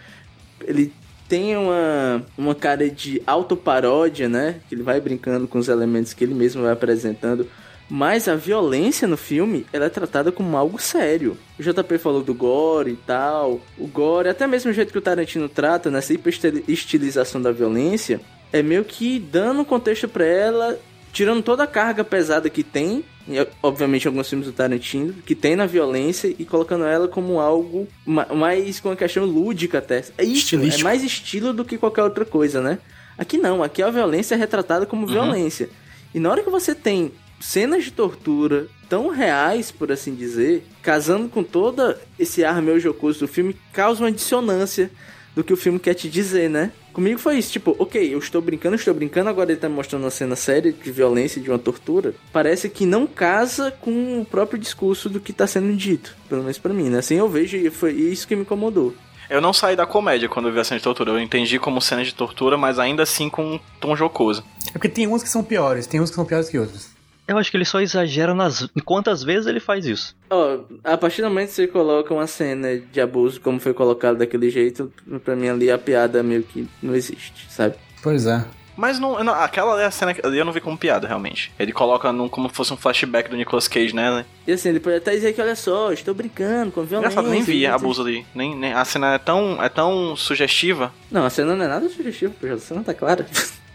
ele 0.65 0.93
tem 1.29 1.57
uma, 1.57 2.25
uma 2.39 2.55
cara 2.55 2.89
de 2.89 3.21
autoparódia, 3.27 4.29
né? 4.29 4.61
Que 4.69 4.77
ele 4.77 4.85
vai 4.85 5.01
brincando 5.01 5.49
com 5.49 5.59
os 5.59 5.67
elementos 5.67 6.15
que 6.15 6.23
ele 6.23 6.33
mesmo 6.33 6.63
vai 6.63 6.71
apresentando. 6.71 7.49
Mas 7.91 8.29
a 8.29 8.37
violência 8.37 9.09
no 9.09 9.17
filme, 9.17 9.67
ela 9.73 9.87
é 9.87 9.91
tratada 9.91 10.31
como 10.31 10.57
algo 10.57 10.81
sério. 10.81 11.37
O 11.59 11.63
JP 11.63 11.99
falou 11.99 12.23
do 12.23 12.33
gore 12.33 12.93
e 12.93 12.97
tal. 12.97 13.61
O 13.77 13.89
gore, 13.89 14.29
até 14.29 14.47
mesmo 14.47 14.71
o 14.71 14.75
jeito 14.75 14.93
que 14.93 14.99
o 14.99 15.03
Tarantino 15.03 15.49
trata, 15.49 15.91
nessa 15.91 16.15
hiperestilização 16.15 17.43
da 17.43 17.51
violência, 17.51 18.21
é 18.53 18.63
meio 18.63 18.85
que 18.85 19.19
dando 19.19 19.65
contexto 19.65 20.09
pra 20.09 20.25
ela, 20.25 20.79
tirando 21.15 21.43
toda 21.43 21.63
a 21.63 21.67
carga 21.67 22.05
pesada 22.05 22.51
que 22.51 22.63
tem, 22.63 23.05
e, 23.27 23.37
obviamente 23.63 24.07
alguns 24.07 24.29
filmes 24.29 24.47
do 24.47 24.53
Tarantino, 24.53 25.15
que 25.25 25.35
tem 25.35 25.57
na 25.57 25.65
violência, 25.65 26.35
e 26.39 26.45
colocando 26.45 26.85
ela 26.85 27.09
como 27.09 27.41
algo 27.41 27.89
ma- 28.05 28.27
mais 28.35 28.81
com 28.81 28.91
uma 28.91 28.97
questão 28.97 29.25
lúdica 29.25 29.79
até. 29.79 30.05
É 30.19 30.25
isso, 30.25 30.41
é 30.81 30.83
mais 30.83 31.03
estilo 31.03 31.55
do 31.55 31.65
que 31.65 31.79
qualquer 31.79 32.03
outra 32.03 32.25
coisa, 32.27 32.61
né? 32.61 32.79
Aqui 33.17 33.39
não, 33.39 33.63
aqui 33.63 33.81
a 33.83 33.89
violência 33.91 34.35
é 34.35 34.39
retratada 34.39 34.85
como 34.85 35.07
violência. 35.07 35.71
E 36.13 36.19
na 36.19 36.31
hora 36.31 36.43
que 36.43 36.51
você 36.51 36.75
tem 36.75 37.13
cenas 37.41 37.85
de 37.85 37.93
tortura 37.93 38.67
tão 38.89 39.09
reais, 39.09 39.71
por 39.71 39.91
assim 39.93 40.15
dizer, 40.15 40.67
casando 40.83 41.29
com 41.29 41.43
todo 41.45 41.95
esse 42.19 42.45
ar 42.45 42.61
meio 42.61 42.81
jocoso 42.81 43.21
do 43.21 43.29
filme, 43.29 43.57
causa 43.73 44.03
uma 44.03 44.11
dissonância 44.13 44.91
do 45.35 45.43
que 45.45 45.53
o 45.53 45.57
filme 45.57 45.79
quer 45.79 45.95
te 45.95 46.09
dizer, 46.09 46.51
né? 46.51 46.73
Comigo 46.95 47.19
foi 47.19 47.39
isso, 47.39 47.51
tipo, 47.51 47.75
ok, 47.77 48.15
eu 48.15 48.21
estou 48.21 48.41
brincando, 48.41 48.77
estou 48.77 48.95
brincando, 48.95 49.29
agora 49.29 49.51
ele 49.51 49.61
tá 49.61 49.69
me 49.69 49.75
mostrando 49.75 50.05
uma 50.05 50.11
cena 50.13 50.37
séria 50.37 50.73
de 50.73 50.93
violência, 50.93 51.43
de 51.43 51.51
uma 51.51 51.59
tortura. 51.59 52.15
Parece 52.33 52.69
que 52.69 52.87
não 52.87 53.05
casa 53.05 53.73
com 53.73 54.21
o 54.21 54.25
próprio 54.25 54.57
discurso 54.57 55.11
do 55.11 55.19
que 55.19 55.33
tá 55.33 55.45
sendo 55.45 55.75
dito. 55.75 56.17
Pelo 56.29 56.43
menos 56.43 56.57
pra 56.57 56.73
mim, 56.73 56.89
né? 56.89 56.99
Assim 56.99 57.17
eu 57.17 57.29
vejo 57.29 57.57
e 57.57 57.69
foi 57.69 57.93
isso 57.93 58.29
que 58.29 58.37
me 58.37 58.43
incomodou. 58.43 58.95
Eu 59.29 59.41
não 59.41 59.53
saí 59.53 59.75
da 59.75 59.85
comédia 59.85 60.29
quando 60.29 60.47
eu 60.49 60.55
vi 60.55 60.61
a 60.61 60.65
cena 60.65 60.79
de 60.79 60.85
tortura. 60.85 61.11
Eu 61.11 61.19
entendi 61.19 61.59
como 61.59 61.81
cena 61.81 62.05
de 62.05 62.15
tortura, 62.15 62.57
mas 62.57 62.79
ainda 62.79 63.03
assim 63.03 63.29
com 63.29 63.55
um 63.55 63.61
tom 63.81 63.97
jocoso. 63.97 64.45
É 64.69 64.73
porque 64.73 64.89
tem 64.89 65.09
uns 65.09 65.23
que 65.23 65.29
são 65.29 65.43
piores, 65.43 65.89
tem 65.89 66.01
uns 66.01 66.11
que 66.11 66.17
são 66.17 66.25
piores 66.25 66.49
que 66.49 66.59
outros. 66.59 66.94
Eu 67.27 67.39
acho 67.39 67.51
que 67.51 67.57
ele 67.57 67.65
só 67.65 67.81
exagera 67.81 68.35
nas. 68.35 68.69
Quantas 68.85 69.23
vezes 69.23 69.47
ele 69.47 69.61
faz 69.61 69.87
isso? 69.87 70.15
Ó, 70.29 70.59
a 70.85 70.97
partir 70.97 71.23
do 71.23 71.29
momento 71.29 71.49
que 71.49 71.55
você 71.55 71.67
coloca 71.67 72.13
uma 72.13 72.27
cena 72.27 72.77
de 72.79 73.01
abuso 73.01 73.41
como 73.41 73.59
foi 73.59 73.73
colocado 73.73 74.19
daquele 74.19 74.51
jeito, 74.51 74.93
pra 75.25 75.35
mim 75.35 75.49
ali 75.49 75.71
a 75.71 75.79
piada 75.79 76.23
meio 76.23 76.43
que 76.43 76.69
não 76.83 76.95
existe, 76.95 77.47
sabe? 77.51 77.77
Pois 78.03 78.27
é. 78.27 78.45
Mas 78.77 78.99
não, 78.99 79.23
não- 79.23 79.33
aquela 79.35 79.81
é 79.81 79.87
a 79.87 79.91
cena 79.91 80.13
que 80.13 80.21
eu 80.27 80.45
não 80.45 80.53
vi 80.53 80.61
como 80.61 80.77
piada, 80.77 81.07
realmente. 81.07 81.53
Ele 81.59 81.73
coloca 81.73 82.13
num, 82.13 82.29
como 82.29 82.49
se 82.51 82.57
fosse 82.57 82.73
um 82.73 82.77
flashback 82.77 83.31
do 83.31 83.37
Nicolas 83.37 83.69
Cage, 83.69 83.95
né? 83.95 84.25
E 84.47 84.53
assim, 84.53 84.69
ele 84.69 84.81
pode 84.81 84.97
até 84.97 85.13
dizer 85.13 85.33
que, 85.33 85.41
olha 85.41 85.55
só, 85.55 85.93
estou 85.93 86.13
brincando 86.13 86.73
com 86.73 86.83
violência. 86.83 87.13
Engraçado, 87.13 87.31
nem 87.33 87.43
vi 87.43 87.61
e- 87.61 87.67
abuso 87.67 88.03
ali. 88.03 88.27
Nem, 88.35 88.55
nem- 88.57 88.73
a 88.75 88.85
cena 88.85 89.15
é 89.15 89.19
tão, 89.19 89.63
é 89.63 89.69
tão 89.69 90.17
sugestiva. 90.17 90.93
Não, 91.11 91.25
a 91.25 91.31
cena 91.31 91.55
não 91.55 91.65
é 91.65 91.69
nada 91.69 91.89
sugestiva, 91.89 92.35
pô, 92.39 92.49
a 92.49 92.59
cena 92.59 92.83
tá 92.83 92.93
clara. 92.93 93.25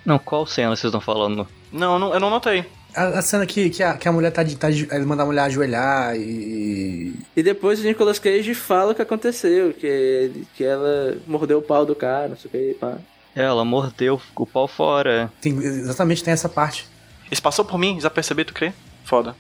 Não, 0.06 0.20
qual 0.20 0.46
cena 0.46 0.76
vocês 0.76 0.84
estão 0.90 1.00
falando? 1.02 1.48
Não, 1.72 1.94
eu 1.94 2.00
não, 2.00 2.14
eu 2.16 2.20
não 2.20 2.30
notei. 2.30 2.66
A, 2.96 3.20
a 3.20 3.22
cena 3.22 3.46
que, 3.46 3.70
que, 3.70 3.84
a, 3.84 3.94
que 3.96 4.08
a 4.08 4.12
mulher 4.12 4.32
tá 4.32 4.44
de. 4.44 4.56
Tá 4.56 4.70
de 4.70 4.88
ele 4.92 5.06
manda 5.06 5.24
a 5.24 5.26
mulher 5.26 5.42
ajoelhar 5.42 6.16
e. 6.16 7.14
E 7.36 7.44
depois 7.44 7.80
o 7.80 7.84
Nicolas 7.84 8.20
Cage 8.20 8.54
fala 8.54 8.92
o 8.92 8.96
que 8.96 9.02
aconteceu, 9.02 9.74
que, 9.74 10.46
que 10.56 10.64
ela 10.64 11.18
mordeu 11.28 11.60
o 11.60 11.62
pau 11.62 11.86
do 11.86 11.96
cara, 11.96 12.30
não 12.30 12.38
sei 12.38 12.48
o 12.48 12.52
que, 12.52 12.80
pá. 12.80 12.98
Ela 13.36 13.64
mordeu 13.64 14.20
o 14.36 14.46
pau 14.46 14.68
fora. 14.68 15.32
Tem, 15.40 15.56
exatamente 15.58 16.24
tem 16.24 16.34
essa 16.34 16.50
parte. 16.50 16.88
Isso 17.32 17.42
passou 17.42 17.64
por 17.64 17.78
mim, 17.78 17.96
desapercebi, 17.96 18.44
tu 18.44 18.54
crê? 18.54 18.74
Foda. 19.04 19.36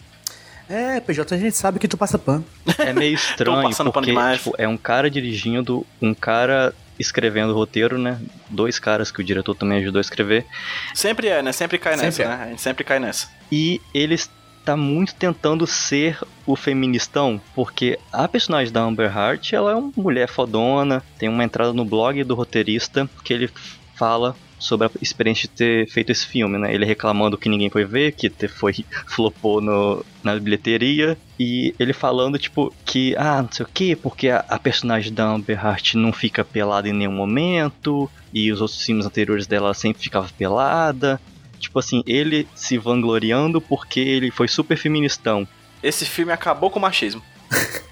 É, 0.69 0.99
PJ, 0.99 1.33
a 1.33 1.37
gente 1.37 1.57
sabe 1.57 1.79
que 1.79 1.87
tu 1.87 1.97
passa 1.97 2.19
pano. 2.19 2.45
É 2.77 2.93
meio 2.93 3.15
estranho, 3.15 3.63
passando 3.63 3.91
pano 3.91 3.93
porque 3.93 4.11
demais. 4.11 4.37
tipo, 4.37 4.53
é 4.57 4.67
um 4.67 4.77
cara 4.77 5.09
dirigindo, 5.09 5.83
um 5.99 6.13
cara 6.13 6.75
escrevendo 6.99 7.51
o 7.51 7.55
roteiro, 7.55 7.97
né? 7.97 8.19
Dois 8.49 8.77
caras 8.77 9.11
que 9.11 9.21
o 9.21 9.23
diretor 9.23 9.55
também 9.55 9.79
ajudou 9.79 9.99
a 9.99 10.01
escrever. 10.01 10.45
Sempre 10.93 11.27
é, 11.27 11.41
né? 11.41 11.51
Sempre 11.51 11.77
cai 11.77 11.95
nessa, 11.95 12.11
Sempre 12.11 12.33
é. 12.33 12.37
né? 12.37 12.43
A 12.43 12.49
gente 12.49 12.61
sempre 12.61 12.83
cai 12.83 12.99
nessa. 12.99 13.29
E 13.51 13.81
ele 13.93 14.15
está 14.15 14.75
muito 14.75 15.15
tentando 15.15 15.65
ser 15.65 16.19
o 16.45 16.55
feministão, 16.55 17.41
porque 17.55 17.97
a 18.11 18.27
personagem 18.27 18.71
da 18.71 18.81
Amber 18.81 19.15
Heart, 19.15 19.53
ela 19.53 19.71
é 19.71 19.75
uma 19.75 19.91
mulher 19.95 20.27
fodona, 20.27 21.01
tem 21.17 21.29
uma 21.29 21.43
entrada 21.43 21.73
no 21.73 21.85
blog 21.85 22.23
do 22.23 22.35
roteirista 22.35 23.09
que 23.23 23.33
ele 23.33 23.49
fala 23.95 24.35
sobre 24.59 24.87
a 24.87 24.91
experiência 25.01 25.47
de 25.47 25.55
ter 25.55 25.87
feito 25.89 26.11
esse 26.11 26.27
filme, 26.27 26.57
né? 26.57 26.73
Ele 26.73 26.85
reclamando 26.85 27.37
que 27.37 27.49
ninguém 27.49 27.69
foi 27.69 27.85
ver, 27.85 28.11
que 28.11 28.29
foi 28.47 28.73
flopou 29.07 29.61
no, 29.61 30.05
na 30.23 30.37
bilheteria 30.37 31.17
e 31.39 31.73
ele 31.79 31.93
falando 31.93 32.37
tipo 32.37 32.73
que 32.85 33.15
ah, 33.17 33.41
não 33.41 33.51
sei 33.51 33.65
o 33.65 33.69
que, 33.73 33.95
porque 33.95 34.29
a, 34.29 34.45
a 34.49 34.59
personagem 34.59 35.13
da 35.13 35.25
Amber 35.25 35.57
Heart 35.57 35.95
não 35.95 36.11
fica 36.11 36.43
pelada 36.43 36.89
em 36.89 36.93
nenhum 36.93 37.13
momento 37.13 38.09
e 38.33 38.51
os 38.51 38.61
outros 38.61 38.83
filmes 38.83 39.05
anteriores 39.05 39.47
dela 39.47 39.67
ela 39.67 39.73
sempre 39.73 40.03
ficava 40.03 40.29
pelada. 40.37 41.19
Tipo 41.59 41.79
assim, 41.79 42.03
ele 42.05 42.47
se 42.55 42.77
vangloriando 42.77 43.59
porque 43.59 43.99
ele 43.99 44.31
foi 44.31 44.47
super 44.47 44.77
feministão. 44.77 45.47
Esse 45.83 46.05
filme 46.05 46.31
acabou 46.31 46.69
com 46.69 46.79
o 46.79 46.81
machismo. 46.81 47.21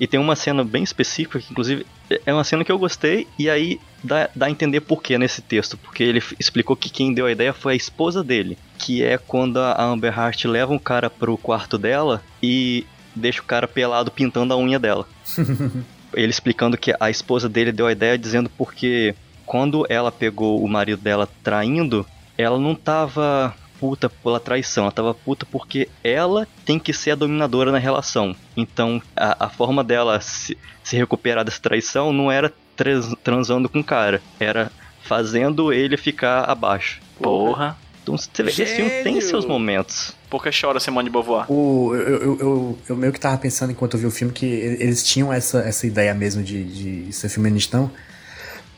E 0.00 0.06
tem 0.06 0.18
uma 0.18 0.34
cena 0.34 0.64
bem 0.64 0.82
específica, 0.82 1.38
que 1.38 1.52
inclusive 1.52 1.86
é 2.24 2.32
uma 2.32 2.42
cena 2.42 2.64
que 2.64 2.72
eu 2.72 2.78
gostei, 2.78 3.28
e 3.38 3.50
aí 3.50 3.78
dá, 4.02 4.28
dá 4.34 4.46
a 4.46 4.50
entender 4.50 4.80
por 4.80 5.02
que 5.02 5.16
nesse 5.18 5.42
texto. 5.42 5.76
Porque 5.76 6.02
ele 6.02 6.22
explicou 6.38 6.76
que 6.76 6.90
quem 6.90 7.14
deu 7.14 7.26
a 7.26 7.32
ideia 7.32 7.52
foi 7.52 7.74
a 7.74 7.76
esposa 7.76 8.22
dele. 8.22 8.58
Que 8.78 9.02
é 9.02 9.18
quando 9.18 9.58
a 9.58 9.82
Amber 9.82 10.16
Heart 10.16 10.44
leva 10.46 10.72
um 10.72 10.78
cara 10.78 11.08
pro 11.08 11.36
quarto 11.36 11.78
dela 11.78 12.22
e 12.42 12.86
deixa 13.14 13.40
o 13.40 13.44
cara 13.44 13.68
pelado 13.68 14.10
pintando 14.10 14.54
a 14.54 14.56
unha 14.56 14.78
dela. 14.78 15.06
ele 16.14 16.30
explicando 16.30 16.76
que 16.76 16.94
a 16.98 17.10
esposa 17.10 17.48
dele 17.48 17.72
deu 17.72 17.86
a 17.86 17.92
ideia 17.92 18.18
dizendo 18.18 18.50
porque 18.50 19.14
quando 19.46 19.86
ela 19.88 20.12
pegou 20.12 20.62
o 20.62 20.68
marido 20.68 21.02
dela 21.02 21.28
traindo, 21.42 22.06
ela 22.36 22.58
não 22.58 22.74
tava 22.74 23.54
puta 23.78 24.10
pela 24.10 24.38
traição, 24.38 24.84
ela 24.84 24.92
tava 24.92 25.14
puta 25.14 25.46
porque 25.46 25.88
ela 26.04 26.46
tem 26.66 26.78
que 26.78 26.92
ser 26.92 27.12
a 27.12 27.14
dominadora 27.14 27.72
na 27.72 27.78
relação. 27.78 28.36
Então 28.56 29.00
a, 29.16 29.46
a 29.46 29.48
forma 29.48 29.82
dela 29.82 30.20
se, 30.20 30.56
se 30.84 30.96
recuperar 30.96 31.44
dessa 31.44 31.60
traição 31.60 32.12
não 32.12 32.30
era 32.30 32.52
trans- 32.82 33.14
transando 33.22 33.68
com 33.68 33.80
o 33.80 33.84
cara, 33.84 34.22
era 34.38 34.70
fazendo 35.04 35.72
ele 35.72 35.96
ficar 35.96 36.44
abaixo. 36.44 37.00
Porra. 37.20 37.76
Então 38.02 38.16
você 38.16 38.42
vê 38.42 38.48
esse 38.50 38.64
filme 38.64 38.90
tem 39.02 39.20
seus 39.20 39.44
momentos. 39.44 40.16
Por 40.30 40.42
que 40.42 40.50
chora 40.58 40.80
Simone 40.80 41.08
de 41.08 41.12
Beauvoir? 41.12 41.44
O, 41.52 41.94
eu, 41.94 42.00
eu, 42.00 42.38
eu, 42.40 42.78
eu 42.88 42.96
meio 42.96 43.12
que 43.12 43.20
tava 43.20 43.36
pensando 43.36 43.70
enquanto 43.72 43.94
eu 43.94 44.00
vi 44.00 44.06
o 44.06 44.10
filme 44.10 44.32
que 44.32 44.46
eles 44.46 45.04
tinham 45.04 45.30
essa, 45.32 45.58
essa 45.60 45.86
ideia 45.86 46.14
mesmo 46.14 46.42
de, 46.42 47.04
de 47.06 47.12
ser 47.12 47.28
feministão, 47.28 47.90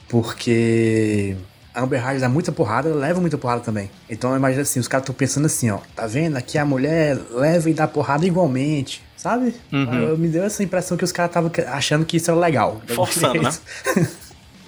porque 0.09 1.36
a 1.74 1.82
Amber 1.82 2.05
Heard 2.05 2.20
dá 2.20 2.28
muita 2.28 2.50
porrada, 2.53 2.88
ela 2.88 2.98
leva 2.98 3.20
muita 3.20 3.38
porrada 3.38 3.61
também. 3.61 3.90
Então 4.11 4.30
eu 4.30 4.36
imagino 4.36 4.62
assim, 4.62 4.80
os 4.80 4.88
caras 4.88 5.05
estão 5.05 5.14
pensando 5.14 5.46
assim, 5.46 5.70
ó, 5.70 5.78
tá 5.94 6.07
vendo? 6.07 6.36
Aqui 6.36 6.59
a 6.59 6.64
mulher 6.64 7.16
leva 7.30 7.70
e 7.70 7.74
dá 7.74 7.86
porrada 7.86 8.26
igualmente, 8.26 9.03
sabe? 9.22 9.54
Uhum. 9.72 9.94
Eu- 10.08 10.18
me 10.18 10.26
deu 10.28 10.42
essa 10.42 10.62
impressão 10.62 10.96
que 10.96 11.04
os 11.04 11.12
caras 11.12 11.30
estavam 11.30 11.50
achando 11.72 12.04
que 12.04 12.16
isso 12.16 12.30
era 12.30 12.38
legal. 12.38 12.82
Forçando, 12.88 13.40
né? 13.42 13.50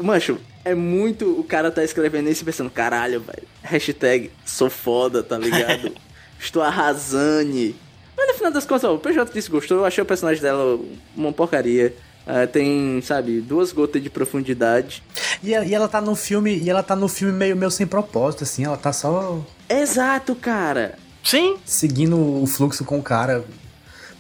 Mancho, 0.01 0.39
é 0.65 0.75
muito. 0.75 1.39
O 1.39 1.45
cara 1.45 1.71
tá 1.71 1.83
escrevendo 1.85 2.29
isso 2.29 2.43
e 2.43 2.45
pensando, 2.45 2.71
caralho, 2.71 3.21
velho. 3.21 3.43
Hashtag 3.63 4.31
sou 4.45 4.71
foda, 4.71 5.23
tá 5.23 5.37
ligado? 5.39 5.93
Estou 6.39 6.63
arrasando. 6.63 7.75
Mas 8.17 8.29
no 8.29 8.35
final 8.35 8.53
das 8.53 8.65
contas, 8.65 8.85
ó, 8.85 8.95
o 8.95 8.99
PJ 8.99 9.33
disse 9.33 9.51
gostou, 9.51 9.79
eu 9.79 9.85
achei 9.85 10.03
o 10.03 10.07
personagem 10.07 10.43
dela 10.43 10.79
uma 11.17 11.33
porcaria. 11.33 11.95
Ah, 12.27 12.47
tem, 12.47 13.03
sabe, 13.03 13.41
duas 13.43 13.71
gotas 13.73 14.03
de 14.03 14.09
profundidade. 14.09 15.03
E, 15.43 15.53
ela- 15.53 15.65
e 15.67 15.75
ela 15.75 15.87
tá 15.89 16.01
no 16.01 16.15
filme, 16.15 16.57
e 16.59 16.71
ela 16.71 16.83
tá 16.83 16.97
no 16.97 17.07
filme 17.07 17.35
meio, 17.35 17.55
meio 17.57 17.71
sem 17.71 17.87
propósito, 17.87 18.45
assim, 18.45 18.65
ela 18.65 18.79
tá 18.79 18.93
só 18.95 19.45
Exato, 19.69 20.35
cara. 20.35 20.95
Sim, 21.23 21.57
seguindo 21.67 22.17
o 22.43 22.47
fluxo 22.47 22.83
com 22.85 22.99
o 22.99 23.03
cara, 23.03 23.45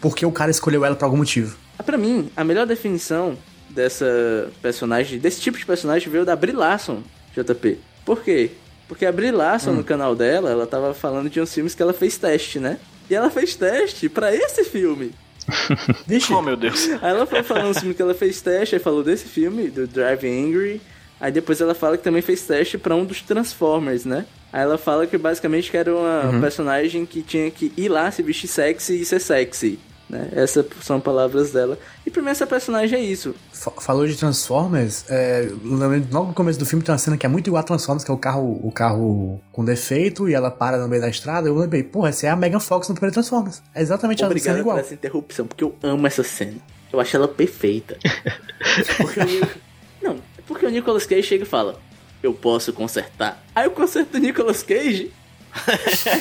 porque 0.05 0.27
o 0.27 0.31
cara 0.31 0.51
escolheu 0.51 0.85
ela 0.85 0.95
por 0.95 1.07
algum 1.07 1.17
motivo. 1.17 1.57
Ah, 1.79 1.83
Pra 1.83 1.97
mim, 1.97 2.31
a 2.37 2.45
melhor 2.45 2.67
definição 2.67 3.39
dessa 3.71 4.51
personagem, 4.61 5.19
desse 5.19 5.41
tipo 5.41 5.57
de 5.57 5.65
personagem, 5.65 6.11
veio 6.13 6.27
da 6.27 6.37
Brie 6.37 6.53
Larson, 6.53 7.03
JP. 7.35 7.79
Por 8.05 8.23
quê? 8.23 8.51
Porque 8.87 9.07
a 9.07 9.11
Brie 9.11 9.31
Larson, 9.31 9.73
no 9.73 9.83
canal 9.83 10.15
dela, 10.15 10.51
ela 10.51 10.67
tava 10.67 10.93
falando 10.93 11.31
de 11.31 11.41
uns 11.41 11.55
filmes 11.55 11.75
que 11.75 11.83
ela 11.83 11.95
fez 11.95 12.19
teste, 12.19 12.61
né? 12.61 12.79
E 13.09 13.15
ela 13.15 13.31
fez 13.31 13.57
teste 13.57 14.11
pra 14.11 14.35
esse 14.35 14.63
filme. 14.65 15.11
Vixe, 16.07 16.35
oh 16.35 16.43
meu 16.43 16.55
Deus. 16.57 16.87
Aí 17.01 17.11
ela 17.11 17.25
foi 17.25 17.43
falando 17.43 17.71
os 17.71 17.79
filmes 17.79 17.97
que 17.97 18.03
ela 18.03 18.15
fez 18.15 18.43
teste, 18.43 18.75
aí 18.75 18.83
falou 18.83 19.03
desse 19.03 19.25
filme, 19.25 19.71
do 19.71 19.87
Drive 19.87 20.27
Angry. 20.27 20.83
Aí 21.19 21.33
depois 21.33 21.63
ela 21.63 21.75
fala 21.75 21.97
que 21.97 22.05
também 22.05 22.21
fez 22.21 22.43
teste 22.43 22.77
pra 22.77 22.95
um 22.95 23.07
dos 23.07 23.23
Transformers, 23.23 24.05
né? 24.05 24.27
Aí 24.53 24.61
ela 24.61 24.77
fala 24.77 25.07
que 25.07 25.17
basicamente 25.17 25.71
que 25.71 25.79
era 25.79 25.95
uma 25.97 26.39
personagem 26.43 27.07
que 27.07 27.23
tinha 27.23 27.51
que 27.51 27.73
ir 27.75 27.89
lá 27.89 28.11
se 28.11 28.23
vestir 28.23 28.49
sexy 28.49 29.01
e 29.01 29.05
ser 29.07 29.19
sexy. 29.19 29.79
Né? 30.09 30.29
Essas 30.33 30.67
são 30.83 31.01
palavras 31.01 31.51
dela. 31.53 31.79
E 32.05 32.11
pra 32.11 32.21
mim 32.23 32.29
essa 32.29 32.47
personagem 32.47 32.99
é 32.99 33.03
isso. 33.03 33.35
fa- 33.53 33.71
falou 33.81 34.07
de 34.07 34.15
Transformers, 34.17 35.05
é, 35.09 35.49
logo 35.65 36.27
no 36.29 36.35
começo 36.35 36.59
do 36.59 36.67
filme 36.67 36.85
tem 36.85 36.93
uma 36.93 36.99
cena 36.99 37.17
que 37.17 37.25
é 37.25 37.29
muito 37.29 37.47
igual 37.47 37.61
a 37.61 37.63
Transformers, 37.65 38.05
que 38.05 38.11
é 38.11 38.15
o 38.15 38.19
carro, 38.19 38.61
o 38.63 38.71
carro 38.71 39.41
com 39.51 39.65
defeito, 39.65 40.29
e 40.29 40.35
ela 40.35 40.51
para 40.51 40.77
no 40.77 40.87
meio 40.89 41.01
da 41.01 41.09
estrada, 41.09 41.49
eu 41.49 41.57
lembrei, 41.57 41.83
porra, 41.83 42.11
essa 42.11 42.27
é 42.27 42.31
a 42.31 42.37
Megan 42.37 42.61
Fox 42.61 42.87
no 42.89 42.95
primeiro 42.95 43.15
Transformers. 43.15 43.63
É 43.75 43.81
exatamente 43.81 44.19
a 44.23 44.27
cena 44.29 44.31
Obrigado 44.31 44.59
igual. 44.59 44.77
por 44.77 44.85
essa 44.85 44.95
interrupção, 44.95 45.47
porque 45.47 45.65
eu 45.65 45.75
amo 45.83 46.07
essa 46.07 46.23
cena. 46.23 46.59
Eu 46.93 47.01
acho 47.01 47.17
ela 47.17 47.27
perfeita. 47.27 47.97
Porque 48.99 49.25
Nic- 49.25 49.57
Não, 50.03 50.13
é 50.15 50.43
porque 50.47 50.65
o 50.67 50.71
Nicolas 50.71 51.07
Cage 51.07 51.23
chega 51.25 51.43
e 51.45 51.47
fala: 51.47 51.81
Eu 52.23 52.33
posso 52.33 52.73
consertar. 52.73 53.43
Aí 53.55 53.65
eu 53.67 53.71
conserto 53.73 54.15
o 54.15 54.19
Nicolas 54.19 54.63
Cage. 54.63 55.11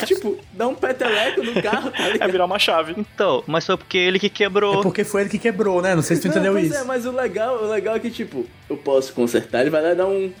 E, 0.02 0.04
tipo, 0.06 0.38
dá 0.52 0.66
um 0.68 0.74
peteleco 0.74 1.42
no 1.42 1.62
carro, 1.62 1.90
tá 1.90 2.04
É 2.08 2.12
ligado? 2.12 2.30
virar 2.32 2.44
uma 2.44 2.58
chave. 2.58 2.94
Então, 2.96 3.42
mas 3.46 3.66
foi 3.66 3.76
porque 3.76 3.98
ele 3.98 4.18
que 4.18 4.28
quebrou. 4.28 4.80
É 4.80 4.82
porque 4.82 5.04
foi 5.04 5.22
ele 5.22 5.30
que 5.30 5.38
quebrou, 5.38 5.82
né? 5.82 5.94
Não 5.94 6.02
sei 6.02 6.16
se 6.16 6.22
tu 6.22 6.26
Não, 6.28 6.32
entendeu 6.34 6.52
pois 6.52 6.66
isso. 6.66 6.76
é, 6.76 6.84
mas 6.84 7.04
o 7.06 7.10
legal, 7.12 7.62
o 7.62 7.66
legal 7.68 7.96
é 7.96 7.98
que, 8.00 8.10
tipo, 8.10 8.46
eu 8.68 8.76
posso 8.76 9.12
consertar, 9.12 9.60
ele 9.62 9.70
vai 9.70 9.82
lá 9.82 9.94
dar 9.94 10.06
um. 10.06 10.32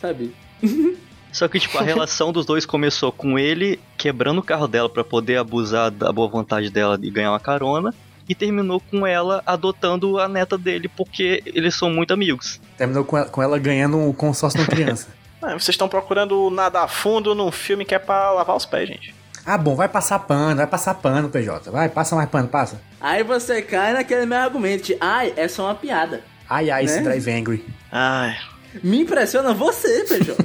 Sabe? 0.00 0.34
Só 1.32 1.48
que, 1.48 1.58
tipo, 1.58 1.78
a 1.78 1.82
relação 1.82 2.30
dos 2.30 2.44
dois 2.44 2.66
começou 2.66 3.10
com 3.10 3.38
ele 3.38 3.80
quebrando 3.96 4.38
o 4.38 4.42
carro 4.42 4.68
dela 4.68 4.88
pra 4.90 5.02
poder 5.02 5.38
abusar 5.38 5.90
da 5.90 6.12
boa 6.12 6.28
vontade 6.28 6.68
dela 6.68 6.98
e 7.02 7.10
ganhar 7.10 7.30
uma 7.32 7.40
carona. 7.40 7.94
E 8.28 8.34
terminou 8.34 8.80
com 8.80 9.04
ela 9.06 9.42
adotando 9.44 10.18
a 10.18 10.28
neta 10.28 10.56
dele 10.56 10.88
porque 10.88 11.42
eles 11.46 11.74
são 11.74 11.90
muito 11.90 12.12
amigos. 12.12 12.60
Terminou 12.78 13.04
com 13.04 13.16
ela, 13.18 13.28
com 13.28 13.42
ela 13.42 13.58
ganhando 13.58 13.96
um 13.98 14.12
consórcio 14.12 14.58
de 14.60 14.64
uma 14.64 14.70
criança. 14.76 15.08
Ah, 15.42 15.52
vocês 15.54 15.70
estão 15.70 15.88
procurando 15.88 16.48
nadar 16.50 16.88
fundo 16.88 17.34
num 17.34 17.50
filme 17.50 17.84
que 17.84 17.94
é 17.94 17.98
pra 17.98 18.30
lavar 18.30 18.56
os 18.56 18.64
pés, 18.64 18.88
gente. 18.88 19.14
ah, 19.44 19.58
bom, 19.58 19.74
vai 19.74 19.88
passar 19.88 20.20
pano, 20.20 20.56
vai 20.56 20.66
passar 20.66 20.94
pano, 20.94 21.28
PJ. 21.28 21.70
Vai, 21.70 21.88
passa 21.88 22.14
mais 22.14 22.28
pano, 22.28 22.48
passa. 22.48 22.80
Aí 23.00 23.24
você 23.24 23.60
cai 23.60 23.92
naquele 23.92 24.24
meu 24.24 24.38
argumento 24.38 24.84
de, 24.84 24.96
ai, 25.00 25.32
é 25.36 25.48
só 25.48 25.64
uma 25.64 25.74
piada. 25.74 26.22
Ai, 26.48 26.70
ai, 26.70 26.84
esse 26.84 26.96
Né? 26.96 27.02
Drive 27.02 27.28
Angry. 27.30 27.64
Ai. 27.90 28.36
Me 28.82 29.00
impressiona 29.00 29.52
você, 29.52 30.04
PJ. 30.04 30.36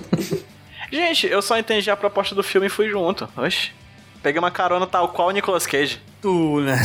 Gente, 0.92 1.28
eu 1.28 1.42
só 1.42 1.58
entendi 1.58 1.90
a 1.92 1.98
proposta 1.98 2.34
do 2.34 2.42
filme 2.42 2.68
e 2.68 2.70
fui 2.70 2.90
junto. 2.90 3.28
Oxe. 3.38 3.72
Peguei 4.24 4.40
uma 4.40 4.52
carona 4.52 4.88
tal 4.88 5.10
qual 5.10 5.28
o 5.28 5.32
Nicolas 5.32 5.68
Cage. 5.68 6.02
Tu, 6.22 6.62
né? 6.62 6.82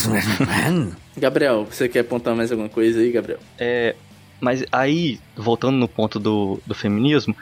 Gabriel, 1.17 1.65
você 1.65 1.89
quer 1.89 2.01
apontar 2.01 2.35
mais 2.35 2.51
alguma 2.51 2.69
coisa 2.69 3.01
aí, 3.01 3.11
Gabriel? 3.11 3.39
É, 3.59 3.95
mas 4.41 4.65
aí, 4.71 5.19
voltando 5.37 5.77
no 5.77 5.89
ponto 5.89 6.19
do, 6.19 6.61
do 6.67 6.75
feminismo, 6.75 7.35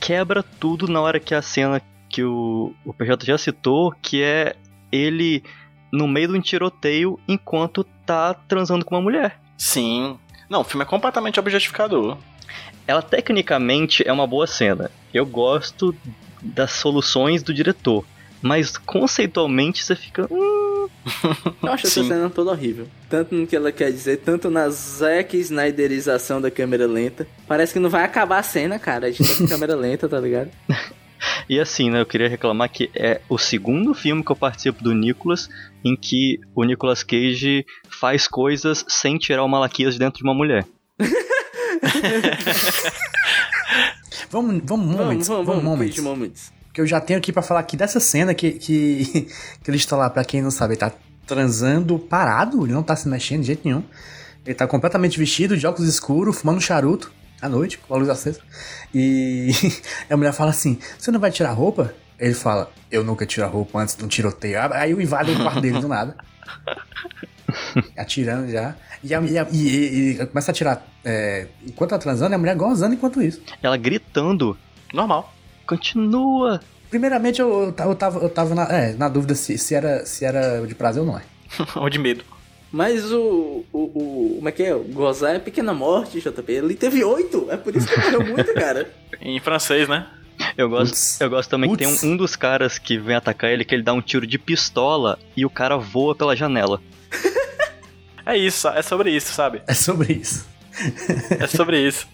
quebra 0.00 0.42
tudo 0.42 0.88
na 0.88 1.00
hora 1.00 1.20
que 1.20 1.34
a 1.34 1.42
cena 1.42 1.80
que 2.08 2.24
o, 2.24 2.74
o 2.84 2.92
PJ 2.92 3.24
já 3.24 3.38
citou, 3.38 3.92
que 4.02 4.22
é 4.22 4.56
ele 4.90 5.44
no 5.92 6.08
meio 6.08 6.28
de 6.28 6.38
um 6.38 6.40
tiroteio 6.40 7.18
enquanto 7.28 7.84
tá 8.04 8.34
transando 8.34 8.84
com 8.84 8.94
uma 8.96 9.02
mulher. 9.02 9.38
Sim. 9.56 10.18
Não, 10.48 10.62
o 10.62 10.64
filme 10.64 10.84
é 10.84 10.88
completamente 10.88 11.38
objetificador. 11.38 12.16
Ela 12.86 13.02
tecnicamente 13.02 14.02
é 14.06 14.12
uma 14.12 14.26
boa 14.26 14.46
cena. 14.46 14.90
Eu 15.14 15.24
gosto 15.24 15.94
das 16.42 16.72
soluções 16.72 17.42
do 17.42 17.54
diretor. 17.54 18.04
Mas 18.42 18.76
conceitualmente 18.76 19.84
você 19.84 19.94
fica. 19.94 20.26
"Hum, 20.30 20.59
Eu 21.62 21.72
acho 21.72 21.86
essa 21.86 22.02
Sim. 22.02 22.08
cena 22.08 22.30
toda 22.30 22.50
horrível. 22.52 22.86
Tanto 23.08 23.34
no 23.34 23.46
que 23.46 23.56
ela 23.56 23.72
quer 23.72 23.90
dizer, 23.92 24.18
tanto 24.18 24.50
na 24.50 24.68
Zack 24.70 25.36
Snyderização 25.36 26.40
da 26.40 26.50
câmera 26.50 26.86
lenta. 26.86 27.26
Parece 27.46 27.72
que 27.72 27.78
não 27.78 27.90
vai 27.90 28.04
acabar 28.04 28.38
a 28.38 28.42
cena, 28.42 28.78
cara. 28.78 29.06
A 29.08 29.10
gente 29.10 29.28
tá 29.28 29.34
com 29.38 29.46
câmera 29.48 29.74
lenta, 29.74 30.08
tá 30.08 30.18
ligado? 30.20 30.50
E 31.48 31.58
assim, 31.60 31.90
né? 31.90 32.00
Eu 32.00 32.06
queria 32.06 32.28
reclamar 32.28 32.70
que 32.70 32.90
é 32.94 33.20
o 33.28 33.36
segundo 33.36 33.92
filme 33.92 34.24
que 34.24 34.30
eu 34.32 34.36
participo 34.36 34.82
do 34.82 34.94
Nicolas 34.94 35.48
em 35.84 35.94
que 35.96 36.38
o 36.54 36.64
Nicolas 36.64 37.02
Cage 37.02 37.66
faz 37.88 38.26
coisas 38.26 38.84
sem 38.88 39.18
tirar 39.18 39.44
o 39.44 39.48
Malaquias 39.48 39.94
de 39.94 39.98
dentro 39.98 40.18
de 40.18 40.24
uma 40.24 40.34
mulher. 40.34 40.64
Vamos, 44.30 44.60
vamos, 44.64 44.86
Vamos, 44.86 44.96
moments, 44.96 45.28
vamos, 45.28 45.46
vamos, 45.46 45.64
vamos. 45.64 45.98
moments. 45.98 46.52
Que 46.72 46.80
eu 46.80 46.86
já 46.86 47.00
tenho 47.00 47.18
aqui 47.18 47.32
pra 47.32 47.42
falar 47.42 47.60
aqui 47.60 47.76
dessa 47.76 47.98
cena 48.00 48.32
que, 48.34 48.52
que, 48.52 49.28
que 49.62 49.70
ele 49.70 49.76
está 49.76 49.96
lá, 49.96 50.08
pra 50.10 50.24
quem 50.24 50.40
não 50.42 50.50
sabe, 50.50 50.74
ele 50.74 50.80
tá 50.80 50.92
transando 51.26 51.98
parado, 51.98 52.64
ele 52.66 52.72
não 52.72 52.82
tá 52.82 52.94
se 52.96 53.08
mexendo 53.08 53.40
de 53.40 53.48
jeito 53.48 53.62
nenhum. 53.64 53.82
Ele 54.44 54.54
tá 54.54 54.66
completamente 54.66 55.18
vestido, 55.18 55.56
de 55.56 55.66
óculos 55.66 55.88
escuros, 55.88 56.38
fumando 56.38 56.56
um 56.58 56.60
charuto 56.60 57.12
à 57.42 57.48
noite, 57.48 57.78
com 57.78 57.94
a 57.94 57.98
luz 57.98 58.08
acesa. 58.08 58.40
E 58.94 59.50
a 60.10 60.16
mulher 60.16 60.32
fala 60.32 60.50
assim: 60.50 60.78
Você 60.98 61.10
não 61.10 61.20
vai 61.20 61.30
tirar 61.30 61.52
roupa? 61.52 61.92
Ele 62.18 62.34
fala: 62.34 62.70
Eu 62.90 63.02
nunca 63.04 63.26
tiro 63.26 63.44
a 63.46 63.48
roupa 63.48 63.78
antes 63.80 63.96
de 63.96 64.04
um 64.04 64.08
tiroteio. 64.08 64.58
Aí 64.72 64.90
eu 64.92 65.00
invado 65.00 65.32
o 65.32 65.36
quarto 65.42 65.60
dele 65.60 65.78
do 65.80 65.88
nada. 65.88 66.16
Atirando 67.96 68.50
já. 68.50 68.74
E, 69.02 69.14
a- 69.14 69.20
e 69.22 69.38
a- 69.38 69.46
e- 69.50 70.10
e- 70.20 70.26
começa 70.26 70.50
a 70.50 70.52
atirar 70.52 70.86
é, 71.04 71.46
enquanto 71.66 71.90
tá 71.90 71.98
transando, 71.98 72.34
a 72.34 72.38
mulher 72.38 72.54
gozando 72.56 72.94
enquanto 72.94 73.22
isso. 73.22 73.40
Ela 73.62 73.76
gritando: 73.76 74.56
Normal. 74.92 75.32
Continua! 75.70 76.60
Primeiramente, 76.90 77.40
eu, 77.40 77.66
eu, 77.66 77.72
ta- 77.72 77.84
eu 77.84 77.94
tava, 77.94 78.18
eu 78.18 78.28
tava 78.28 78.54
na, 78.56 78.64
é, 78.64 78.92
na 78.94 79.08
dúvida 79.08 79.36
se, 79.36 79.56
se, 79.56 79.72
era, 79.74 80.04
se 80.04 80.24
era 80.24 80.66
de 80.66 80.74
prazer 80.74 81.00
ou 81.00 81.06
não 81.06 81.16
é. 81.16 81.22
Ou 81.78 81.88
de 81.88 81.96
medo. 81.98 82.24
Mas 82.72 83.10
o, 83.12 83.64
o, 83.72 83.78
o. 83.78 84.32
Como 84.36 84.48
é 84.48 84.52
que 84.52 84.62
é? 84.64 84.74
O 84.74 84.82
Gozar 84.82 85.36
é 85.36 85.38
pequena 85.38 85.72
morte, 85.72 86.20
JP. 86.20 86.52
Ele 86.52 86.74
teve 86.74 87.04
oito. 87.04 87.46
É 87.50 87.56
por 87.56 87.74
isso 87.76 87.86
que 87.86 87.94
ele 87.94 88.16
morreu 88.18 88.34
muito, 88.34 88.52
cara. 88.54 88.90
Em 89.22 89.38
francês, 89.40 89.88
né? 89.88 90.06
Eu 90.56 90.68
gosto, 90.68 90.90
Putz. 90.90 91.20
eu 91.20 91.30
gosto 91.30 91.50
também 91.50 91.70
que 91.70 91.76
tem 91.76 91.86
um, 91.86 92.12
um 92.12 92.16
dos 92.16 92.34
caras 92.34 92.78
que 92.78 92.98
vem 92.98 93.14
atacar 93.14 93.50
ele, 93.50 93.64
que 93.64 93.74
ele 93.74 93.82
dá 93.82 93.92
um 93.92 94.00
tiro 94.00 94.26
de 94.26 94.38
pistola 94.38 95.18
e 95.36 95.44
o 95.46 95.50
cara 95.50 95.76
voa 95.76 96.14
pela 96.16 96.34
janela. 96.34 96.80
É 98.26 98.36
isso, 98.36 98.68
é 98.68 98.82
sobre 98.82 99.10
isso, 99.10 99.32
sabe? 99.32 99.62
É 99.66 99.74
sobre 99.74 100.12
isso. 100.12 100.46
É 101.40 101.46
sobre 101.48 101.80
isso. 101.80 102.06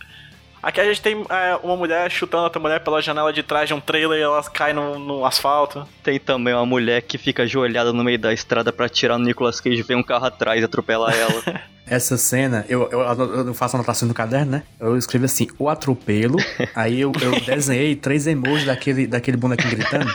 Aqui 0.67 0.81
a 0.81 0.85
gente 0.85 1.01
tem 1.01 1.25
é, 1.31 1.57
uma 1.63 1.77
mulher 1.77 2.11
chutando 2.11 2.43
outra 2.43 2.59
mulher 2.59 2.81
pela 2.81 3.01
janela 3.01 3.33
de 3.33 3.41
trás 3.41 3.69
de 3.69 3.75
um 3.75 3.81
trailer 3.81 4.19
e 4.19 4.23
ela 4.23 4.43
cai 4.43 4.73
no, 4.73 4.99
no 4.99 5.25
asfalto. 5.25 5.87
Tem 6.03 6.19
também 6.19 6.53
uma 6.53 6.67
mulher 6.67 7.03
que 7.03 7.17
fica 7.17 7.45
ajoelhada 7.45 7.93
no 7.93 8.03
meio 8.03 8.19
da 8.19 8.33
estrada 8.33 8.73
pra 8.73 8.89
tirar 8.89 9.17
no 9.17 9.25
Nicolas 9.25 9.61
Cage 9.61 9.79
e 9.79 9.83
vem 9.85 9.97
um 9.97 10.03
carro 10.03 10.27
atrás 10.27 10.61
e 10.61 10.65
atropelar 10.65 11.15
ela. 11.15 11.63
Essa 11.89 12.17
cena, 12.17 12.65
eu, 12.69 12.89
eu, 12.91 13.01
eu 13.47 13.55
faço 13.55 13.77
anotação 13.77 14.09
no 14.09 14.15
caderno, 14.15 14.53
né? 14.53 14.63
Eu 14.81 14.97
escrevi 14.99 15.25
assim, 15.25 15.47
o 15.57 15.69
atropelo. 15.69 16.37
aí 16.75 17.01
eu, 17.01 17.13
eu 17.21 17.41
desenhei 17.41 17.95
três 17.95 18.27
emojis 18.27 18.67
daquele, 18.67 19.07
daquele 19.07 19.37
bonequinho 19.37 19.71
gritando. 19.71 20.13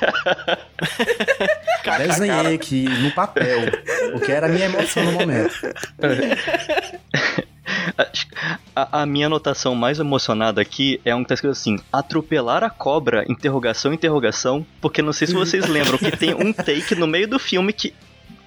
desenhei 1.98 2.56
aqui 2.56 2.84
no 2.84 3.12
papel. 3.12 3.60
O 4.14 4.20
que 4.20 4.32
era 4.34 4.48
a 4.48 4.50
minha 4.50 4.66
emoção 4.66 5.04
no 5.04 5.14
momento. 5.14 5.54
A, 8.76 9.02
a 9.02 9.06
minha 9.06 9.28
anotação 9.28 9.76
mais 9.76 10.00
emocionada 10.00 10.62
aqui 10.62 11.00
é 11.06 11.16
um 11.16 11.24
que 11.24 11.30
tá 11.30 11.36
escrito 11.36 11.52
assim: 11.52 11.80
atropelar 11.92 12.64
a 12.64 12.70
cobra, 12.70 13.24
interrogação, 13.30 13.94
interrogação. 13.94 14.66
Porque 14.82 15.02
não 15.02 15.14
sei 15.14 15.28
se 15.28 15.34
vocês 15.34 15.68
lembram 15.68 15.98
que 15.98 16.12
tem 16.12 16.34
um 16.34 16.52
take 16.54 16.96
no 16.96 17.08
meio 17.08 17.28
do 17.28 17.40
filme 17.40 17.72
que 17.72 17.94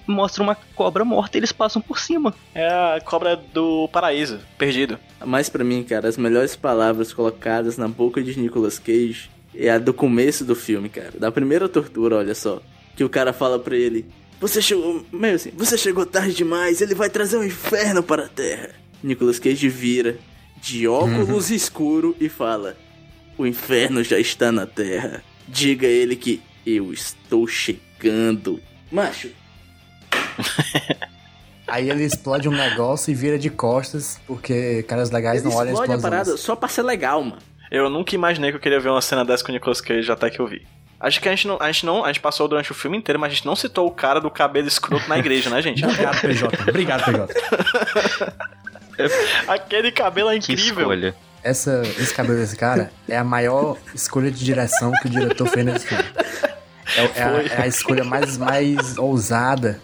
mostra 0.07 0.43
uma 0.43 0.55
cobra 0.75 1.03
morta 1.05 1.37
e 1.37 1.39
eles 1.39 1.51
passam 1.51 1.81
por 1.81 1.99
cima. 1.99 2.33
É 2.53 2.67
a 2.67 3.01
cobra 3.03 3.35
do 3.35 3.87
paraíso, 3.89 4.39
perdido. 4.57 4.97
Mas 5.25 5.49
pra 5.49 5.63
mim, 5.63 5.83
cara, 5.83 6.07
as 6.07 6.17
melhores 6.17 6.55
palavras 6.55 7.13
colocadas 7.13 7.77
na 7.77 7.87
boca 7.87 8.21
de 8.21 8.39
Nicolas 8.39 8.79
Cage 8.79 9.29
é 9.55 9.69
a 9.69 9.77
do 9.77 9.93
começo 9.93 10.43
do 10.43 10.55
filme, 10.55 10.89
cara. 10.89 11.13
Da 11.17 11.31
primeira 11.31 11.69
tortura, 11.69 12.17
olha 12.17 12.35
só. 12.35 12.61
Que 12.95 13.03
o 13.03 13.09
cara 13.09 13.33
fala 13.33 13.59
pra 13.59 13.75
ele: 13.75 14.05
Você 14.39 14.61
chegou. 14.61 15.05
Meio 15.11 15.35
assim, 15.35 15.51
você 15.55 15.77
chegou 15.77 16.05
tarde 16.05 16.33
demais, 16.33 16.81
ele 16.81 16.95
vai 16.95 17.09
trazer 17.09 17.37
o 17.37 17.43
inferno 17.43 18.03
para 18.03 18.25
a 18.25 18.29
terra. 18.29 18.69
Nicolas 19.03 19.39
Cage 19.39 19.69
vira 19.69 20.17
de 20.61 20.87
óculos 20.87 21.51
escuro 21.51 22.15
e 22.19 22.29
fala: 22.29 22.75
O 23.37 23.45
inferno 23.45 24.03
já 24.03 24.19
está 24.19 24.51
na 24.51 24.65
terra. 24.65 25.23
Diga 25.47 25.87
a 25.87 25.91
ele 25.91 26.15
que 26.15 26.41
eu 26.65 26.91
estou 26.91 27.47
chegando. 27.47 28.59
Macho, 28.91 29.29
Aí 31.67 31.89
ele 31.89 32.03
explode 32.03 32.47
um 32.47 32.51
negócio 32.51 33.11
e 33.11 33.15
vira 33.15 33.39
de 33.39 33.49
costas, 33.49 34.19
porque 34.27 34.83
caras 34.83 35.09
legais 35.09 35.41
ele 35.41 35.49
não 35.49 35.57
olham 35.57 35.73
explode 35.73 35.93
a 35.93 35.97
parada 35.97 36.37
só 36.37 36.55
pra 36.55 36.69
ser 36.69 36.83
legal, 36.83 37.23
mano. 37.23 37.39
Eu 37.71 37.89
nunca 37.89 38.13
imaginei 38.13 38.51
que 38.51 38.57
eu 38.57 38.61
queria 38.61 38.79
ver 38.79 38.89
uma 38.89 39.01
cena 39.01 39.25
dessa 39.25 39.43
com 39.43 39.49
o 39.49 39.53
Nicolas 39.53 39.81
Cage 39.81 40.11
até 40.11 40.29
que 40.29 40.39
eu 40.39 40.45
vi. 40.45 40.65
Acho 40.99 41.19
que 41.19 41.27
a 41.27 41.31
gente 41.31 41.47
não. 41.47 41.57
A 41.59 41.71
gente 41.71 41.85
não. 41.85 42.05
A 42.05 42.07
gente 42.07 42.19
passou 42.19 42.47
durante 42.47 42.71
o 42.71 42.75
filme 42.75 42.97
inteiro, 42.97 43.19
mas 43.19 43.31
a 43.31 43.35
gente 43.35 43.45
não 43.45 43.55
citou 43.55 43.87
o 43.87 43.91
cara 43.91 44.21
do 44.21 44.29
cabelo 44.29 44.67
escroto 44.67 45.09
na 45.09 45.17
igreja, 45.17 45.49
né, 45.49 45.61
gente? 45.61 45.83
Obrigado, 45.83 46.21
PJ. 46.21 46.69
Obrigado, 46.69 47.03
PJ. 47.03 47.33
Aquele 49.47 49.91
cabelo 49.91 50.29
é 50.29 50.39
Que 50.39 50.53
incrível. 50.53 50.81
escolha. 50.81 51.15
Essa, 51.43 51.81
esse 51.99 52.13
cabelo 52.13 52.39
desse 52.39 52.55
cara 52.55 52.91
é 53.07 53.17
a 53.17 53.23
maior 53.23 53.77
escolha 53.93 54.31
de 54.31 54.43
direção 54.43 54.91
que 55.01 55.07
o 55.07 55.09
diretor 55.09 55.47
fez 55.47 55.65
nesse 55.65 55.87
filme. 55.87 56.03
É, 56.95 57.19
é 57.19 57.23
a, 57.23 57.41
é 57.41 57.61
a 57.63 57.67
escolha 57.67 58.03
mais, 58.03 58.37
mais 58.37 58.97
ousada. 58.97 59.79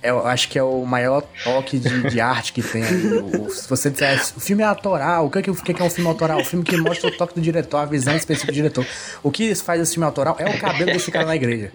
É, 0.00 0.10
eu 0.10 0.24
acho 0.26 0.48
que 0.48 0.56
é 0.58 0.62
o 0.62 0.84
maior 0.84 1.22
toque 1.42 1.78
de, 1.78 2.10
de 2.10 2.20
arte 2.20 2.52
que 2.52 2.62
tem. 2.62 2.84
O- 2.84 3.46
o- 3.46 3.50
se 3.50 3.68
você 3.68 3.90
disser, 3.90 4.20
o 4.36 4.40
filme 4.40 4.62
é 4.62 4.66
autoral, 4.66 5.26
o 5.26 5.30
que, 5.30 5.38
é 5.38 5.42
que, 5.42 5.50
o 5.50 5.54
que 5.56 5.72
é 5.72 5.74
que 5.74 5.82
é 5.82 5.84
um 5.84 5.90
filme 5.90 6.08
autoral? 6.08 6.40
O 6.40 6.44
filme 6.44 6.64
que 6.64 6.76
mostra 6.76 7.08
o 7.08 7.16
toque 7.16 7.34
do 7.34 7.40
diretor, 7.40 7.78
a 7.78 7.84
visão 7.84 8.14
específica 8.14 8.52
do 8.52 8.54
diretor. 8.54 8.86
O 9.22 9.30
que 9.32 9.52
faz 9.56 9.80
esse 9.80 9.94
filme 9.94 10.06
autoral 10.06 10.36
é 10.38 10.48
o 10.48 10.58
cabelo 10.60 10.92
desse 10.92 11.10
cara 11.10 11.26
na 11.26 11.34
igreja. 11.34 11.72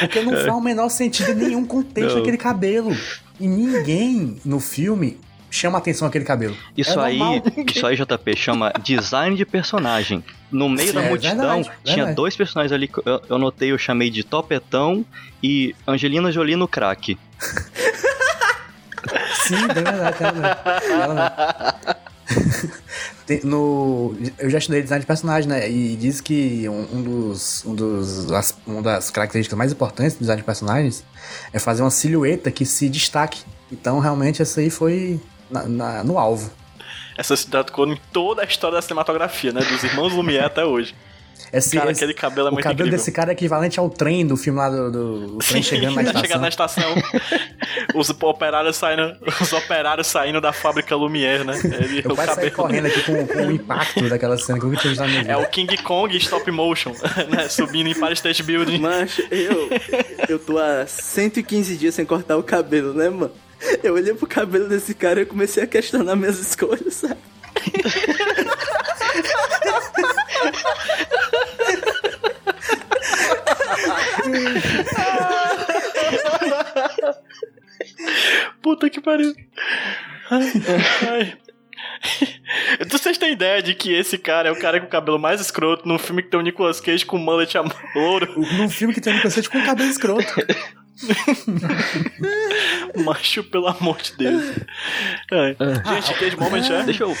Porque 0.00 0.20
não 0.20 0.32
faz 0.34 0.48
o 0.48 0.60
menor 0.60 0.88
sentido 0.90 1.30
em 1.32 1.34
nenhum 1.34 1.64
contexto 1.64 2.14
Não. 2.14 2.22
aquele 2.22 2.36
cabelo. 2.36 2.94
E 3.40 3.46
ninguém 3.48 4.38
no 4.44 4.60
filme 4.60 5.18
chama 5.50 5.78
atenção 5.78 6.06
aquele 6.08 6.24
cabelo. 6.24 6.56
Isso 6.76 6.98
É 7.00 7.04
aí, 7.04 7.18
normal. 7.18 7.42
isso 7.74 7.86
aí, 7.86 7.96
JP, 7.96 8.36
chama 8.36 8.72
design 8.82 9.34
de 9.36 9.46
personagem. 9.46 10.22
No 10.50 10.68
meio 10.68 10.92
da 10.92 11.02
É 11.02 11.08
multidão, 11.08 11.36
verdade, 11.62 11.70
tinha 11.84 11.96
verdade. 11.96 12.16
dois 12.16 12.36
personagens 12.36 12.72
ali 12.72 12.86
que 12.88 12.98
eu, 13.04 13.20
eu 13.28 13.38
notei, 13.38 13.72
eu 13.72 13.78
chamei 13.78 14.10
de 14.10 14.22
Topetão 14.22 15.04
e 15.42 15.74
Angelina 15.86 16.30
Jolie 16.30 16.54
no 16.56 16.68
crack. 16.68 17.18
Sim, 19.46 19.54
é 19.56 19.74
verdade, 19.74 20.16
é. 20.24 20.92
Ela 20.92 21.14
mesmo. 22.30 22.76
Tem- 23.26 23.40
no, 23.42 24.14
eu 24.38 24.48
já 24.48 24.58
estudei 24.58 24.82
design 24.82 25.00
de 25.00 25.06
personagem, 25.06 25.48
né? 25.48 25.68
E 25.68 25.96
diz 25.96 26.20
que 26.20 26.68
um, 26.68 26.86
um 26.98 27.02
dos, 27.02 27.64
um 27.64 27.74
dos, 27.74 28.30
as, 28.32 28.56
uma 28.66 28.82
das 28.82 29.10
características 29.10 29.56
mais 29.58 29.72
importantes 29.72 30.14
do 30.14 30.20
design 30.20 30.40
de 30.40 30.46
personagens 30.46 31.04
é 31.52 31.58
fazer 31.58 31.82
uma 31.82 31.90
silhueta 31.90 32.50
que 32.52 32.64
se 32.64 32.88
destaque. 32.88 33.42
Então, 33.70 33.98
realmente, 33.98 34.42
essa 34.42 34.60
aí 34.60 34.70
foi 34.70 35.20
na- 35.50 35.64
na- 35.64 36.04
no 36.04 36.18
alvo. 36.18 36.50
Essa 37.16 37.36
cidade 37.36 37.68
ficou 37.68 37.86
em 37.86 37.96
toda 38.12 38.42
a 38.42 38.44
história 38.44 38.76
da 38.76 38.82
cinematografia, 38.82 39.52
né? 39.52 39.60
Dos 39.62 39.82
irmãos 39.84 40.12
Lumière 40.12 40.44
até 40.46 40.64
hoje. 40.64 40.94
Esse, 41.52 41.76
Cara, 41.76 41.90
esse- 41.92 42.02
aquele 42.02 42.14
cabelo 42.18 42.48
é 42.48 42.50
o 42.50 42.54
muito 42.54 42.64
cabelo 42.64 42.80
incrível. 42.88 42.98
desse 42.98 43.12
cara 43.12 43.30
é 43.30 43.34
equivalente 43.34 43.78
ao 43.78 43.88
trem 43.88 44.26
do 44.26 44.36
filme 44.36 44.58
lá 44.58 44.68
do, 44.68 44.90
do 44.90 45.36
o 45.36 45.38
trem 45.38 45.62
chegando 45.62 45.94
na 45.94 46.02
estação. 46.02 46.22
Chegando 46.22 46.40
na 46.40 46.48
estação. 46.48 46.94
os 47.94 48.10
operários 48.10 48.76
saindo. 48.76 49.16
Os 49.40 49.52
operários 49.52 50.06
saindo 50.06 50.40
da 50.40 50.52
fábrica 50.52 50.96
Lumière, 50.96 51.44
né? 51.44 51.54
Ele, 51.62 52.02
Eu 52.04 52.12
o 52.12 52.14
quase 52.14 52.30
cabelo. 52.34 52.52
correndo 52.52 52.86
aqui 52.86 53.00
com, 53.02 53.26
com 53.26 53.46
o 53.46 53.50
impacto 53.52 54.08
daquela 54.08 54.36
cena 54.38 54.58
que 54.58 54.64
eu 54.64 54.70
nunca 54.70 54.80
tinha 54.80 54.90
visto 54.92 55.02
na 55.02 55.08
minha 55.08 55.20
vida. 55.22 55.32
É 55.34 55.36
o 55.36 55.46
King 55.48 55.76
Kong 55.82 56.16
stop 56.16 56.50
motion, 56.50 56.92
né? 57.30 57.48
Subindo 57.48 57.86
em 57.86 57.90
Empire 57.92 58.14
State 58.14 58.42
Building. 58.42 58.78
Macho, 58.78 59.22
eu, 59.30 59.68
eu 60.28 60.38
tô 60.38 60.58
há 60.58 60.86
115 60.86 61.76
dias 61.76 61.94
sem 61.94 62.04
cortar 62.04 62.36
o 62.36 62.42
cabelo, 62.42 62.92
né, 62.92 63.08
mano? 63.08 63.30
Eu 63.82 63.94
olhei 63.94 64.14
pro 64.14 64.26
cabelo 64.26 64.68
desse 64.68 64.94
cara 64.94 65.22
e 65.22 65.26
comecei 65.26 65.62
a 65.62 65.66
questionar 65.66 66.16
minhas 66.16 66.38
escolhas, 66.38 66.94
sabe? 66.94 67.16
Puta 78.62 78.90
que 78.90 79.00
pariu. 79.00 79.34
Ai, 80.30 80.52
ai. 81.08 81.38
Vocês 82.90 83.18
têm 83.18 83.32
ideia 83.32 83.62
de 83.62 83.74
que 83.74 83.92
esse 83.92 84.18
cara 84.18 84.48
é 84.48 84.52
o 84.52 84.58
cara 84.58 84.80
com 84.80 84.86
o 84.86 84.90
cabelo 84.90 85.18
mais 85.18 85.40
escroto 85.40 85.86
num 85.86 85.98
filme 85.98 86.22
que 86.22 86.30
tem 86.30 86.38
o 86.38 86.42
Nicolas 86.42 86.80
Cage 86.80 87.06
com 87.06 87.16
o 87.16 87.20
mullet 87.20 87.54
louro? 87.94 88.34
Num 88.36 88.68
filme 88.68 88.92
que 88.94 89.00
tem 89.00 89.12
o 89.12 89.16
Nicolas 89.16 89.34
Cage 89.34 89.48
com 89.48 89.58
o 89.58 89.64
cabelo 89.64 89.90
escroto. 89.90 90.24
Macho, 93.04 93.44
pelo 93.44 93.66
amor 93.68 93.98
de 93.98 94.16
Deus. 94.16 94.42
Ai. 95.30 95.56
Gente, 95.94 96.14
Cage 96.18 96.36
Moment 96.36 96.70
é? 96.70 96.82
Deixa 96.84 97.04
eu. 97.04 97.16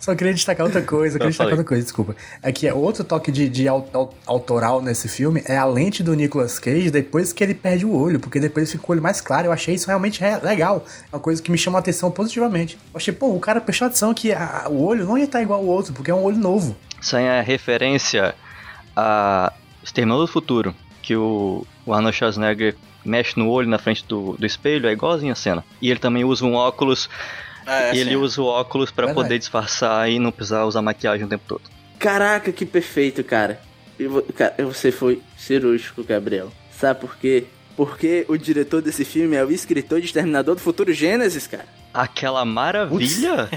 Só 0.00 0.14
queria 0.14 0.32
destacar 0.34 0.66
outra 0.66 0.82
coisa, 0.82 1.18
queria 1.18 1.26
Eu 1.26 1.30
destacar 1.30 1.52
outra 1.52 1.64
coisa, 1.64 1.82
desculpa. 1.82 2.16
É 2.42 2.50
que 2.52 2.70
outro 2.70 3.04
toque 3.04 3.30
de, 3.30 3.48
de 3.48 3.68
au- 3.68 3.88
au- 3.92 4.14
autoral 4.26 4.82
nesse 4.82 5.08
filme 5.08 5.42
é 5.46 5.56
a 5.56 5.64
lente 5.64 6.02
do 6.02 6.14
Nicolas 6.14 6.58
Cage 6.58 6.90
depois 6.90 7.32
que 7.32 7.42
ele 7.44 7.54
perde 7.54 7.84
o 7.84 7.94
olho, 7.94 8.18
porque 8.18 8.40
depois 8.40 8.70
fica 8.70 8.84
o 8.86 8.92
olho 8.92 9.02
mais 9.02 9.20
claro. 9.20 9.46
Eu 9.48 9.52
achei 9.52 9.74
isso 9.74 9.86
realmente 9.86 10.20
re- 10.20 10.38
legal. 10.42 10.84
É 11.12 11.16
uma 11.16 11.20
coisa 11.20 11.42
que 11.42 11.50
me 11.50 11.58
chamou 11.58 11.76
a 11.76 11.80
atenção 11.80 12.10
positivamente. 12.10 12.76
Eu 12.92 12.96
achei, 12.96 13.12
pô, 13.12 13.34
o 13.34 13.40
cara 13.40 13.60
prestou 13.60 13.86
atenção 13.86 14.14
que 14.14 14.32
a- 14.32 14.66
o 14.68 14.82
olho 14.84 15.04
não 15.04 15.18
ia 15.18 15.24
estar 15.24 15.42
igual 15.42 15.60
ao 15.60 15.66
outro, 15.66 15.92
porque 15.92 16.10
é 16.10 16.14
um 16.14 16.22
olho 16.22 16.38
novo. 16.38 16.76
Isso 17.00 17.16
aí 17.16 17.24
é 17.24 17.40
referência 17.42 18.34
a 18.96 19.52
Exterminador 19.84 20.26
do 20.26 20.32
Futuro, 20.32 20.74
que 21.08 21.16
o, 21.16 21.66
o 21.86 21.94
Arnold 21.94 22.14
Schwarzenegger 22.14 22.76
mexe 23.02 23.38
no 23.40 23.48
olho 23.48 23.66
na 23.66 23.78
frente 23.78 24.04
do, 24.06 24.36
do 24.38 24.44
espelho, 24.44 24.86
é 24.86 24.92
igualzinho 24.92 25.32
a 25.32 25.34
cena. 25.34 25.64
E 25.80 25.90
ele 25.90 25.98
também 25.98 26.22
usa 26.22 26.44
um 26.44 26.52
óculos, 26.54 27.08
É, 27.66 27.94
e 27.94 27.98
ele 27.98 28.10
sim. 28.10 28.16
usa 28.16 28.42
o 28.42 28.44
óculos 28.44 28.90
pra 28.90 29.06
Verdade. 29.06 29.24
poder 29.26 29.38
disfarçar 29.38 30.10
e 30.10 30.18
não 30.18 30.30
precisar 30.30 30.64
usar 30.66 30.82
maquiagem 30.82 31.24
o 31.24 31.28
tempo 31.28 31.44
todo. 31.48 31.62
Caraca, 31.98 32.52
que 32.52 32.66
perfeito, 32.66 33.24
cara. 33.24 33.58
Você 34.66 34.92
foi 34.92 35.22
cirúrgico, 35.36 36.04
Gabriel. 36.04 36.52
Sabe 36.70 37.00
por 37.00 37.16
quê? 37.16 37.44
Porque 37.76 38.26
o 38.28 38.36
diretor 38.36 38.82
desse 38.82 39.04
filme 39.04 39.34
é 39.36 39.42
o 39.44 39.50
escritor 39.50 40.00
de 40.00 40.06
Exterminador 40.06 40.54
do 40.56 40.60
Futuro 40.60 40.92
Gênesis, 40.92 41.46
cara. 41.46 41.64
Aquela 41.94 42.44
maravilha! 42.44 43.48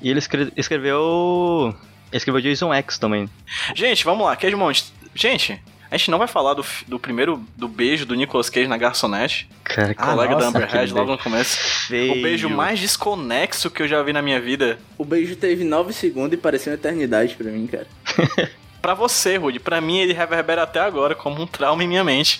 e 0.00 0.08
ele 0.08 0.18
escre- 0.20 0.52
escreveu. 0.56 1.74
Ele 2.10 2.16
escreveu 2.16 2.40
Jason 2.40 2.72
X 2.72 2.98
também. 2.98 3.28
Gente, 3.74 4.04
vamos 4.04 4.24
lá, 4.24 4.34
Cage 4.36 4.56
Moment. 4.56 4.82
Gente, 5.14 5.60
a 5.94 5.98
gente 5.98 6.10
não 6.10 6.18
vai 6.18 6.28
falar 6.28 6.54
do, 6.54 6.64
do 6.86 6.98
primeiro 6.98 7.42
do 7.56 7.68
beijo 7.68 8.04
do 8.04 8.14
Nicolas 8.14 8.50
Cage 8.50 8.66
na 8.68 8.76
garçonete, 8.76 9.48
Cara, 9.62 9.94
que 9.94 10.02
Ah, 10.02 10.06
colega 10.12 10.34
da 10.36 10.44
nossa, 10.46 10.58
Amber 10.58 10.74
Heard, 10.74 10.92
logo 10.92 11.12
no 11.12 11.18
começo. 11.18 11.58
feio. 11.88 12.12
O 12.12 12.22
beijo 12.22 12.48
mais 12.50 12.78
desconexo 12.80 13.70
que 13.70 13.82
eu 13.82 13.88
já 13.88 14.02
vi 14.02 14.12
na 14.12 14.20
minha 14.22 14.40
vida. 14.40 14.78
O 14.98 15.04
beijo 15.04 15.36
teve 15.36 15.64
9 15.64 15.92
segundos 15.92 16.32
e 16.32 16.36
parecia 16.36 16.72
uma 16.72 16.76
eternidade 16.76 17.34
pra 17.34 17.50
mim, 17.50 17.66
cara. 17.66 17.86
Pra 18.84 18.92
você, 18.92 19.38
Rudy, 19.38 19.58
pra 19.58 19.80
mim 19.80 19.96
ele 19.96 20.12
reverbera 20.12 20.62
até 20.64 20.78
agora 20.78 21.14
como 21.14 21.40
um 21.40 21.46
trauma 21.46 21.82
em 21.82 21.88
minha 21.88 22.04
mente. 22.04 22.38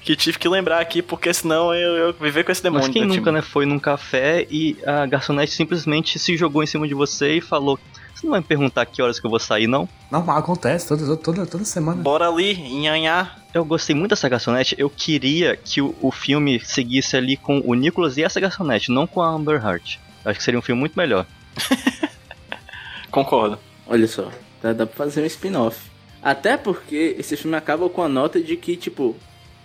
Que 0.00 0.14
tive 0.14 0.38
que 0.38 0.48
lembrar 0.48 0.78
aqui, 0.80 1.02
porque 1.02 1.34
senão 1.34 1.74
eu, 1.74 1.96
eu 1.96 2.12
viver 2.12 2.44
com 2.44 2.52
esse 2.52 2.62
demônio. 2.62 2.86
Mas 2.86 2.92
quem 2.92 3.02
de 3.08 3.16
nunca, 3.18 3.32
né, 3.32 3.42
foi 3.42 3.66
num 3.66 3.80
café 3.80 4.46
e 4.48 4.76
a 4.86 5.06
garçonete 5.06 5.50
simplesmente 5.52 6.20
se 6.20 6.36
jogou 6.36 6.62
em 6.62 6.66
cima 6.68 6.86
de 6.86 6.94
você 6.94 7.38
e 7.38 7.40
falou: 7.40 7.80
Você 8.22 8.26
não 8.28 8.30
vai 8.30 8.40
me 8.40 8.46
perguntar 8.46 8.86
que 8.86 9.02
horas 9.02 9.18
que 9.18 9.26
eu 9.26 9.30
vou 9.30 9.40
sair, 9.40 9.66
não? 9.66 9.88
Normal, 10.08 10.38
acontece 10.38 10.86
toda, 10.86 11.16
toda, 11.16 11.44
toda 11.44 11.64
semana. 11.64 12.00
Bora 12.00 12.28
ali, 12.28 12.54
nhanhá. 12.80 13.34
Eu 13.52 13.64
gostei 13.64 13.96
muito 13.96 14.10
dessa 14.10 14.28
garçonete. 14.28 14.76
Eu 14.78 14.88
queria 14.88 15.56
que 15.56 15.80
o, 15.82 15.92
o 16.00 16.12
filme 16.12 16.60
seguisse 16.60 17.16
ali 17.16 17.36
com 17.36 17.60
o 17.64 17.74
Nicholas 17.74 18.16
e 18.16 18.22
essa 18.22 18.38
garçonete, 18.38 18.92
não 18.92 19.08
com 19.08 19.20
a 19.20 19.28
Amber 19.28 19.56
Heard. 19.56 19.98
Eu 20.24 20.30
Acho 20.30 20.38
que 20.38 20.44
seria 20.44 20.56
um 20.60 20.62
filme 20.62 20.78
muito 20.78 20.94
melhor. 20.96 21.26
Concordo. 23.10 23.58
Olha 23.88 24.06
só, 24.06 24.30
dá, 24.62 24.72
dá 24.72 24.86
pra 24.86 24.94
fazer 24.96 25.22
um 25.22 25.26
spin-off. 25.26 25.90
Até 26.22 26.56
porque 26.56 27.16
esse 27.18 27.36
filme 27.36 27.56
acaba 27.56 27.88
com 27.90 28.02
a 28.02 28.08
nota 28.08 28.40
de 28.40 28.56
que, 28.56 28.76
tipo, 28.76 29.16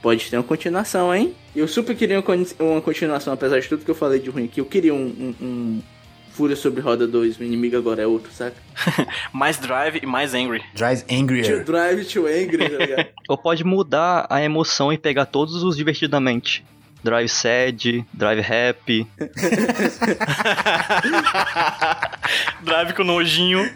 pode 0.02 0.30
ter 0.30 0.38
uma 0.38 0.44
continuação, 0.44 1.14
hein? 1.14 1.36
Eu 1.56 1.68
super 1.68 1.96
queria 1.96 2.18
uma 2.18 2.24
con- 2.24 2.46
uma 2.60 2.82
continuação, 2.82 3.32
apesar 3.32 3.60
de 3.60 3.68
tudo 3.70 3.86
que 3.86 3.92
eu 3.92 3.96
falei 3.96 4.20
de 4.20 4.30
ruim 4.32 4.46
aqui. 4.46 4.60
Eu 4.60 4.66
queria 4.66 4.94
um, 4.94 4.98
um, 5.40 5.46
um 5.46 5.82
Fúria 6.38 6.56
sobre 6.56 6.80
Roda 6.82 7.08
2, 7.08 7.40
o 7.40 7.44
inimigo 7.44 7.76
agora 7.76 8.04
é 8.04 8.06
outro, 8.06 8.32
saca? 8.32 8.56
Mais 9.34 9.58
drive 9.58 10.00
e 10.04 10.06
mais 10.06 10.36
angry. 10.36 10.64
Drive 10.76 11.02
To 11.02 11.16
Angrier. 11.16 11.64
Drive 11.64 12.06
to 12.06 12.28
Angry, 12.28 12.70
tá 12.70 12.78
ligado? 12.78 13.08
Ou 13.28 13.36
pode 13.36 13.64
mudar 13.64 14.28
a 14.30 14.40
emoção 14.44 14.94
e 14.94 15.00
pegar 15.00 15.26
todos 15.26 15.64
os 15.64 15.76
divertidamente. 15.76 16.64
Drive 17.04 17.28
sad, 17.28 18.06
drive 18.14 18.42
happy. 18.42 19.08
drive 22.62 22.94
com 22.94 23.04
nojinho. 23.04 23.68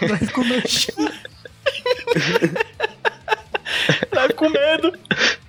Drive 0.00 0.32
com 0.32 0.44
nojinho. 0.44 1.08
Drive 4.12 4.32
com 4.34 4.48
medo. 4.48 4.92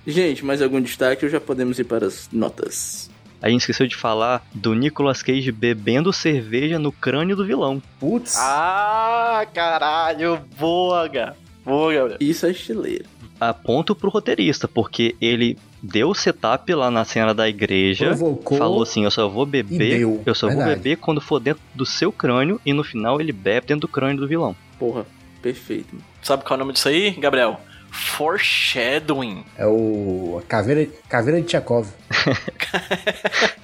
Gente, 0.04 0.44
mais 0.44 0.60
algum 0.60 0.80
destaque 0.80 1.24
ou 1.24 1.30
já 1.30 1.40
podemos 1.40 1.78
ir 1.78 1.84
para 1.84 2.06
as 2.06 2.28
notas? 2.32 3.14
A 3.40 3.48
gente 3.48 3.60
esqueceu 3.60 3.86
de 3.86 3.96
falar 3.96 4.44
do 4.54 4.74
Nicolas 4.74 5.22
Cage 5.22 5.52
bebendo 5.52 6.12
cerveja 6.12 6.78
no 6.78 6.90
crânio 6.90 7.36
do 7.36 7.44
vilão. 7.44 7.82
Putz. 8.00 8.36
Ah, 8.38 9.46
caralho. 9.52 10.40
Boa, 10.58 11.06
Gá. 11.08 11.34
Boa, 11.64 11.92
Gabriel. 11.92 12.18
Isso 12.20 12.46
é 12.46 12.50
estileiro. 12.50 13.04
A 13.38 13.52
ponto 13.52 13.94
pro 13.94 14.08
roteirista, 14.08 14.66
porque 14.66 15.14
ele 15.20 15.58
deu 15.82 16.08
o 16.08 16.14
setup 16.14 16.72
lá 16.72 16.90
na 16.90 17.04
cena 17.04 17.34
da 17.34 17.48
igreja. 17.48 18.06
Provocou 18.16 18.56
Falou 18.56 18.82
assim, 18.82 19.04
eu 19.04 19.10
só 19.10 19.28
vou 19.28 19.44
beber, 19.44 20.00
eu 20.00 20.34
só 20.34 20.46
vou 20.46 20.56
Verdade. 20.56 20.76
beber 20.80 20.96
quando 20.96 21.20
for 21.20 21.38
dentro 21.38 21.62
do 21.74 21.84
seu 21.84 22.10
crânio 22.10 22.58
e 22.64 22.72
no 22.72 22.82
final 22.82 23.20
ele 23.20 23.32
bebe 23.32 23.66
dentro 23.66 23.82
do 23.82 23.88
crânio 23.88 24.16
do 24.16 24.26
vilão. 24.26 24.56
Porra, 24.78 25.04
perfeito. 25.42 25.96
Sabe 26.22 26.44
qual 26.44 26.54
é 26.54 26.56
o 26.56 26.60
nome 26.60 26.72
disso 26.72 26.88
aí, 26.88 27.10
Gabriel? 27.10 27.60
Foreshadowing. 27.96 29.44
É 29.56 29.66
o. 29.66 30.40
a 30.42 30.46
Caveira, 30.46 30.88
caveira 31.08 31.40
de 31.40 31.46
Tchekov. 31.48 31.88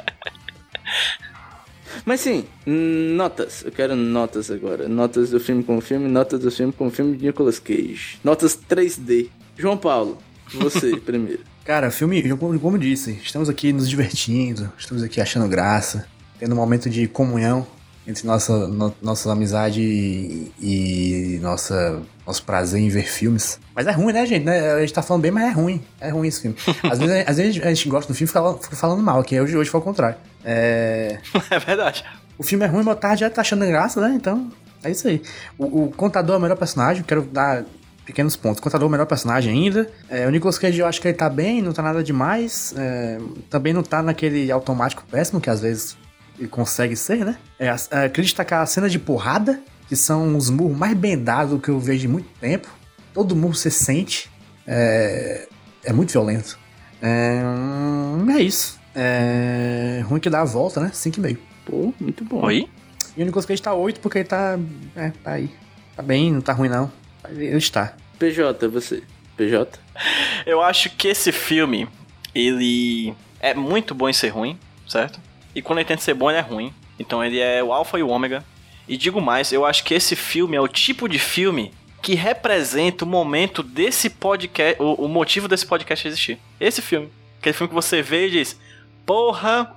Mas 2.05 2.20
sim, 2.20 2.45
notas. 2.66 3.62
Eu 3.64 3.70
quero 3.70 3.95
notas 3.95 4.51
agora. 4.51 4.89
Notas 4.89 5.30
do 5.30 5.39
filme 5.39 5.62
com 5.62 5.80
filme, 5.80 6.09
notas 6.09 6.41
do 6.41 6.51
filme 6.51 6.72
com 6.72 6.91
filme 6.91 7.16
de 7.16 7.26
Nicolas 7.26 7.59
Cage. 7.59 8.18
Notas 8.24 8.59
3D. 8.68 9.28
João 9.57 9.76
Paulo, 9.76 10.18
você 10.53 10.97
primeiro. 11.05 11.41
Cara, 11.64 11.91
filme, 11.93 12.28
como, 12.37 12.59
como 12.59 12.76
disse, 12.78 13.12
estamos 13.22 13.49
aqui 13.49 13.72
nos 13.72 13.89
divertindo, 13.89 14.72
estamos 14.76 15.03
aqui 15.05 15.20
achando 15.20 15.47
graça, 15.49 16.09
tendo 16.41 16.55
um 16.55 16.57
momento 16.57 16.91
de 16.91 17.07
comunhão 17.07 17.64
entre 18.05 18.26
nossa, 18.26 18.66
no- 18.66 18.93
nossa 19.01 19.30
amizade 19.30 19.80
e, 19.80 20.51
e 20.61 21.39
nossa, 21.41 22.03
nosso 22.33 22.43
prazer 22.45 22.80
em 22.80 22.89
ver 22.89 23.05
filmes. 23.07 23.61
Mas 23.74 23.87
é 23.87 23.91
ruim, 23.93 24.12
né, 24.12 24.24
gente? 24.26 24.45
Né? 24.45 24.72
A 24.72 24.80
gente 24.80 24.93
tá 24.93 25.03
falando 25.03 25.22
bem, 25.22 25.30
mas 25.30 25.45
é 25.45 25.51
ruim. 25.51 25.83
É 26.01 26.09
ruim 26.11 26.28
esse 26.28 26.41
filme. 26.41 26.57
Às 26.91 26.99
vezes, 26.99 27.24
às 27.28 27.37
vezes 27.37 27.62
a 27.62 27.68
gente 27.68 27.89
gosta 27.89 28.12
do 28.12 28.16
filme 28.16 28.28
e 28.30 28.33
fica, 28.33 28.55
fica 28.62 28.76
falando 28.76 29.03
mal, 29.03 29.20
aqui 29.20 29.41
hoje, 29.41 29.57
hoje 29.57 29.70
foi 29.70 29.80
o 29.80 29.83
contrário. 29.83 30.16
É, 30.45 31.18
É 31.51 31.59
verdade. 31.59 32.05
o 32.39 32.43
filme 32.43 32.64
é 32.64 32.68
ruim, 32.68 32.83
mas 32.83 32.99
Tarde 32.99 33.20
já 33.20 33.30
tá 33.30 33.41
achando 33.43 33.66
graça, 33.66 34.01
né? 34.01 34.12
Então, 34.16 34.51
é 34.83 34.91
isso 34.91 35.07
aí. 35.07 35.22
O, 35.59 35.85
o 35.85 35.91
Contador 35.93 36.35
é 36.35 36.39
o 36.39 36.43
melhor 36.43 36.57
personagem, 36.57 37.03
quero 37.03 37.22
dar 37.22 37.64
pequenos 38.05 38.35
pontos. 38.35 38.59
O 38.59 38.62
Contador 38.62 38.87
é 38.87 38.89
o 38.89 38.91
melhor 38.91 39.07
personagem 39.07 39.53
ainda. 39.53 39.89
É, 40.09 40.26
o 40.26 40.30
Nicolas 40.30 40.59
Cage 40.59 40.78
eu 40.80 40.87
acho 40.87 41.01
que 41.01 41.07
ele 41.09 41.16
tá 41.16 41.28
bem, 41.30 41.62
não 41.62 41.72
tá 41.72 41.83
nada 41.83 42.03
demais. 42.03 42.74
É, 42.76 43.18
também 43.49 43.72
não 43.72 43.83
tá 43.83 44.03
naquele 44.03 44.51
automático 44.51 45.05
péssimo, 45.11 45.41
que 45.41 45.49
às 45.51 45.61
vezes 45.61 45.97
ele 46.39 46.49
consegue 46.49 46.97
ser, 46.97 47.24
né? 47.24 47.37
É, 47.59 47.68
a- 47.68 47.76
é, 47.93 48.09
queria 48.09 48.24
destacar 48.24 48.62
a 48.62 48.66
cena 48.66 48.89
de 48.89 48.99
porrada, 48.99 49.61
que 49.93 49.97
são 49.97 50.38
os 50.38 50.49
murros 50.49 50.74
mais 50.74 50.97
bem 50.97 51.22
dados 51.22 51.61
que 51.61 51.68
eu 51.68 51.78
vejo 51.78 52.07
em 52.07 52.11
muito 52.11 52.28
tempo. 52.40 52.66
Todo 53.12 53.36
murro 53.36 53.55
você 53.55 53.70
sente. 53.70 54.30
É, 54.66 55.47
é 55.84 55.93
muito 55.93 56.12
violento. 56.12 56.59
É, 57.03 57.43
hum, 57.45 58.26
é 58.30 58.40
isso. 58.40 58.80
É, 58.95 60.03
ruim 60.07 60.18
que 60.18 60.30
dá 60.30 60.40
a 60.40 60.45
volta, 60.47 60.80
né? 60.80 60.88
5,5. 60.88 61.36
Pô, 61.66 61.93
muito 62.01 62.24
bom. 62.24 62.43
Oi? 62.47 62.66
E 63.14 63.22
o 63.22 63.26
Nicolas 63.26 63.45
Cage 63.45 63.61
tá 63.61 63.74
8 63.74 64.01
porque 64.01 64.20
ele 64.20 64.24
tá. 64.24 64.59
É, 64.97 65.11
tá 65.11 65.32
aí. 65.32 65.51
Tá 65.95 66.03
bem, 66.03 66.32
não 66.32 66.40
tá 66.40 66.55
ruim 66.55 66.70
não. 66.70 66.90
Ele 67.28 67.59
está. 67.59 67.95
PJ, 68.18 68.66
você. 68.68 69.03
PJ? 69.36 69.78
Eu 70.47 70.62
acho 70.62 70.88
que 70.97 71.09
esse 71.09 71.32
filme, 71.32 71.86
ele 72.34 73.14
é 73.40 73.53
muito 73.53 73.95
bom 73.95 74.09
em 74.09 74.14
ser 74.14 74.28
ruim, 74.28 74.59
certo? 74.88 75.20
E 75.55 75.61
quando 75.61 75.80
ele 75.80 75.88
tenta 75.88 76.01
ser 76.01 76.14
bom, 76.14 76.30
ele 76.30 76.38
é 76.38 76.43
ruim. 76.43 76.72
Então 76.99 77.22
ele 77.22 77.38
é 77.38 77.62
o 77.62 77.74
alfa 77.74 77.99
e 77.99 78.03
o 78.03 78.09
ômega. 78.09 78.43
E 78.89 78.97
digo 78.97 79.20
mais, 79.20 79.53
eu 79.53 79.64
acho 79.64 79.85
que 79.85 79.95
esse 79.95 80.16
filme 80.16 80.57
é 80.57 80.61
o 80.61 80.68
tipo 80.68 81.09
de 81.09 81.18
filme 81.18 81.72
que 82.03 82.14
representa 82.14 83.05
o 83.05 83.09
momento 83.09 83.62
desse 83.62 84.11
podcast, 84.11 84.83
o, 84.83 85.05
o 85.05 85.09
motivo 85.09 85.47
desse 85.47 85.64
podcast 85.64 86.07
existir. 86.09 86.39
Esse 86.59 86.83
filme. 86.83 87.11
Aquele 87.39 87.53
filme 87.53 87.68
que 87.68 87.74
você 87.74 88.03
vê 88.03 88.26
e 88.26 88.30
diz, 88.30 88.61
porra, 89.07 89.72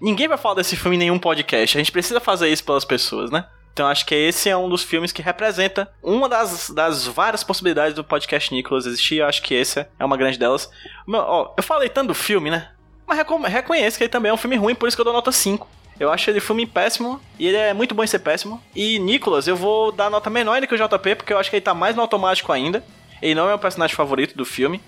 ninguém 0.00 0.26
vai 0.26 0.38
falar 0.38 0.54
desse 0.54 0.74
filme 0.74 0.96
em 0.96 1.00
nenhum 1.00 1.18
podcast. 1.18 1.76
A 1.76 1.80
gente 1.80 1.92
precisa 1.92 2.18
fazer 2.18 2.48
isso 2.48 2.64
pelas 2.64 2.84
pessoas, 2.84 3.30
né? 3.30 3.46
Então 3.72 3.86
acho 3.86 4.04
que 4.04 4.14
esse 4.14 4.48
é 4.48 4.56
um 4.56 4.68
dos 4.68 4.82
filmes 4.82 5.12
que 5.12 5.22
representa 5.22 5.90
uma 6.02 6.28
das, 6.28 6.70
das 6.70 7.06
várias 7.06 7.44
possibilidades 7.44 7.94
do 7.94 8.02
podcast 8.02 8.52
Nicholas 8.52 8.86
existir. 8.86 9.16
Eu 9.16 9.26
acho 9.26 9.42
que 9.42 9.54
esse 9.54 9.86
é 9.98 10.04
uma 10.04 10.16
grande 10.16 10.38
delas. 10.38 10.70
Meu, 11.06 11.20
ó, 11.20 11.54
eu 11.56 11.62
falei 11.62 11.88
tanto 11.88 12.08
do 12.08 12.14
filme, 12.14 12.50
né? 12.50 12.70
Mas 13.06 13.18
reconheço 13.48 13.96
que 13.96 14.04
ele 14.04 14.10
também 14.10 14.30
é 14.30 14.32
um 14.32 14.38
filme 14.38 14.56
ruim, 14.56 14.74
por 14.74 14.88
isso 14.88 14.96
que 14.96 15.00
eu 15.00 15.04
dou 15.04 15.14
nota 15.14 15.32
5. 15.32 15.66
Eu 16.00 16.10
acho 16.10 16.30
ele 16.30 16.40
filme 16.40 16.66
péssimo 16.66 17.20
e 17.38 17.46
ele 17.46 17.58
é 17.58 17.74
muito 17.74 17.94
bom 17.94 18.02
em 18.02 18.06
ser 18.06 18.20
péssimo. 18.20 18.58
E 18.74 18.98
Nicholas, 18.98 19.46
eu 19.46 19.54
vou 19.54 19.92
dar 19.92 20.08
nota 20.08 20.30
menor 20.30 20.54
ainda 20.54 20.66
que 20.66 20.74
o 20.74 20.78
JP, 20.78 21.16
porque 21.16 21.30
eu 21.30 21.38
acho 21.38 21.50
que 21.50 21.56
ele 21.56 21.60
tá 21.60 21.74
mais 21.74 21.94
no 21.94 22.00
automático 22.00 22.50
ainda. 22.50 22.82
Ele 23.20 23.34
não 23.34 23.50
é 23.50 23.54
o 23.54 23.58
personagem 23.58 23.94
favorito 23.94 24.34
do 24.34 24.46
filme. 24.46 24.80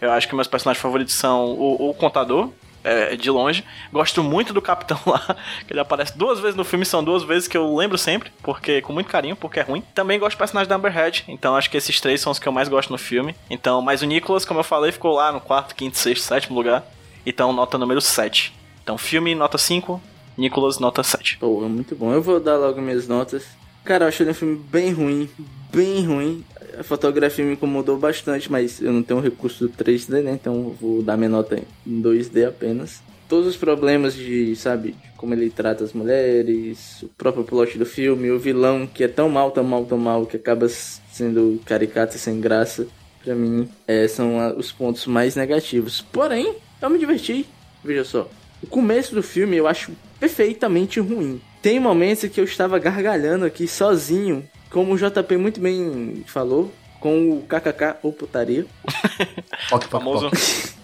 Eu 0.00 0.10
acho 0.10 0.26
que 0.26 0.34
meus 0.34 0.48
personagens 0.48 0.82
favoritos 0.82 1.14
são 1.14 1.52
o, 1.52 1.90
o 1.90 1.94
contador, 1.94 2.50
é, 2.82 3.14
de 3.14 3.30
longe. 3.30 3.64
Gosto 3.92 4.24
muito 4.24 4.52
do 4.52 4.60
Capitão 4.60 4.98
lá, 5.06 5.36
que 5.66 5.72
ele 5.72 5.78
aparece 5.78 6.18
duas 6.18 6.40
vezes 6.40 6.56
no 6.56 6.64
filme, 6.64 6.84
são 6.84 7.02
duas 7.02 7.22
vezes 7.22 7.46
que 7.46 7.56
eu 7.56 7.74
lembro 7.76 7.96
sempre, 7.96 8.32
porque 8.42 8.82
com 8.82 8.92
muito 8.92 9.08
carinho, 9.08 9.36
porque 9.36 9.60
é 9.60 9.62
ruim. 9.62 9.82
Também 9.94 10.18
gosto 10.18 10.36
do 10.36 10.38
personagem 10.38 10.68
da 10.68 10.74
Amberhead, 10.74 11.24
então 11.28 11.56
acho 11.56 11.70
que 11.70 11.76
esses 11.76 12.00
três 12.00 12.20
são 12.20 12.32
os 12.32 12.40
que 12.40 12.46
eu 12.46 12.52
mais 12.52 12.68
gosto 12.68 12.90
no 12.90 12.98
filme. 12.98 13.36
Então, 13.48 13.80
mas 13.80 14.02
o 14.02 14.06
Nicholas, 14.06 14.44
como 14.44 14.60
eu 14.60 14.64
falei, 14.64 14.90
ficou 14.90 15.14
lá 15.14 15.30
no 15.30 15.40
quarto, 15.40 15.76
quinto, 15.76 15.96
sexto, 15.96 16.22
sétimo 16.22 16.56
lugar. 16.56 16.84
Então, 17.24 17.52
nota 17.52 17.78
número 17.78 18.00
7. 18.00 18.52
Então, 18.82 18.96
filme, 18.96 19.34
nota 19.34 19.58
5, 19.58 20.00
Nicholas, 20.36 20.78
nota 20.78 21.02
7. 21.02 21.38
Pô, 21.38 21.64
é 21.64 21.68
muito 21.68 21.94
bom. 21.94 22.12
Eu 22.12 22.22
vou 22.22 22.38
dar 22.40 22.56
logo 22.56 22.80
minhas 22.80 23.08
notas. 23.08 23.44
Cara, 23.84 24.04
eu 24.04 24.08
achei 24.08 24.28
um 24.28 24.34
filme 24.34 24.56
bem 24.70 24.90
ruim, 24.92 25.28
bem 25.72 26.04
ruim. 26.04 26.44
A 26.78 26.82
fotografia 26.82 27.44
me 27.44 27.52
incomodou 27.52 27.96
bastante, 27.96 28.50
mas 28.50 28.80
eu 28.80 28.92
não 28.92 29.02
tenho 29.02 29.20
recurso 29.20 29.68
3D, 29.68 30.22
né? 30.22 30.32
Então 30.32 30.74
vou 30.80 31.02
dar 31.02 31.16
minha 31.16 31.30
nota 31.30 31.62
em 31.86 32.00
2D 32.02 32.44
apenas. 32.46 33.00
Todos 33.28 33.46
os 33.48 33.56
problemas 33.56 34.14
de, 34.14 34.54
sabe, 34.56 34.92
de 34.92 35.10
como 35.16 35.34
ele 35.34 35.50
trata 35.50 35.82
as 35.84 35.92
mulheres, 35.92 37.02
o 37.02 37.08
próprio 37.08 37.44
plot 37.44 37.78
do 37.78 37.86
filme, 37.86 38.30
o 38.30 38.38
vilão 38.38 38.86
que 38.86 39.02
é 39.04 39.08
tão 39.08 39.28
mal, 39.28 39.50
tão 39.50 39.64
mal, 39.64 39.84
tão 39.84 39.98
mal, 39.98 40.26
que 40.26 40.36
acaba 40.36 40.68
sendo 40.68 41.60
caricato 41.64 42.18
sem 42.18 42.40
graça, 42.40 42.86
pra 43.24 43.34
mim, 43.34 43.68
é, 43.86 44.06
são 44.06 44.38
a- 44.38 44.52
os 44.52 44.70
pontos 44.70 45.06
mais 45.06 45.34
negativos. 45.34 46.00
Porém, 46.12 46.54
eu 46.80 46.90
me 46.90 46.98
diverti. 46.98 47.46
Veja 47.84 48.04
só, 48.04 48.28
o 48.62 48.66
começo 48.66 49.14
do 49.14 49.22
filme 49.22 49.56
eu 49.56 49.66
acho 49.66 49.92
perfeitamente 50.18 51.00
ruim. 51.00 51.40
Tem 51.62 51.78
momentos 51.80 52.28
que 52.28 52.40
eu 52.40 52.44
estava 52.44 52.78
gargalhando 52.78 53.44
aqui 53.44 53.66
sozinho, 53.66 54.48
como 54.70 54.94
o 54.94 54.96
JP 54.98 55.36
muito 55.36 55.60
bem 55.60 56.24
falou, 56.26 56.72
com 57.00 57.30
o 57.32 57.42
KKK 57.42 57.96
ou 58.02 58.12
putaria. 58.12 58.66
Poc, 59.68 59.82
poc, 59.82 59.90
Famoso. 59.90 60.30
poc. 60.30 60.38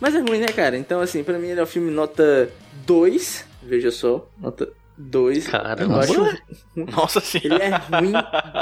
Mas 0.00 0.14
é 0.14 0.18
ruim, 0.20 0.38
né, 0.38 0.46
cara? 0.48 0.76
Então, 0.76 1.00
assim, 1.00 1.24
pra 1.24 1.38
mim 1.38 1.48
ele 1.48 1.60
é 1.60 1.62
um 1.62 1.66
filme 1.66 1.90
nota 1.90 2.50
2. 2.86 3.44
Veja 3.62 3.90
só, 3.90 4.28
nota 4.38 4.68
2. 4.98 5.48
Caramba. 5.48 5.94
Eu 5.94 6.00
acho 6.00 6.42
Nossa 6.74 7.18
ele 7.18 7.48
senhora. 7.48 7.64
é 7.64 7.76
ruim 7.98 8.12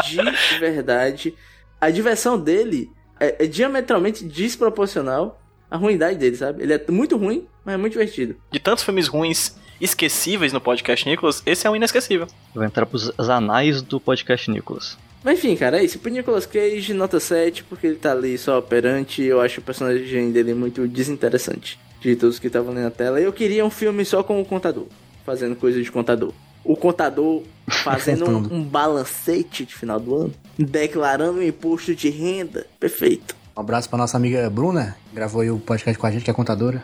de 0.04 0.18
verdade. 0.60 1.34
A 1.80 1.90
diversão 1.90 2.38
dele 2.38 2.88
é, 3.18 3.44
é 3.44 3.46
diametralmente 3.46 4.24
desproporcional 4.24 5.40
à 5.74 5.76
ruindade 5.76 6.16
dele, 6.16 6.36
sabe? 6.36 6.62
Ele 6.62 6.72
é 6.72 6.84
muito 6.88 7.16
ruim, 7.16 7.46
mas 7.64 7.74
é 7.74 7.76
muito 7.76 7.94
divertido. 7.94 8.36
De 8.52 8.60
tantos 8.60 8.84
filmes 8.84 9.08
ruins 9.08 9.56
esquecíveis 9.80 10.52
no 10.52 10.60
podcast 10.60 11.08
Nicholas, 11.08 11.42
esse 11.44 11.66
é 11.66 11.70
um 11.70 11.74
inesquecível. 11.74 12.28
Vai 12.54 12.68
entrar 12.68 12.86
pros 12.86 13.10
anais 13.18 13.82
do 13.82 13.98
podcast 13.98 14.48
Nicholas. 14.48 14.96
Mas 15.24 15.38
enfim, 15.38 15.56
cara, 15.56 15.80
é 15.80 15.84
isso. 15.84 15.98
Pro 15.98 16.12
Nicolas 16.12 16.46
Cage, 16.46 16.94
nota 16.94 17.18
7, 17.18 17.64
porque 17.64 17.88
ele 17.88 17.96
tá 17.96 18.12
ali 18.12 18.38
só 18.38 18.58
operante. 18.58 19.22
Eu 19.22 19.40
acho 19.40 19.60
o 19.60 19.64
personagem 19.64 20.30
dele 20.30 20.54
muito 20.54 20.86
desinteressante. 20.86 21.78
De 22.00 22.14
todos 22.14 22.38
que 22.38 22.46
estavam 22.46 22.70
ali 22.70 22.82
na 22.82 22.90
tela. 22.90 23.18
Eu 23.18 23.32
queria 23.32 23.64
um 23.64 23.70
filme 23.70 24.04
só 24.04 24.22
com 24.22 24.40
o 24.40 24.44
contador. 24.44 24.86
Fazendo 25.26 25.56
coisa 25.56 25.82
de 25.82 25.90
contador. 25.90 26.32
O 26.62 26.76
contador 26.76 27.42
fazendo 27.82 28.28
um, 28.28 28.58
um 28.58 28.62
balancete 28.62 29.64
de 29.64 29.74
final 29.74 29.98
do 29.98 30.14
ano. 30.14 30.34
Declarando 30.56 31.40
um 31.40 31.42
imposto 31.42 31.94
de 31.96 32.10
renda. 32.10 32.66
Perfeito. 32.78 33.34
Um 33.56 33.60
abraço 33.60 33.88
pra 33.88 33.96
nossa 33.96 34.16
amiga 34.16 34.50
Bruna, 34.50 34.96
que 35.08 35.14
gravou 35.14 35.40
aí 35.40 35.50
o 35.50 35.60
podcast 35.60 35.96
com 35.96 36.06
a 36.06 36.10
gente, 36.10 36.24
que 36.24 36.30
é 36.30 36.34
contadora. 36.34 36.82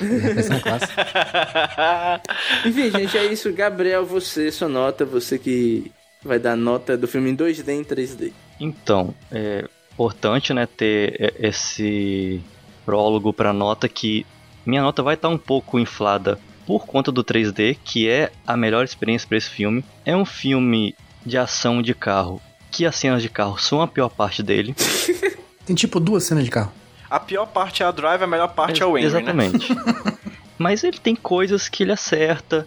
Clássica. 0.62 2.22
Enfim, 2.64 2.90
gente, 2.90 3.18
é 3.18 3.26
isso. 3.26 3.52
Gabriel, 3.52 4.06
você, 4.06 4.50
sua 4.50 4.68
nota. 4.68 5.04
Você 5.04 5.38
que 5.38 5.92
vai 6.24 6.38
dar 6.38 6.56
nota 6.56 6.96
do 6.96 7.06
filme 7.06 7.30
em 7.30 7.36
2D 7.36 7.68
e 7.68 7.72
em 7.72 7.84
3D. 7.84 8.32
Então, 8.58 9.14
é 9.30 9.68
importante, 9.92 10.54
né, 10.54 10.66
ter 10.66 11.16
é, 11.20 11.48
esse 11.48 12.42
prólogo 12.86 13.32
pra 13.32 13.52
nota 13.52 13.86
que 13.86 14.24
minha 14.64 14.82
nota 14.82 15.02
vai 15.02 15.14
estar 15.14 15.28
um 15.28 15.38
pouco 15.38 15.78
inflada 15.78 16.38
por 16.66 16.86
conta 16.86 17.12
do 17.12 17.22
3D, 17.22 17.76
que 17.84 18.08
é 18.08 18.32
a 18.46 18.56
melhor 18.56 18.84
experiência 18.84 19.28
pra 19.28 19.36
esse 19.36 19.50
filme. 19.50 19.84
É 20.04 20.16
um 20.16 20.24
filme 20.24 20.94
de 21.24 21.36
ação 21.36 21.82
de 21.82 21.94
carro, 21.94 22.40
que 22.70 22.86
as 22.86 22.96
cenas 22.96 23.22
de 23.22 23.28
carro 23.28 23.58
são 23.58 23.82
a 23.82 23.86
pior 23.86 24.08
parte 24.08 24.42
dele. 24.42 24.74
Tem 25.66 25.74
tipo 25.74 26.00
duas 26.00 26.24
cenas 26.24 26.44
de 26.44 26.50
carro. 26.50 26.72
A 27.10 27.20
pior 27.20 27.46
parte 27.46 27.82
é 27.82 27.86
a 27.86 27.90
Drive, 27.90 28.22
a 28.22 28.26
melhor 28.26 28.48
parte 28.48 28.82
é 28.82 28.86
o 28.86 28.96
Henry, 28.96 29.10
né? 29.10 29.18
Exatamente. 29.18 29.68
Mas 30.58 30.82
ele 30.82 30.98
tem 30.98 31.14
coisas 31.14 31.68
que 31.68 31.82
ele 31.82 31.92
acerta. 31.92 32.66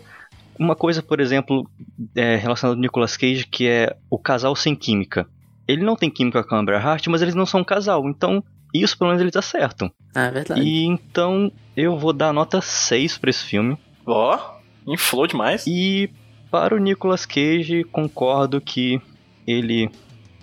Uma 0.58 0.76
coisa, 0.76 1.02
por 1.02 1.20
exemplo, 1.20 1.68
é, 2.16 2.36
relacionada 2.36 2.78
ao 2.78 2.82
Nicolas 2.82 3.18
Cage, 3.18 3.48
que 3.48 3.68
é 3.68 3.96
o 4.10 4.20
casal 4.20 4.56
sem 4.56 4.76
química. 4.76 5.28
Ele 5.68 5.84
não 5.84 5.96
tem 5.96 6.10
química 6.10 6.44
com 6.44 6.56
a 6.56 6.60
Amber 6.60 6.76
Heart, 6.76 7.08
mas 7.08 7.22
eles 7.22 7.36
não 7.36 7.46
são 7.46 7.62
um 7.62 7.64
casal. 7.64 8.08
Então, 8.08 8.44
isso 8.74 8.98
pelo 8.98 9.10
menos 9.10 9.22
eles 9.22 9.36
acertam. 9.36 9.92
Ah, 10.14 10.26
é 10.26 10.32
verdade. 10.32 10.62
E 10.62 10.84
então, 10.84 11.52
eu 11.76 11.98
vou 11.98 12.12
dar 12.14 12.34
nota 12.34 12.62
6 12.62 13.18
pra 13.18 13.30
esse 13.30 13.44
filme. 13.44 13.78
Ó, 14.06 14.38
inflou 14.86 15.26
demais. 15.26 15.66
E 15.66 16.10
para 16.52 16.76
o 16.76 16.80
Nicolas 16.80 17.26
Cage, 17.26 17.84
concordo 17.86 18.60
que 18.60 19.02
ele 19.46 19.90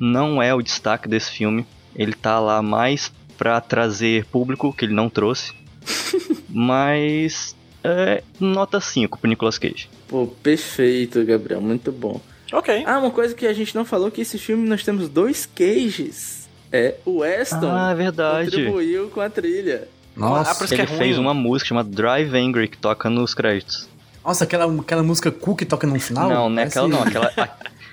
não 0.00 0.42
é 0.42 0.54
o 0.54 0.62
destaque 0.62 1.08
desse 1.08 1.30
filme. 1.30 1.66
Ele 1.96 2.12
tá 2.12 2.38
lá 2.38 2.60
mais 2.62 3.10
pra 3.38 3.60
trazer 3.60 4.24
público, 4.26 4.72
que 4.72 4.84
ele 4.84 4.94
não 4.94 5.08
trouxe. 5.08 5.52
Mas 6.48 7.54
é, 7.82 8.22
nota 8.40 8.80
5 8.80 9.18
pro 9.18 9.28
Nicolas 9.28 9.58
Cage. 9.58 9.88
Pô, 10.08 10.26
perfeito, 10.26 11.24
Gabriel. 11.24 11.60
Muito 11.60 11.90
bom. 11.92 12.20
Ok. 12.52 12.84
Ah, 12.86 12.98
uma 12.98 13.10
coisa 13.10 13.34
que 13.34 13.46
a 13.46 13.52
gente 13.52 13.74
não 13.74 13.84
falou 13.84 14.10
que 14.10 14.20
esse 14.20 14.38
filme 14.38 14.68
nós 14.68 14.84
temos 14.84 15.08
dois 15.08 15.46
Cages. 15.46 16.48
É, 16.72 16.94
o 17.04 17.18
Weston 17.18 17.70
Ah, 17.70 17.94
verdade. 17.94 18.50
contribuiu 18.50 19.08
com 19.08 19.20
a 19.20 19.30
trilha. 19.30 19.88
Nossa, 20.16 20.64
Ah, 20.64 20.68
Ele 20.72 20.82
é 20.82 20.86
fez 20.86 21.18
uma 21.18 21.34
música 21.34 21.68
chamada 21.68 21.88
Drive 21.88 22.34
Angry 22.34 22.68
que 22.68 22.78
toca 22.78 23.08
nos 23.10 23.34
créditos. 23.34 23.88
Nossa, 24.24 24.44
aquela, 24.44 24.80
aquela 24.80 25.02
música 25.02 25.30
cool 25.30 25.54
que 25.54 25.64
toca 25.64 25.86
no 25.86 25.98
final? 26.00 26.28
não, 26.28 26.48
não 26.48 26.62
é 26.62 26.64
aquela 26.64 26.88
não, 26.88 27.02
aquela 27.02 27.30
a, 27.36 27.48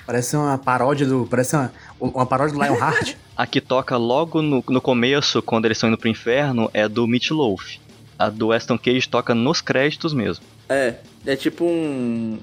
Parece 0.06 0.36
uma 0.36 0.58
paródia 0.58 1.06
do. 1.06 1.28
Parece 1.30 1.56
uma, 1.56 1.72
uma 2.00 2.26
paródia 2.26 2.56
do 2.56 2.62
Lionheart. 2.62 3.16
a 3.36 3.48
que 3.48 3.62
toca 3.62 3.98
logo 3.98 4.42
no, 4.42 4.64
no 4.68 4.82
começo, 4.82 5.42
quando 5.42 5.66
eles 5.66 5.78
estão 5.78 5.90
indo 5.90 5.98
pro 5.98 6.10
inferno, 6.10 6.70
é 6.74 6.88
do 6.88 7.08
Meat 7.08 7.32
Loaf. 7.32 7.80
A 8.20 8.30
do 8.30 8.48
Weston 8.48 8.78
Cage 8.78 9.08
toca 9.08 9.34
nos 9.34 9.62
créditos 9.62 10.14
mesmo. 10.14 10.46
É, 10.68 10.96
é 11.26 11.36
tipo 11.36 11.66
um. 11.66 12.40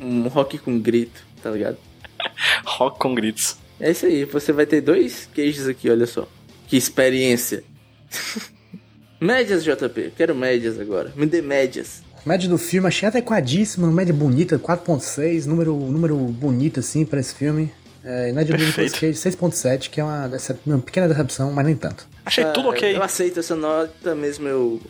Um 0.00 0.28
rock 0.28 0.58
com 0.58 0.78
grito, 0.78 1.24
tá 1.42 1.50
ligado? 1.50 1.76
Rock 2.64 2.98
com 3.00 3.14
gritos. 3.14 3.58
É 3.80 3.90
isso 3.90 4.06
aí, 4.06 4.24
você 4.24 4.52
vai 4.52 4.64
ter 4.64 4.80
dois 4.80 5.28
Cages 5.34 5.66
aqui, 5.66 5.90
olha 5.90 6.06
só. 6.06 6.26
Que 6.68 6.76
experiência. 6.76 7.64
médias, 9.20 9.64
JP. 9.64 10.12
Quero 10.16 10.34
médias 10.34 10.78
agora. 10.78 11.12
Me 11.16 11.26
dê 11.26 11.42
médias. 11.42 12.02
Média 12.24 12.48
do 12.48 12.58
filme, 12.58 12.86
achei 12.88 13.08
adequadíssima, 13.08 13.90
média 13.90 14.12
bonita, 14.14 14.58
4.6, 14.58 15.46
número, 15.46 15.74
número 15.74 16.16
bonito 16.16 16.80
assim 16.80 17.04
pra 17.04 17.20
esse 17.20 17.34
filme. 17.34 17.72
É, 18.04 18.30
e 18.30 18.32
média 18.32 18.56
do 18.56 18.62
Perfeito. 18.62 18.92
Cage 19.00 19.12
6.7, 19.12 19.90
que 19.90 20.00
é 20.00 20.04
uma, 20.04 20.30
uma 20.66 20.78
pequena 20.78 21.08
decepção, 21.08 21.52
mas 21.52 21.66
nem 21.66 21.74
tanto. 21.76 22.06
Achei 22.24 22.44
Ah, 22.44 22.52
tudo 22.52 22.68
ok. 22.68 22.96
Eu 22.96 23.02
aceito 23.02 23.40
essa 23.40 23.54
nota, 23.54 24.14
mesmo 24.14 24.46
eu 24.48 24.80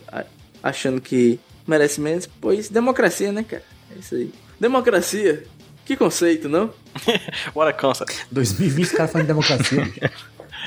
achando 0.61 1.01
que 1.01 1.39
merece 1.67 1.99
menos, 1.99 2.27
pois 2.39 2.69
democracia, 2.69 3.31
né, 3.31 3.43
cara? 3.43 3.63
É 3.95 3.99
isso 3.99 4.15
aí. 4.15 4.31
Democracia. 4.59 5.43
Que 5.85 5.95
conceito, 5.97 6.47
não? 6.47 6.71
What 7.55 7.71
a 7.71 7.73
concept. 7.73 8.15
2020 8.31 8.85
os 8.85 8.91
caras 8.91 9.11
falando 9.11 9.25
de 9.25 9.33
democracia. 9.33 9.91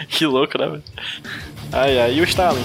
Que 0.09 0.25
louco, 0.27 0.57
né, 0.59 0.67
velho? 0.69 0.83
Ai, 1.71 1.99
ai. 1.99 2.15
E 2.15 2.21
o 2.23 2.25
Stalin? 2.25 2.65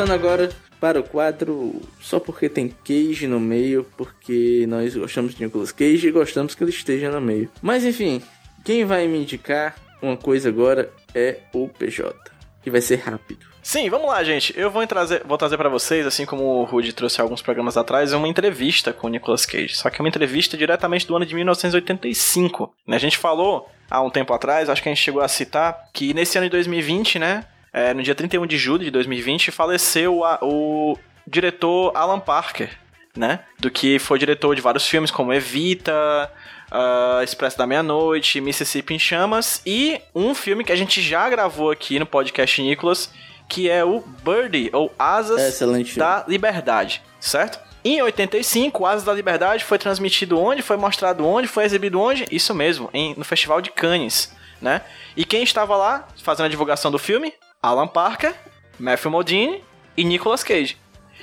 Voltando 0.00 0.14
agora 0.14 0.48
para 0.80 0.98
o 0.98 1.02
quadro 1.02 1.78
só 2.00 2.18
porque 2.18 2.48
tem 2.48 2.70
Cage 2.70 3.26
no 3.26 3.38
meio, 3.38 3.86
porque 3.98 4.64
nós 4.66 4.96
gostamos 4.96 5.34
de 5.34 5.44
Nicolas 5.44 5.72
Cage 5.72 6.08
e 6.08 6.10
gostamos 6.10 6.54
que 6.54 6.64
ele 6.64 6.70
esteja 6.70 7.10
no 7.10 7.20
meio. 7.20 7.50
Mas 7.60 7.84
enfim, 7.84 8.22
quem 8.64 8.86
vai 8.86 9.06
me 9.06 9.18
indicar 9.18 9.76
uma 10.00 10.16
coisa 10.16 10.48
agora 10.48 10.90
é 11.14 11.40
o 11.52 11.68
PJ, 11.68 12.16
que 12.62 12.70
vai 12.70 12.80
ser 12.80 12.96
rápido. 12.96 13.44
Sim, 13.62 13.90
vamos 13.90 14.08
lá, 14.08 14.24
gente. 14.24 14.58
Eu 14.58 14.70
vou 14.70 14.86
trazer, 14.86 15.22
vou 15.26 15.36
trazer 15.36 15.58
para 15.58 15.68
vocês, 15.68 16.06
assim 16.06 16.24
como 16.24 16.44
o 16.44 16.64
Rudy 16.64 16.94
trouxe 16.94 17.20
alguns 17.20 17.42
programas 17.42 17.76
atrás, 17.76 18.14
uma 18.14 18.26
entrevista 18.26 18.94
com 18.94 19.06
o 19.06 19.10
Nicolas 19.10 19.44
Cage. 19.44 19.76
Só 19.76 19.90
que 19.90 20.00
é 20.00 20.02
uma 20.02 20.08
entrevista 20.08 20.56
diretamente 20.56 21.06
do 21.06 21.14
ano 21.14 21.26
de 21.26 21.34
1985. 21.34 22.74
né? 22.88 22.96
A 22.96 22.98
gente 22.98 23.18
falou 23.18 23.68
há 23.90 24.00
um 24.00 24.08
tempo 24.08 24.32
atrás, 24.32 24.70
acho 24.70 24.82
que 24.82 24.88
a 24.88 24.94
gente 24.94 25.04
chegou 25.04 25.20
a 25.20 25.28
citar, 25.28 25.90
que 25.92 26.14
nesse 26.14 26.38
ano 26.38 26.46
de 26.46 26.52
2020, 26.52 27.18
né, 27.18 27.44
é, 27.72 27.94
no 27.94 28.02
dia 28.02 28.14
31 28.14 28.46
de 28.46 28.56
julho 28.58 28.84
de 28.84 28.90
2020, 28.90 29.50
faleceu 29.50 30.24
a- 30.24 30.38
o 30.42 30.96
diretor 31.26 31.92
Alan 31.94 32.18
Parker, 32.20 32.70
né? 33.16 33.40
Do 33.58 33.70
que 33.70 33.98
foi 33.98 34.18
diretor 34.18 34.54
de 34.54 34.62
vários 34.62 34.86
filmes 34.86 35.10
como 35.10 35.32
Evita, 35.32 36.30
ah, 36.70 37.20
Expresso 37.22 37.58
da 37.58 37.66
Meia-Noite, 37.66 38.40
Mississippi 38.40 38.94
em 38.94 38.98
Chamas 38.98 39.62
e 39.66 40.00
um 40.14 40.34
filme 40.34 40.64
que 40.64 40.72
a 40.72 40.76
gente 40.76 41.00
já 41.02 41.28
gravou 41.28 41.70
aqui 41.70 41.98
no 41.98 42.06
podcast 42.06 42.60
Nicolas, 42.62 43.10
que 43.48 43.68
é 43.68 43.84
o 43.84 44.00
Birdie, 44.24 44.70
ou 44.72 44.92
Asas 44.98 45.40
excelente 45.42 45.98
da 45.98 46.24
Liberdade, 46.28 47.02
certo? 47.18 47.58
Em 47.84 48.00
85, 48.02 48.82
o 48.82 48.86
Asas 48.86 49.04
da 49.04 49.12
Liberdade 49.12 49.64
foi 49.64 49.78
transmitido 49.78 50.38
onde? 50.38 50.60
Foi 50.62 50.76
mostrado 50.76 51.26
onde? 51.26 51.48
Foi 51.48 51.64
exibido 51.64 51.98
onde? 52.00 52.26
Isso 52.30 52.54
mesmo, 52.54 52.90
em- 52.92 53.14
no 53.16 53.24
Festival 53.24 53.60
de 53.62 53.70
Cannes, 53.70 54.32
né? 54.60 54.82
E 55.16 55.24
quem 55.24 55.42
estava 55.42 55.74
lá 55.76 56.06
fazendo 56.22 56.46
a 56.46 56.48
divulgação 56.50 56.90
do 56.90 56.98
filme? 56.98 57.32
Alan 57.62 57.86
Parker, 57.86 58.34
Matthew 58.78 59.10
Modine 59.10 59.64
e 59.96 60.04
Nicolas 60.04 60.42
Cage. 60.42 60.78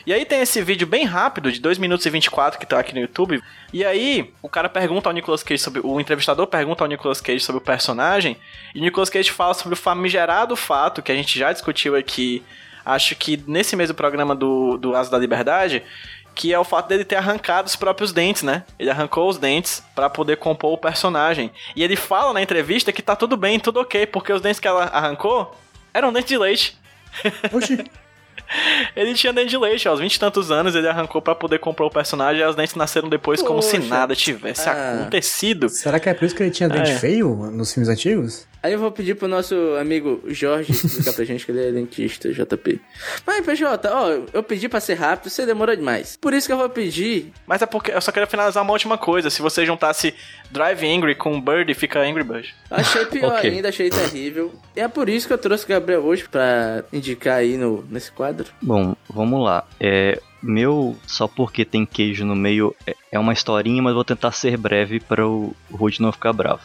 E 0.06 0.14
aí 0.14 0.24
tem 0.24 0.40
esse 0.40 0.62
vídeo 0.62 0.88
bem 0.88 1.04
rápido, 1.04 1.52
de 1.52 1.60
2 1.60 1.78
minutos 1.78 2.06
e 2.06 2.10
24, 2.10 2.58
que 2.60 2.66
tá 2.66 2.80
aqui 2.80 2.94
no 2.94 3.02
YouTube. 3.02 3.44
E 3.74 3.84
aí, 3.84 4.34
o 4.42 4.48
cara 4.48 4.70
pergunta 4.70 5.10
ao 5.10 5.14
Nicolas 5.14 5.44
Cage 5.44 5.62
sobre. 5.62 5.82
O 5.84 6.00
entrevistador 6.00 6.48
pergunta 6.48 6.84
ao 6.84 6.88
Nicolas 6.88 7.20
Cage 7.20 7.42
sobre 7.42 7.62
o 7.62 7.66
personagem. 7.66 8.38
E 8.74 8.80
o 8.80 8.82
Nicolas 8.82 9.10
Cage 9.10 9.32
fala 9.32 9.54
sobre 9.54 9.74
o 9.74 9.78
famigerado 9.78 10.56
fato 10.56 11.02
que 11.02 11.12
a 11.12 11.16
gente 11.16 11.38
já 11.38 11.52
discutiu 11.52 11.96
aqui. 11.96 12.42
Acho 12.86 13.16
que 13.16 13.44
nesse 13.48 13.76
mesmo 13.76 13.96
programa 13.96 14.34
do, 14.34 14.78
do 14.78 14.96
Asa 14.96 15.12
da 15.12 15.18
Liberdade. 15.18 15.84
Que 16.34 16.54
é 16.54 16.60
o 16.60 16.64
fato 16.64 16.88
dele 16.88 17.04
ter 17.04 17.16
arrancado 17.16 17.68
os 17.68 17.76
próprios 17.76 18.14
dentes, 18.14 18.44
né? 18.44 18.64
Ele 18.78 18.92
arrancou 18.92 19.28
os 19.28 19.40
dentes 19.40 19.84
pra 19.96 20.08
poder 20.08 20.38
compor 20.38 20.72
o 20.72 20.78
personagem. 20.78 21.52
E 21.76 21.84
ele 21.84 21.96
fala 21.96 22.32
na 22.32 22.42
entrevista 22.42 22.94
que 22.94 23.02
tá 23.02 23.16
tudo 23.16 23.36
bem, 23.36 23.60
tudo 23.60 23.80
ok, 23.80 24.06
porque 24.06 24.32
os 24.32 24.40
dentes 24.40 24.60
que 24.60 24.68
ela 24.68 24.84
arrancou 24.84 25.54
eram 25.98 26.14
dentes 26.14 26.30
de 26.30 26.38
leite. 26.38 26.78
Oxi. 27.52 27.84
Ele 28.96 29.14
tinha 29.14 29.34
dente 29.34 29.50
de 29.50 29.58
leite, 29.58 29.88
aos 29.90 30.00
20 30.00 30.16
e 30.16 30.20
tantos 30.20 30.52
anos 30.52 30.74
ele 30.74 30.88
arrancou 30.88 31.22
pra 31.22 31.36
poder 31.36 31.60
comprar 31.60 31.86
o 31.86 31.90
personagem 31.90 32.42
e 32.42 32.46
os 32.46 32.56
dentes 32.56 32.76
nasceram 32.76 33.10
depois 33.10 33.42
como 33.42 33.62
se 33.62 33.76
Poxa. 33.78 33.90
nada 33.90 34.16
tivesse 34.16 34.70
Ah. 34.70 34.94
acontecido. 35.02 35.68
Será 35.68 36.00
que 36.00 36.08
é 36.08 36.14
por 36.14 36.24
isso 36.24 36.34
que 36.34 36.44
ele 36.44 36.52
tinha 36.52 36.70
dente 36.70 36.92
É. 36.92 36.96
feio 36.98 37.28
nos 37.52 37.74
filmes 37.74 37.90
antigos? 37.90 38.48
Aí 38.62 38.74
eu 38.74 38.80
vou 38.80 38.92
pedir 38.92 39.16
pro 39.16 39.28
nosso 39.28 39.56
amigo 39.80 40.22
Jorge 40.28 40.72
explicar 40.74 41.14
pra 41.14 41.24
gente 41.26 41.46
que 41.46 41.52
ele 41.52 41.68
é 41.68 41.72
dentista, 41.72 42.32
JP. 42.32 42.80
Mas, 43.26 43.46
PJ, 43.46 43.90
ó, 43.90 44.10
eu 44.34 44.44
pedi 44.44 44.68
pra 44.68 44.80
ser 44.80 44.96
rápido, 44.96 45.30
você 45.30 45.46
demorou 45.46 45.76
demais. 45.76 46.18
Por 46.20 46.34
isso 46.34 46.48
que 46.48 46.54
eu 46.54 46.58
vou 46.58 46.70
pedir. 46.70 47.32
Mas 47.46 47.62
é 47.62 47.66
porque 47.66 47.92
eu 47.92 48.02
só 48.02 48.12
queria 48.12 48.28
finalizar 48.28 48.64
uma 48.64 48.74
última 48.74 48.98
coisa. 48.98 49.30
Se 49.30 49.42
você 49.42 49.66
juntasse 49.66 50.14
Drive 50.52 50.84
Angry 50.86 51.16
com 51.16 51.40
Bird, 51.40 51.74
fica 51.74 52.00
Angry 52.02 52.24
Bird. 52.24 52.54
Achei 52.70 53.06
pior 53.08 53.38
Ok. 53.38 53.50
ainda, 53.50 53.70
achei 53.70 53.90
terrível. 53.90 54.54
E 54.76 54.80
é 54.82 54.88
por 54.88 55.08
isso 55.10 55.28
que 55.28 55.34
eu 55.34 55.38
trouxe 55.38 55.66
o 55.66 55.68
Gabriel 55.68 56.02
hoje 56.04 56.28
pra 56.30 56.84
indicar 56.92 57.36
aí 57.38 57.58
no, 57.58 57.86
nesse 57.90 58.12
quadro. 58.12 58.48
Bom, 58.62 58.96
vamos 59.10 59.44
lá. 59.44 59.66
É, 59.80 60.20
meu, 60.48 60.98
só 61.06 61.28
porque 61.28 61.64
tem 61.66 61.86
queijo 61.86 62.26
no 62.26 62.36
meio, 62.36 62.76
é- 62.86 62.96
é 63.12 63.20
uma 63.20 63.34
historinha, 63.34 63.82
mas 63.82 63.94
vou 63.94 64.04
tentar 64.04 64.32
ser 64.32 64.58
breve 64.58 65.00
para 65.00 65.28
o 65.28 65.56
Rude 65.72 66.02
não 66.02 66.12
ficar 66.12 66.34
bravo. 66.34 66.62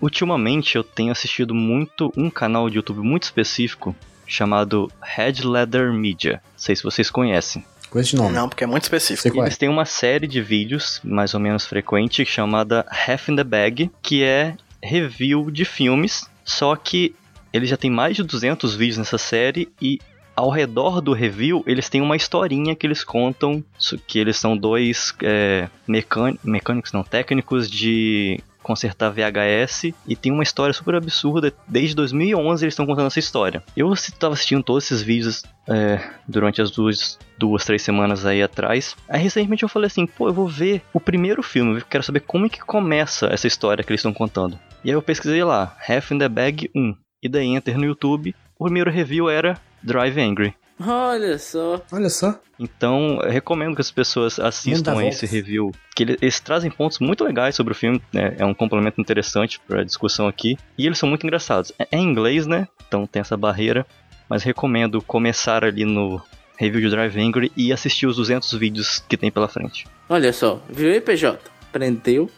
Ultimamente 0.00 0.76
eu 0.76 0.82
tenho 0.84 1.12
assistido 1.12 1.54
muito 1.54 2.12
um 2.16 2.28
canal 2.30 2.68
de 2.68 2.76
YouTube 2.76 3.00
muito 3.00 3.24
específico 3.24 3.94
chamado 4.26 4.90
Head 5.02 5.46
Leather 5.46 5.92
Media. 5.92 6.34
Não 6.52 6.58
sei 6.58 6.74
se 6.76 6.82
vocês 6.82 7.10
conhecem. 7.10 7.64
Com 7.88 7.98
esse 7.98 8.14
nome. 8.14 8.32
Não, 8.32 8.48
porque 8.48 8.62
é 8.62 8.66
muito 8.66 8.84
específico. 8.84 9.40
Eles 9.42 9.56
têm 9.58 9.68
uma 9.68 9.84
série 9.84 10.28
de 10.28 10.40
vídeos, 10.40 11.00
mais 11.02 11.34
ou 11.34 11.40
menos 11.40 11.64
frequente, 11.66 12.24
chamada 12.24 12.86
Half 12.88 13.28
in 13.30 13.36
the 13.36 13.42
Bag, 13.44 13.90
que 14.00 14.22
é 14.22 14.54
review 14.82 15.50
de 15.50 15.64
filmes, 15.64 16.30
só 16.44 16.76
que 16.76 17.14
eles 17.52 17.68
já 17.68 17.76
tem 17.76 17.90
mais 17.90 18.14
de 18.14 18.22
200 18.22 18.76
vídeos 18.76 18.98
nessa 18.98 19.18
série 19.18 19.68
e 19.82 19.98
ao 20.40 20.50
redor 20.50 21.00
do 21.00 21.12
review 21.12 21.62
eles 21.66 21.88
têm 21.88 22.00
uma 22.00 22.16
historinha 22.16 22.74
que 22.74 22.86
eles 22.86 23.04
contam, 23.04 23.62
que 24.06 24.18
eles 24.18 24.36
são 24.38 24.56
dois 24.56 25.14
é, 25.22 25.68
mecân- 25.86 26.38
mecânicos, 26.42 26.92
não, 26.92 27.02
técnicos 27.02 27.70
de 27.70 28.40
consertar 28.62 29.10
VHS 29.10 29.92
e 30.06 30.14
tem 30.14 30.30
uma 30.32 30.42
história 30.42 30.72
super 30.72 30.94
absurda. 30.94 31.52
Desde 31.66 31.94
2011 31.94 32.64
eles 32.64 32.72
estão 32.72 32.86
contando 32.86 33.06
essa 33.06 33.18
história. 33.18 33.62
Eu 33.76 33.92
estava 33.92 34.34
assistindo 34.34 34.62
todos 34.62 34.84
esses 34.84 35.02
vídeos 35.02 35.42
é, 35.68 36.00
durante 36.28 36.60
as 36.62 36.70
duas, 36.70 37.18
duas, 37.38 37.64
três 37.64 37.82
semanas 37.82 38.24
aí 38.24 38.42
atrás. 38.42 38.96
Aí 39.08 39.22
recentemente 39.22 39.62
eu 39.62 39.68
falei 39.68 39.86
assim, 39.88 40.06
pô, 40.06 40.28
eu 40.28 40.34
vou 40.34 40.46
ver 40.48 40.82
o 40.92 41.00
primeiro 41.00 41.42
filme, 41.42 41.78
eu 41.80 41.84
quero 41.88 42.04
saber 42.04 42.20
como 42.20 42.46
é 42.46 42.48
que 42.48 42.60
começa 42.60 43.26
essa 43.26 43.46
história 43.46 43.82
que 43.82 43.90
eles 43.90 44.00
estão 44.00 44.12
contando. 44.12 44.58
E 44.84 44.88
aí 44.90 44.94
eu 44.94 45.02
pesquisei 45.02 45.42
lá, 45.44 45.76
Half 45.88 46.12
in 46.12 46.18
the 46.18 46.28
Bag 46.28 46.70
1. 46.74 46.94
E 47.22 47.28
daí 47.28 47.48
enter 47.48 47.76
no 47.76 47.84
YouTube, 47.84 48.34
o 48.60 48.64
primeiro 48.64 48.90
review 48.90 49.28
era 49.28 49.58
Drive 49.82 50.18
Angry. 50.20 50.54
Olha 50.78 51.38
só. 51.38 51.82
Olha 51.92 52.08
só. 52.08 52.38
Então, 52.58 53.18
eu 53.22 53.30
recomendo 53.30 53.74
que 53.74 53.80
as 53.80 53.90
pessoas 53.90 54.38
assistam 54.38 54.92
Muita 54.94 55.06
a 55.06 55.08
esse 55.08 55.26
volta. 55.26 55.34
review. 55.36 55.72
Que 55.96 56.02
ele- 56.04 56.18
eles 56.22 56.40
trazem 56.40 56.70
pontos 56.70 56.98
muito 56.98 57.22
legais 57.24 57.54
sobre 57.54 57.72
o 57.72 57.76
filme, 57.76 58.00
né? 58.12 58.34
é 58.38 58.44
um 58.46 58.54
complemento 58.54 59.00
interessante 59.00 59.58
para 59.66 59.80
a 59.80 59.84
discussão 59.84 60.26
aqui. 60.28 60.56
E 60.78 60.86
eles 60.86 60.98
são 60.98 61.08
muito 61.08 61.26
engraçados. 61.26 61.72
É 61.78 61.88
é 61.90 61.98
em 61.98 62.02
inglês, 62.04 62.46
né? 62.46 62.68
Então 62.86 63.06
tem 63.06 63.20
essa 63.20 63.36
barreira. 63.36 63.84
Mas 64.28 64.42
recomendo 64.42 65.02
começar 65.02 65.64
ali 65.64 65.84
no 65.84 66.22
review 66.56 66.80
de 66.80 66.88
Drive 66.90 67.18
Angry 67.18 67.50
e 67.56 67.72
assistir 67.72 68.06
os 68.06 68.16
200 68.16 68.52
vídeos 68.54 69.02
que 69.08 69.16
tem 69.16 69.30
pela 69.30 69.48
frente. 69.48 69.86
Olha 70.08 70.32
só. 70.32 70.62
Viu 70.68 70.90
aí, 70.92 71.00
PJ? 71.00 71.38
Prendeu. 71.72 72.30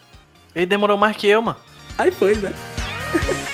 Ele 0.55 0.65
demorou 0.65 0.97
mais 0.97 1.15
que 1.15 1.27
eu, 1.27 1.41
mano. 1.41 1.57
Aí 1.97 2.11
foi, 2.11 2.35
né? 2.35 2.51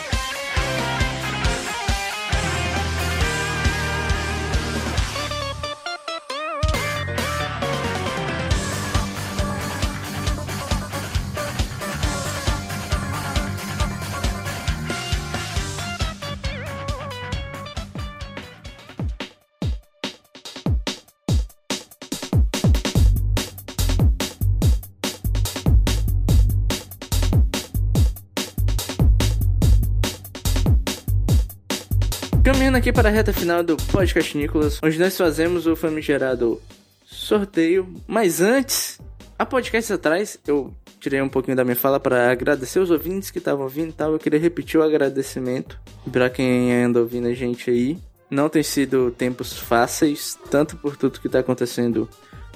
Caminhando 32.70 32.84
aqui 32.84 32.94
para 32.94 33.10
a 33.10 33.12
reta 33.12 33.34
final 33.34 33.64
do 33.64 33.76
podcast 33.76 34.38
Nicolas, 34.38 34.80
onde 34.84 35.00
nós 35.00 35.18
fazemos 35.18 35.66
o 35.66 35.76
famigerado 35.76 36.62
sorteio. 37.04 37.92
Mas 38.06 38.42
antes, 38.42 39.00
a 39.40 39.44
podcast 39.44 39.92
atrás, 39.92 40.38
eu 40.46 40.72
tirei 41.00 41.20
um 41.20 41.28
pouquinho 41.28 41.58
da 41.58 41.64
minha 41.64 41.76
fala 41.76 42.00
para 42.00 42.32
agradecer 42.32 42.80
os 42.80 42.92
ouvintes 42.92 43.32
que 43.32 43.40
estavam 43.40 43.64
ouvindo 43.64 43.90
e 43.90 43.94
tal. 43.94 44.14
Eu 44.14 44.20
queria 44.20 44.40
repetir 44.40 44.80
o 44.80 44.84
agradecimento 44.84 45.80
para 46.12 46.30
quem 46.30 46.72
anda 46.72 47.00
ouvindo 47.00 47.28
a 47.28 47.34
gente 47.34 47.72
aí. 47.72 47.98
Não 48.30 48.48
tem 48.48 48.62
sido 48.62 49.10
tempos 49.18 49.58
fáceis, 49.58 50.38
tanto 50.52 50.78
por 50.78 50.96
tudo 50.96 51.20
que 51.20 51.28
tá 51.28 51.40
acontecendo 51.40 52.08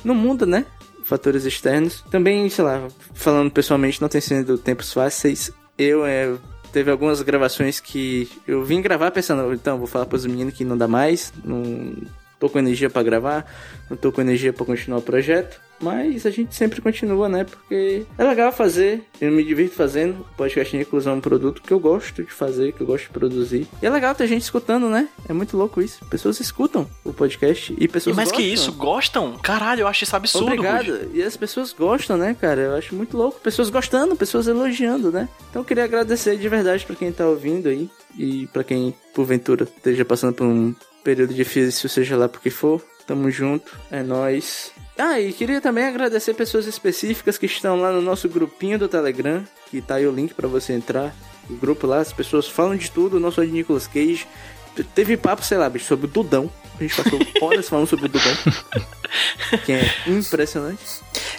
no 0.04 0.14
mundo, 0.14 0.46
né? 0.46 0.64
Fatores 1.06 1.44
externos. 1.44 2.04
Também, 2.12 2.48
sei 2.52 2.64
lá, 2.64 2.88
falando 3.16 3.50
pessoalmente, 3.50 4.00
não 4.00 4.10
tem 4.10 4.22
sido 4.22 4.60
tempos 4.60 4.94
fáceis. 4.94 5.52
Eu 5.76 6.06
é, 6.06 6.38
teve 6.74 6.90
algumas 6.90 7.22
gravações 7.22 7.80
que 7.80 8.28
eu 8.48 8.66
vim 8.66 8.82
gravar 8.82 9.12
pensando, 9.12 9.54
então 9.54 9.78
vou 9.78 9.86
falar 9.86 10.08
pros 10.08 10.26
meninos 10.26 10.56
que 10.56 10.66
não 10.66 10.76
dá 10.76 10.88
mais, 10.88 11.32
não 11.46 11.94
tô 12.40 12.50
com 12.50 12.58
energia 12.58 12.90
pra 12.90 13.04
gravar, 13.04 13.46
não 13.88 13.96
tô 13.96 14.12
com 14.12 14.20
energia 14.20 14.52
pra 14.52 14.66
continuar 14.66 14.98
o 14.98 15.02
projeto, 15.02 15.62
mas 15.84 16.26
a 16.26 16.30
gente 16.30 16.56
sempre 16.56 16.82
continua, 16.82 17.28
né? 17.28 17.44
Porque 17.44 18.06
é 18.18 18.24
legal 18.24 18.52
fazer, 18.52 19.04
eu 19.20 19.32
me 19.32 19.44
divirto 19.44 19.76
fazendo. 19.76 20.22
O 20.22 20.36
podcast 20.38 20.76
Nicolas 20.76 21.06
é 21.06 21.12
um 21.12 21.20
produto 21.20 21.62
que 21.62 21.72
eu 21.74 21.80
gosto 21.80 22.24
de 22.24 22.32
fazer, 22.32 22.72
que 22.72 22.82
eu 22.82 22.88
gosto 22.88 23.04
de 23.06 23.10
produzir. 23.12 23.68
E 23.82 23.86
é 23.86 23.90
legal 23.90 24.16
ter 24.16 24.28
gente 24.28 24.42
escutando, 24.44 24.88
né? 24.90 25.08
É 25.28 25.34
muito 25.34 25.58
louco 25.58 25.82
isso. 25.82 26.04
Pessoas 26.06 26.40
escutam 26.40 26.88
o 27.04 27.12
podcast 27.14 27.74
e 27.78 27.84
E 27.84 27.88
pessoas 27.88 28.16
mais 28.16 28.32
que 28.32 28.38
gostam. 28.38 28.54
isso, 28.54 28.72
gostam? 28.74 29.38
Caralho, 29.44 29.82
eu 29.82 29.88
acho 29.88 30.04
isso 30.04 30.16
absurdo, 30.16 30.50
Rude. 30.50 30.60
Obrigado. 30.68 31.12
E 31.14 31.22
as 31.22 31.36
pessoas 31.36 31.74
gostam, 31.74 32.18
né, 32.18 32.36
cara? 32.40 32.62
Eu 32.62 32.76
acho 32.76 32.96
muito 32.96 33.18
louco. 33.18 33.40
Pessoas 33.42 33.70
gostando, 33.70 34.16
pessoas 34.16 34.48
elogiando, 34.48 35.12
né? 35.12 35.28
Então 35.50 35.62
eu 35.62 35.66
queria 35.66 35.84
agradecer 35.84 36.38
de 36.38 36.48
verdade 36.50 36.86
pra 36.86 36.96
quem 36.96 37.12
tá 37.12 37.28
ouvindo 37.28 37.68
aí. 37.68 37.90
E 38.18 38.48
pra 38.48 38.64
quem, 38.64 38.94
porventura, 39.14 39.64
esteja 39.64 40.06
passando 40.06 40.34
por 40.34 40.46
um 40.46 40.74
período 41.04 41.34
difícil, 41.34 41.90
seja 41.90 42.16
lá 42.16 42.30
por 42.30 42.40
que 42.40 42.50
for. 42.50 42.82
Tamo 43.06 43.30
junto. 43.30 43.78
É 43.92 44.02
nóis. 44.02 44.72
Ah, 44.98 45.20
e 45.20 45.34
queria 45.34 45.60
também 45.60 45.86
agradecer 45.86 46.34
pessoas 46.34 46.66
específicas 46.68 47.38
que 47.38 47.46
estão 47.46 47.76
lá 47.80 47.92
no 47.92 48.02
nosso 48.02 48.30
grupinho 48.30 48.80
do 48.80 48.88
Telegram. 48.88 49.44
Que 49.70 49.82
tá 49.82 49.96
aí 49.96 50.08
o 50.08 50.12
link 50.12 50.34
pra 50.34 50.48
você 50.48 50.74
entrar. 50.74 51.14
O 51.50 51.56
grupo 51.56 51.86
lá, 51.86 52.00
as 52.00 52.14
pessoas 52.14 52.48
falam 52.48 52.76
de 52.78 52.90
tudo, 52.90 53.20
não 53.20 53.32
só 53.32 53.44
de 53.44 53.52
Nicolas 53.52 53.88
Cage. 53.88 54.26
Teve 54.96 55.18
papo, 55.18 55.44
sei 55.44 55.58
lá, 55.58 55.70
bicho, 55.70 55.86
sobre 55.86 56.06
o 56.06 56.10
Dudão. 56.10 56.50
A 56.80 56.84
gente 56.84 56.96
passou 56.96 57.20
horas 57.42 57.68
falando 57.68 57.88
sobre 57.88 58.06
o 58.06 58.10
Dudão. 58.10 58.34
que 59.66 59.72
é 59.74 59.94
impressionante. 60.08 60.82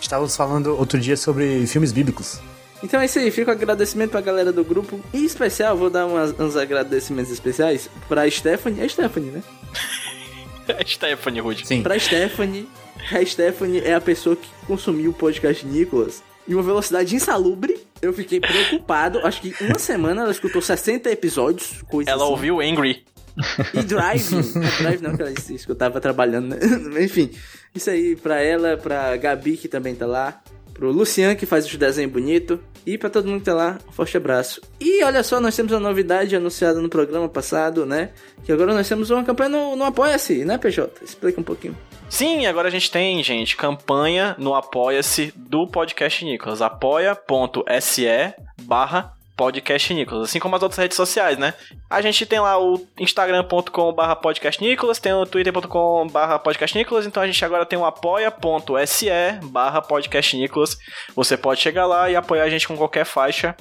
Estávamos 0.01 0.37
falando 0.37 0.77
outro 0.77 1.01
dia 1.01 1.17
sobre 1.17 1.67
filmes 1.67 1.91
bíblicos. 1.93 2.39
Então 2.83 3.01
é 3.01 3.07
isso 3.07 3.19
aí, 3.19 3.31
fica 3.31 3.51
o 3.51 3.55
agradecimento 3.55 4.11
pra 4.11 4.21
galera 4.21 4.53
do 4.53 4.63
grupo. 4.63 5.01
Em 5.13 5.25
especial, 5.25 5.75
vou 5.77 5.89
dar 5.89 6.05
umas- 6.07 6.39
uns 6.39 6.55
agradecimentos 6.55 7.33
especiais 7.33 7.89
pra 8.09 8.31
Stephanie. 8.31 8.83
É 8.83 8.89
Stephanie, 8.89 9.31
né? 9.31 9.43
Stephanie 10.87 11.41
Hood. 11.41 11.67
Sim. 11.67 11.83
Pra 11.83 11.99
Stephanie. 11.99 12.69
A 13.13 13.25
Stephanie 13.25 13.81
é 13.81 13.95
a 13.95 14.01
pessoa 14.01 14.35
que 14.37 14.49
consumiu 14.67 15.11
o 15.11 15.15
podcast 15.15 15.67
Nicolas 15.67 16.23
em 16.49 16.55
uma 16.55 16.63
velocidade 16.63 17.15
insalubre. 17.15 17.79
Eu 18.01 18.13
fiquei 18.13 18.41
preocupado. 18.41 19.19
Acho 19.27 19.41
que 19.41 19.55
uma 19.65 19.79
semana 19.79 20.23
ela 20.23 20.31
escutou 20.31 20.61
60 20.63 21.11
episódios. 21.11 21.83
Coisa 21.89 22.11
Ela 22.11 22.23
assim. 22.23 22.31
ouviu 22.33 22.61
Angry. 22.61 23.05
E 23.75 23.83
Driving. 23.83 24.53
É 24.63 24.83
Drive 24.83 25.03
não, 25.03 25.17
que 25.17 25.23
ela 25.23 25.33
disse 25.33 25.55
isso, 25.55 25.67
que 25.67 25.73
eu 25.73 25.77
tava 25.77 26.01
trabalhando, 26.01 26.49
né? 26.49 26.59
Enfim, 27.03 27.31
isso 27.75 27.91
aí 27.91 28.15
pra 28.17 28.41
ela, 28.41 28.77
pra 28.77 29.17
Gabi, 29.17 29.57
que 29.57 29.69
também 29.69 29.95
tá 29.95 30.07
lá, 30.07 30.41
pro 30.75 30.91
Lucian, 30.91 31.35
que 31.35 31.47
faz 31.47 31.65
os 31.65 31.75
desenhos 31.77 32.13
bonitos, 32.13 32.59
e 32.85 32.99
pra 32.99 33.09
todo 33.09 33.29
mundo 33.29 33.39
que 33.39 33.47
tá 33.47 33.55
lá, 33.55 33.79
um 33.89 33.93
forte 33.93 34.17
abraço. 34.17 34.61
E 34.79 35.03
olha 35.03 35.23
só, 35.23 35.41
nós 35.41 35.57
temos 35.57 35.73
uma 35.73 35.81
novidade 35.81 36.37
anunciada 36.37 36.81
no 36.81 36.89
programa 36.89 37.29
passado, 37.29 37.87
né? 37.87 38.11
Que 38.45 38.53
agora 38.53 38.75
nós 38.75 38.87
temos 38.87 39.09
uma 39.11 39.25
campanha 39.25 39.49
no, 39.49 39.77
no 39.77 39.85
Apoia-se, 39.85 40.45
né, 40.45 40.59
PJ? 40.59 41.03
Explica 41.03 41.41
um 41.41 41.45
pouquinho. 41.45 41.77
Sim, 42.11 42.47
agora 42.47 42.69
a 42.69 42.71
gente 42.71 42.91
tem, 42.91 43.23
gente, 43.23 43.57
campanha 43.57 44.37
no 44.39 44.55
Apoia-se 44.55 45.33
do 45.35 45.67
Podcast 45.67 46.25
Nicolas. 46.25 46.61
apoia.se 46.61 48.07
barra 48.63 49.14
Podcast 49.37 49.93
Nicolas, 49.93 50.29
assim 50.29 50.39
como 50.39 50.55
as 50.55 50.63
outras 50.63 50.79
redes 50.79 50.97
sociais, 50.97 51.37
né? 51.37 51.55
A 51.91 52.01
gente 52.01 52.25
tem 52.25 52.39
lá 52.39 52.59
o 52.59 52.87
instagram.com 52.99 53.93
barra 53.93 54.15
podcast 54.15 54.63
Nicolas, 54.63 54.99
tem 54.99 55.13
o 55.13 55.27
twitter.com 55.27 56.07
barra 56.07 56.39
podcast 56.39 56.77
Nicolas, 56.77 57.07
então 57.07 57.23
a 57.23 57.27
gente 57.27 57.45
agora 57.45 57.67
tem 57.67 57.79
o 57.79 57.85
apoia.se 57.85 59.09
barra 59.45 59.83
podcast 59.83 60.37
Nicolas. 60.37 60.79
Você 61.17 61.37
pode 61.37 61.61
chegar 61.61 61.87
lá 61.87 62.09
e 62.09 62.17
apoiar 62.17 62.45
a 62.45 62.51
gente 62.51 62.69
com 62.69 62.77
qualquer 62.77 63.05
faixa 63.05 63.57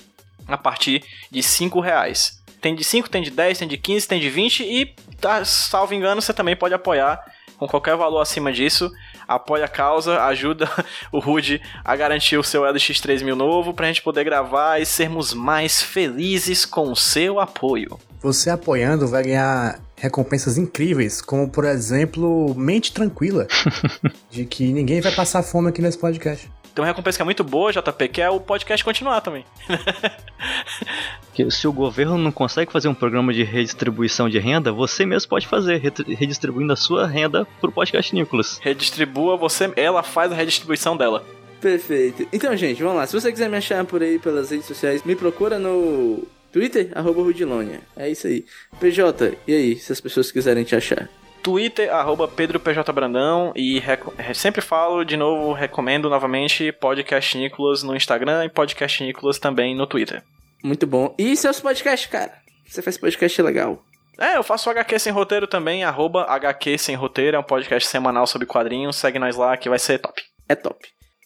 a 0.47 0.57
partir 0.57 1.03
de 1.31 1.41
5 1.41 1.79
reais. 1.79 2.41
Tem 2.61 2.75
de 2.75 2.83
5, 2.83 3.09
tem 3.09 3.21
de 3.21 3.31
10, 3.31 3.57
tem 3.57 3.67
de 3.67 3.77
15, 3.77 4.07
tem 4.07 4.19
de 4.19 4.29
20 4.29 4.63
e, 4.63 4.95
tá, 5.19 5.43
salvo 5.43 5.93
engano, 5.93 6.21
você 6.21 6.33
também 6.33 6.55
pode 6.55 6.73
apoiar 6.73 7.19
com 7.57 7.67
qualquer 7.67 7.95
valor 7.95 8.21
acima 8.21 8.51
disso. 8.51 8.91
Apoia 9.27 9.65
a 9.65 9.67
causa, 9.67 10.23
ajuda 10.25 10.69
o 11.11 11.19
Rude 11.19 11.61
a 11.83 11.95
garantir 11.95 12.37
o 12.37 12.43
seu 12.43 12.63
LX3000 12.63 13.35
novo 13.35 13.73
pra 13.73 13.87
gente 13.87 14.01
poder 14.01 14.23
gravar 14.23 14.79
e 14.79 14.85
sermos 14.85 15.33
mais 15.33 15.81
felizes 15.81 16.65
com 16.65 16.91
o 16.91 16.95
seu 16.95 17.39
apoio. 17.39 17.99
Você 18.21 18.49
apoiando 18.49 19.07
vai 19.07 19.23
ganhar 19.23 19.79
recompensas 19.97 20.57
incríveis, 20.57 21.21
como 21.21 21.49
por 21.49 21.65
exemplo, 21.65 22.53
mente 22.55 22.93
tranquila, 22.93 23.47
de 24.29 24.45
que 24.45 24.71
ninguém 24.71 25.01
vai 25.01 25.11
passar 25.11 25.43
fome 25.43 25.69
aqui 25.69 25.81
nesse 25.81 25.97
podcast. 25.97 26.49
Tem 26.73 26.81
uma 26.81 26.87
recompensa 26.87 27.17
que 27.17 27.21
é 27.21 27.25
muito 27.25 27.43
boa, 27.43 27.71
JP, 27.71 28.07
que 28.07 28.21
é 28.21 28.29
o 28.29 28.39
podcast 28.39 28.83
continuar 28.83 29.21
também. 29.21 29.45
Se 31.49 31.67
o 31.67 31.73
governo 31.73 32.17
não 32.17 32.31
consegue 32.31 32.71
fazer 32.71 32.87
um 32.87 32.93
programa 32.93 33.33
de 33.33 33.43
redistribuição 33.43 34.27
de 34.29 34.39
renda, 34.39 34.71
você 34.71 35.05
mesmo 35.05 35.29
pode 35.29 35.47
fazer, 35.47 35.77
re- 35.77 36.15
redistribuindo 36.15 36.73
a 36.73 36.75
sua 36.75 37.07
renda 37.07 37.45
pro 37.61 37.71
podcast 37.71 38.13
Nicolas. 38.13 38.59
Redistribua 38.61 39.37
você, 39.37 39.71
ela 39.75 40.03
faz 40.03 40.31
a 40.31 40.35
redistribuição 40.35 40.95
dela. 40.97 41.23
Perfeito. 41.61 42.27
Então, 42.33 42.55
gente, 42.57 42.81
vamos 42.83 42.97
lá. 42.97 43.07
Se 43.07 43.13
você 43.19 43.31
quiser 43.31 43.49
me 43.49 43.57
achar 43.57 43.83
por 43.85 44.01
aí 44.01 44.19
pelas 44.19 44.51
redes 44.51 44.65
sociais, 44.65 45.03
me 45.03 45.15
procura 45.15 45.57
no 45.57 46.27
Twitter, 46.51 46.89
arroba 46.93 47.21
Rudilonia. 47.21 47.81
É 47.95 48.09
isso 48.09 48.27
aí. 48.27 48.45
PJ, 48.79 49.37
e 49.47 49.53
aí, 49.53 49.75
se 49.77 49.91
as 49.91 50.01
pessoas 50.01 50.31
quiserem 50.31 50.63
te 50.63 50.75
achar? 50.75 51.07
Twitter, 51.43 51.93
arroba 51.93 52.27
Pedro 52.27 52.59
PJ 52.59 52.91
Brandão. 52.93 53.51
E 53.55 53.77
reco- 53.79 54.13
sempre 54.33 54.61
falo, 54.61 55.03
de 55.03 55.17
novo, 55.17 55.51
recomendo 55.53 56.09
novamente 56.09 56.71
Podcast 56.71 57.37
Nicolas 57.37 57.83
no 57.83 57.95
Instagram 57.95 58.45
e 58.45 58.49
Podcast 58.49 59.03
Nicolas 59.03 59.37
também 59.37 59.75
no 59.75 59.85
Twitter. 59.85 60.23
Muito 60.63 60.87
bom. 60.87 61.13
E 61.19 61.35
seus 61.35 61.59
podcasts, 61.59 62.09
cara? 62.09 62.31
Você 62.65 62.81
faz 62.81 62.97
podcast 62.97 63.41
legal. 63.41 63.83
É, 64.19 64.37
eu 64.37 64.43
faço 64.43 64.69
HQ 64.69 64.97
Sem 64.99 65.11
Roteiro 65.11 65.47
também, 65.47 65.83
arroba 65.83 66.23
HQ 66.29 66.77
Sem 66.77 66.95
Roteiro, 66.95 67.35
é 67.35 67.39
um 67.39 67.43
podcast 67.43 67.89
semanal 67.89 68.25
sobre 68.27 68.47
quadrinhos, 68.47 68.95
segue 68.95 69.19
nós 69.19 69.35
lá 69.35 69.57
que 69.57 69.67
vai 69.67 69.79
ser 69.79 69.99
top. 69.99 70.21
É 70.47 70.55
top. 70.55 70.77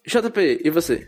JP, 0.07 0.61
e 0.63 0.69
você? 0.69 1.05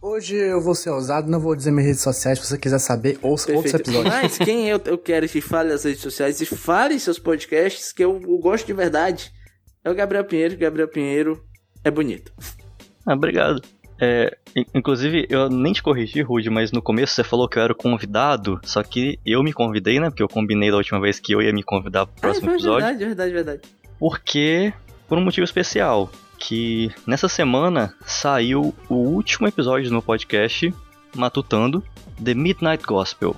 Hoje 0.00 0.34
eu 0.36 0.60
vou 0.60 0.74
ser 0.74 0.90
ousado, 0.90 1.30
não 1.30 1.38
vou 1.40 1.54
dizer 1.54 1.70
minhas 1.70 1.86
redes 1.86 2.02
sociais, 2.02 2.38
se 2.38 2.46
você 2.46 2.58
quiser 2.58 2.78
saber, 2.78 3.18
ouça 3.22 3.52
outros 3.52 3.72
Perfeito. 3.72 3.90
episódios. 3.98 4.14
Mas 4.22 4.38
quem 4.38 4.68
eu, 4.68 4.80
eu 4.84 4.98
quero 4.98 5.28
que 5.28 5.40
fale 5.40 5.70
nas 5.70 5.84
redes 5.84 6.00
sociais 6.00 6.40
e 6.40 6.46
fale 6.46 6.98
seus 6.98 7.18
podcasts, 7.18 7.92
que 7.92 8.04
eu, 8.04 8.20
eu 8.22 8.38
gosto 8.38 8.66
de 8.66 8.72
verdade, 8.72 9.32
é 9.84 9.90
o 9.90 9.94
Gabriel 9.94 10.24
Pinheiro. 10.24 10.56
Gabriel 10.56 10.88
Pinheiro 10.88 11.42
é 11.84 11.90
bonito. 11.90 12.32
Ah, 13.06 13.14
obrigado. 13.14 13.60
É, 14.00 14.36
in- 14.56 14.66
inclusive, 14.74 15.26
eu 15.30 15.48
nem 15.48 15.72
te 15.72 15.82
corrigi, 15.82 16.22
Rude, 16.22 16.50
mas 16.50 16.72
no 16.72 16.82
começo 16.82 17.14
você 17.14 17.22
falou 17.22 17.48
que 17.48 17.56
eu 17.58 17.62
era 17.62 17.72
o 17.72 17.76
convidado, 17.76 18.60
só 18.64 18.82
que 18.82 19.18
eu 19.24 19.42
me 19.44 19.52
convidei, 19.52 20.00
né? 20.00 20.10
Porque 20.10 20.22
eu 20.22 20.28
combinei 20.28 20.70
da 20.72 20.76
última 20.76 21.00
vez 21.00 21.20
que 21.20 21.32
eu 21.32 21.40
ia 21.40 21.52
me 21.52 21.62
convidar 21.62 22.06
pro 22.06 22.20
próximo 22.20 22.48
ah, 22.48 22.52
é 22.52 22.54
episódio. 22.56 22.86
verdade, 22.86 23.04
verdade, 23.04 23.32
verdade. 23.32 23.60
Porque, 24.00 24.72
por 25.08 25.18
um 25.18 25.24
motivo 25.24 25.44
especial, 25.44 26.10
que 26.44 26.90
nessa 27.06 27.28
semana 27.28 27.94
saiu 28.04 28.74
o 28.88 28.94
último 28.96 29.46
episódio 29.46 29.88
do 29.88 29.92
meu 29.92 30.02
podcast, 30.02 30.74
Matutando, 31.14 31.82
The 32.22 32.34
Midnight 32.34 32.84
Gospel. 32.84 33.36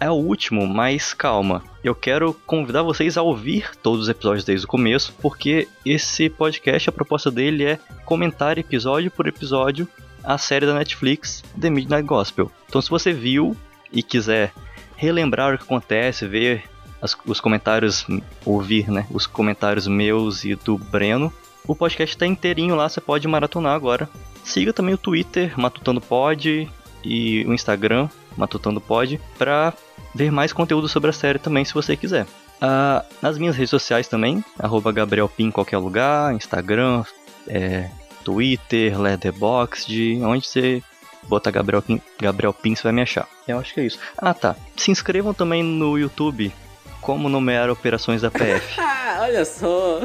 É 0.00 0.10
o 0.10 0.14
último, 0.14 0.66
mas 0.66 1.12
calma. 1.12 1.62
Eu 1.84 1.94
quero 1.94 2.32
convidar 2.46 2.82
vocês 2.82 3.18
a 3.18 3.22
ouvir 3.22 3.70
todos 3.82 4.02
os 4.04 4.08
episódios 4.08 4.44
desde 4.44 4.64
o 4.64 4.68
começo, 4.68 5.12
porque 5.20 5.68
esse 5.84 6.30
podcast, 6.30 6.88
a 6.88 6.92
proposta 6.92 7.30
dele 7.30 7.62
é 7.64 7.78
comentar 8.06 8.56
episódio 8.58 9.10
por 9.10 9.26
episódio 9.26 9.86
a 10.24 10.38
série 10.38 10.64
da 10.64 10.74
Netflix, 10.74 11.44
The 11.60 11.68
Midnight 11.68 12.06
Gospel. 12.06 12.50
Então, 12.68 12.80
se 12.80 12.88
você 12.88 13.12
viu 13.12 13.54
e 13.92 14.02
quiser 14.02 14.50
relembrar 14.96 15.54
o 15.54 15.58
que 15.58 15.64
acontece, 15.64 16.26
ver 16.26 16.64
as- 17.02 17.16
os 17.26 17.38
comentários, 17.38 18.06
ouvir, 18.46 18.90
né, 18.90 19.06
os 19.10 19.26
comentários 19.26 19.86
meus 19.86 20.42
e 20.44 20.54
do 20.54 20.78
Breno, 20.78 21.30
o 21.66 21.74
podcast 21.74 22.16
tá 22.16 22.26
inteirinho 22.26 22.74
lá, 22.74 22.88
você 22.88 23.00
pode 23.00 23.26
maratonar 23.26 23.74
agora. 23.74 24.08
Siga 24.44 24.72
também 24.72 24.94
o 24.94 24.98
Twitter, 24.98 25.58
Matutando 25.58 26.00
Pod, 26.00 26.68
e 27.04 27.44
o 27.46 27.54
Instagram, 27.54 28.08
Matutando 28.36 28.80
Pod, 28.80 29.20
pra 29.38 29.72
ver 30.14 30.32
mais 30.32 30.52
conteúdo 30.52 30.88
sobre 30.88 31.10
a 31.10 31.12
série 31.12 31.38
também, 31.38 31.64
se 31.64 31.74
você 31.74 31.96
quiser. 31.96 32.26
Ah, 32.60 33.04
nas 33.22 33.38
minhas 33.38 33.56
redes 33.56 33.70
sociais 33.70 34.08
também, 34.08 34.44
arroba 34.58 34.92
em 35.38 35.50
qualquer 35.50 35.78
lugar, 35.78 36.34
Instagram, 36.34 37.04
é, 37.46 37.90
Twitter, 38.24 38.98
Letterboxd, 38.98 40.20
onde 40.22 40.46
você 40.46 40.82
botar 41.28 41.50
Gabriel 41.50 41.82
Pin, 41.82 42.00
Gabriel 42.20 42.52
Pin, 42.52 42.74
você 42.74 42.82
vai 42.82 42.92
me 42.92 43.02
achar. 43.02 43.28
Eu 43.46 43.58
acho 43.58 43.74
que 43.74 43.80
é 43.80 43.86
isso. 43.86 43.98
Ah, 44.16 44.34
tá. 44.34 44.56
Se 44.76 44.90
inscrevam 44.90 45.34
também 45.34 45.62
no 45.62 45.98
YouTube, 45.98 46.52
como 47.00 47.28
nomear 47.28 47.70
operações 47.70 48.22
da 48.22 48.30
PF. 48.30 48.80
Olha 49.20 49.44
só. 49.44 50.00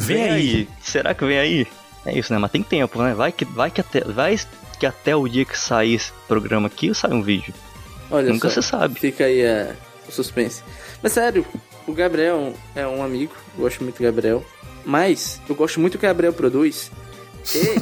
Vem 0.00 0.30
aí. 0.30 0.68
Será 0.82 1.14
que 1.14 1.24
vem 1.24 1.38
aí? 1.38 1.66
É 2.06 2.18
isso, 2.18 2.32
né? 2.32 2.38
Mas 2.38 2.50
tem 2.50 2.62
tempo, 2.62 3.02
né? 3.02 3.14
Vai 3.14 3.30
que, 3.32 3.44
vai 3.44 3.70
que, 3.70 3.80
até, 3.80 4.00
vai 4.00 4.38
que 4.78 4.86
até 4.86 5.14
o 5.14 5.28
dia 5.28 5.44
que 5.44 5.58
sair 5.58 5.94
esse 5.94 6.10
programa 6.26 6.66
aqui 6.68 6.94
sai 6.94 7.12
um 7.12 7.22
vídeo. 7.22 7.52
Olha 8.10 8.32
Nunca 8.32 8.48
só. 8.48 8.60
se 8.60 8.68
sabe. 8.68 8.98
Fica 8.98 9.24
aí 9.24 9.46
a, 9.46 9.74
o 10.08 10.12
suspense. 10.12 10.62
Mas 11.02 11.12
sério, 11.12 11.46
o 11.86 11.92
Gabriel 11.92 12.54
é 12.74 12.86
um 12.86 13.02
amigo, 13.02 13.32
eu 13.56 13.62
gosto 13.64 13.82
muito 13.84 13.96
do 13.98 14.02
Gabriel. 14.02 14.44
Mas 14.84 15.40
eu 15.48 15.54
gosto 15.54 15.78
muito 15.78 15.92
do 15.92 15.98
que 16.00 16.06
o 16.06 16.08
Gabriel 16.08 16.32
produz. 16.32 16.90
E, 17.54 17.80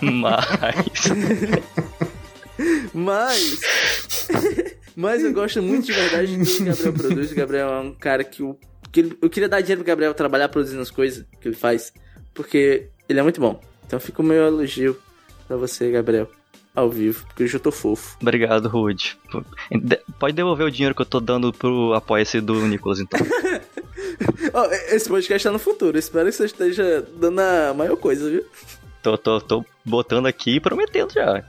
Mas. 0.04 0.46
mas. 2.92 3.58
mas 4.96 5.22
eu 5.22 5.32
gosto 5.32 5.62
muito 5.62 5.86
de 5.86 5.92
verdade 5.92 6.36
do 6.36 6.44
que 6.44 6.62
o 6.62 6.64
Gabriel 6.66 6.92
produz. 6.92 7.32
O 7.32 7.34
Gabriel 7.34 7.68
é 7.68 7.80
um 7.80 7.92
cara 7.94 8.24
que, 8.24 8.42
eu, 8.42 8.48
ele- 8.48 8.60
eu 9.20 9.30
queria 9.30 9.48
dar 9.48 9.60
dinheiro 9.60 9.80
pro 9.82 9.86
Gabriel 9.88 10.14
trabalhar 10.14 10.48
produzindo 10.48 10.80
as 10.82 10.90
coisas 10.90 11.24
que 11.40 11.48
ele 11.48 11.56
faz. 11.56 11.92
Porque 12.34 12.88
ele 13.08 13.18
é 13.18 13.22
muito 13.22 13.40
bom. 13.40 13.60
Então 13.86 13.98
fica 14.00 14.20
o 14.20 14.24
meu 14.24 14.46
elogio 14.46 14.96
pra 15.48 15.56
você, 15.56 15.90
Gabriel. 15.90 16.30
Ao 16.74 16.90
vivo, 16.90 17.24
porque 17.26 17.44
hoje 17.44 17.54
eu 17.56 17.60
tô 17.60 17.72
fofo. 17.72 18.18
Obrigado, 18.20 18.68
Rude. 18.68 19.16
De- 19.70 19.98
Pode 20.18 20.34
devolver 20.36 20.66
o 20.66 20.70
dinheiro 20.70 20.94
que 20.94 21.00
eu 21.00 21.06
tô 21.06 21.20
dando 21.20 21.50
pro 21.50 21.94
apoia-se 21.94 22.38
do 22.38 22.54
Nicolas, 22.66 23.00
então. 23.00 23.18
Ó, 24.52 24.64
esse 24.90 25.08
podcast 25.08 25.44
tá 25.46 25.52
no 25.52 25.58
futuro. 25.58 25.96
Espero 25.98 26.26
que 26.26 26.32
você 26.32 26.44
esteja 26.44 27.00
dando 27.16 27.40
a 27.40 27.72
maior 27.74 27.96
coisa, 27.96 28.28
viu? 28.30 28.44
Tô, 29.02 29.16
tô, 29.16 29.40
tô 29.40 29.64
botando 29.84 30.26
aqui 30.26 30.56
e 30.56 30.60
prometendo 30.60 31.14
já. 31.14 31.42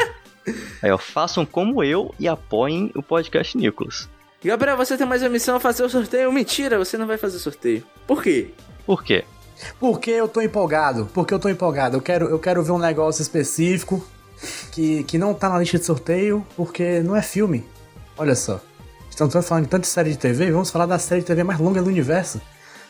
Aí, 0.82 0.90
ó, 0.90 0.96
façam 0.98 1.44
como 1.44 1.82
eu 1.84 2.14
e 2.18 2.26
apoiem 2.28 2.90
o 2.94 3.02
podcast 3.02 3.56
Nicolas. 3.58 4.08
Gabriel, 4.44 4.76
você 4.76 4.94
tem 4.98 5.06
mais 5.06 5.22
uma 5.22 5.30
missão 5.30 5.56
a 5.56 5.60
fazer 5.60 5.82
o 5.82 5.88
sorteio? 5.88 6.30
Mentira, 6.30 6.76
você 6.76 6.98
não 6.98 7.06
vai 7.06 7.16
fazer 7.16 7.38
sorteio. 7.38 7.82
Por 8.06 8.22
quê? 8.22 8.50
Por 8.84 9.02
quê? 9.02 9.24
Porque 9.80 10.10
eu 10.10 10.28
tô 10.28 10.42
empolgado. 10.42 11.08
Porque 11.14 11.32
eu 11.32 11.38
tô 11.38 11.48
empolgado. 11.48 11.96
Eu 11.96 12.02
quero, 12.02 12.26
eu 12.26 12.38
quero 12.38 12.62
ver 12.62 12.72
um 12.72 12.78
negócio 12.78 13.22
específico 13.22 14.06
que, 14.70 15.02
que 15.04 15.16
não 15.16 15.32
tá 15.32 15.48
na 15.48 15.58
lista 15.58 15.78
de 15.78 15.86
sorteio, 15.86 16.46
porque 16.54 17.00
não 17.00 17.16
é 17.16 17.22
filme. 17.22 17.64
Olha 18.18 18.34
só. 18.34 18.60
Estamos 19.08 19.32
falando 19.46 19.64
de 19.64 19.70
tanta 19.70 19.86
série 19.86 20.10
de 20.10 20.18
TV, 20.18 20.50
vamos 20.50 20.70
falar 20.70 20.86
da 20.86 20.98
série 20.98 21.22
de 21.22 21.26
TV 21.26 21.42
mais 21.42 21.58
longa 21.58 21.80
do 21.80 21.88
universo. 21.88 22.38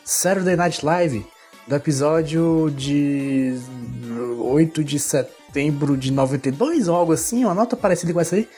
Saturday 0.03 0.57
Night 0.57 0.85
Live, 0.85 1.25
do 1.67 1.75
episódio 1.75 2.69
de 2.75 3.57
8 4.39 4.83
de 4.83 4.99
setembro. 4.99 5.35
setembro 5.55 5.95
de 5.95 6.11
92 6.11 6.89
ou 6.89 6.95
algo 6.95 7.13
assim, 7.13 7.45
uma 7.45 7.53
nota 7.53 7.77
parecida 7.77 8.11
com 8.11 8.19
essa 8.19 8.35
aí. 8.35 8.49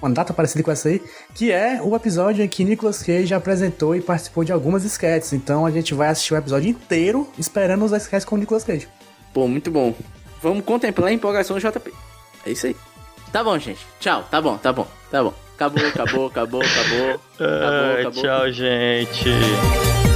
Uma 0.00 0.10
data 0.10 0.32
parecida 0.34 0.62
com 0.62 0.70
essa 0.70 0.88
aí, 0.88 1.02
que 1.34 1.50
é 1.50 1.80
o 1.82 1.94
episódio 1.96 2.44
em 2.44 2.48
que 2.48 2.64
Nicolas 2.64 3.02
Cage 3.02 3.32
apresentou 3.32 3.96
e 3.96 4.00
participou 4.00 4.44
de 4.44 4.52
algumas 4.52 4.84
sketches. 4.84 5.32
Então 5.32 5.64
a 5.64 5.70
gente 5.70 5.94
vai 5.94 6.08
assistir 6.08 6.34
o 6.34 6.36
episódio 6.36 6.68
inteiro 6.68 7.28
esperando 7.38 7.84
os 7.84 7.92
sketches 7.92 8.24
com 8.24 8.36
o 8.36 8.38
Nicolas 8.38 8.62
Cage. 8.64 8.88
Pô, 9.32 9.48
muito 9.48 9.70
bom. 9.70 9.94
Vamos 10.42 10.64
contemplar 10.64 11.08
a 11.08 11.12
empolgação 11.12 11.58
do 11.58 11.60
JP. 11.60 11.92
É 12.44 12.50
isso 12.50 12.66
aí. 12.66 12.76
Tá 13.32 13.42
bom, 13.42 13.58
gente. 13.58 13.80
Tchau. 14.00 14.26
Tá 14.30 14.40
bom, 14.40 14.56
tá 14.56 14.72
bom, 14.72 14.86
tá 15.10 15.22
bom. 15.22 15.34
Acabou, 15.54 15.86
acabou, 15.86 16.26
acabou, 16.26 16.60
acabou. 16.62 17.20
Acabou, 17.36 17.68
Ai, 17.94 18.00
acabou. 18.00 18.22
tchau, 18.22 18.52
gente. 18.52 20.15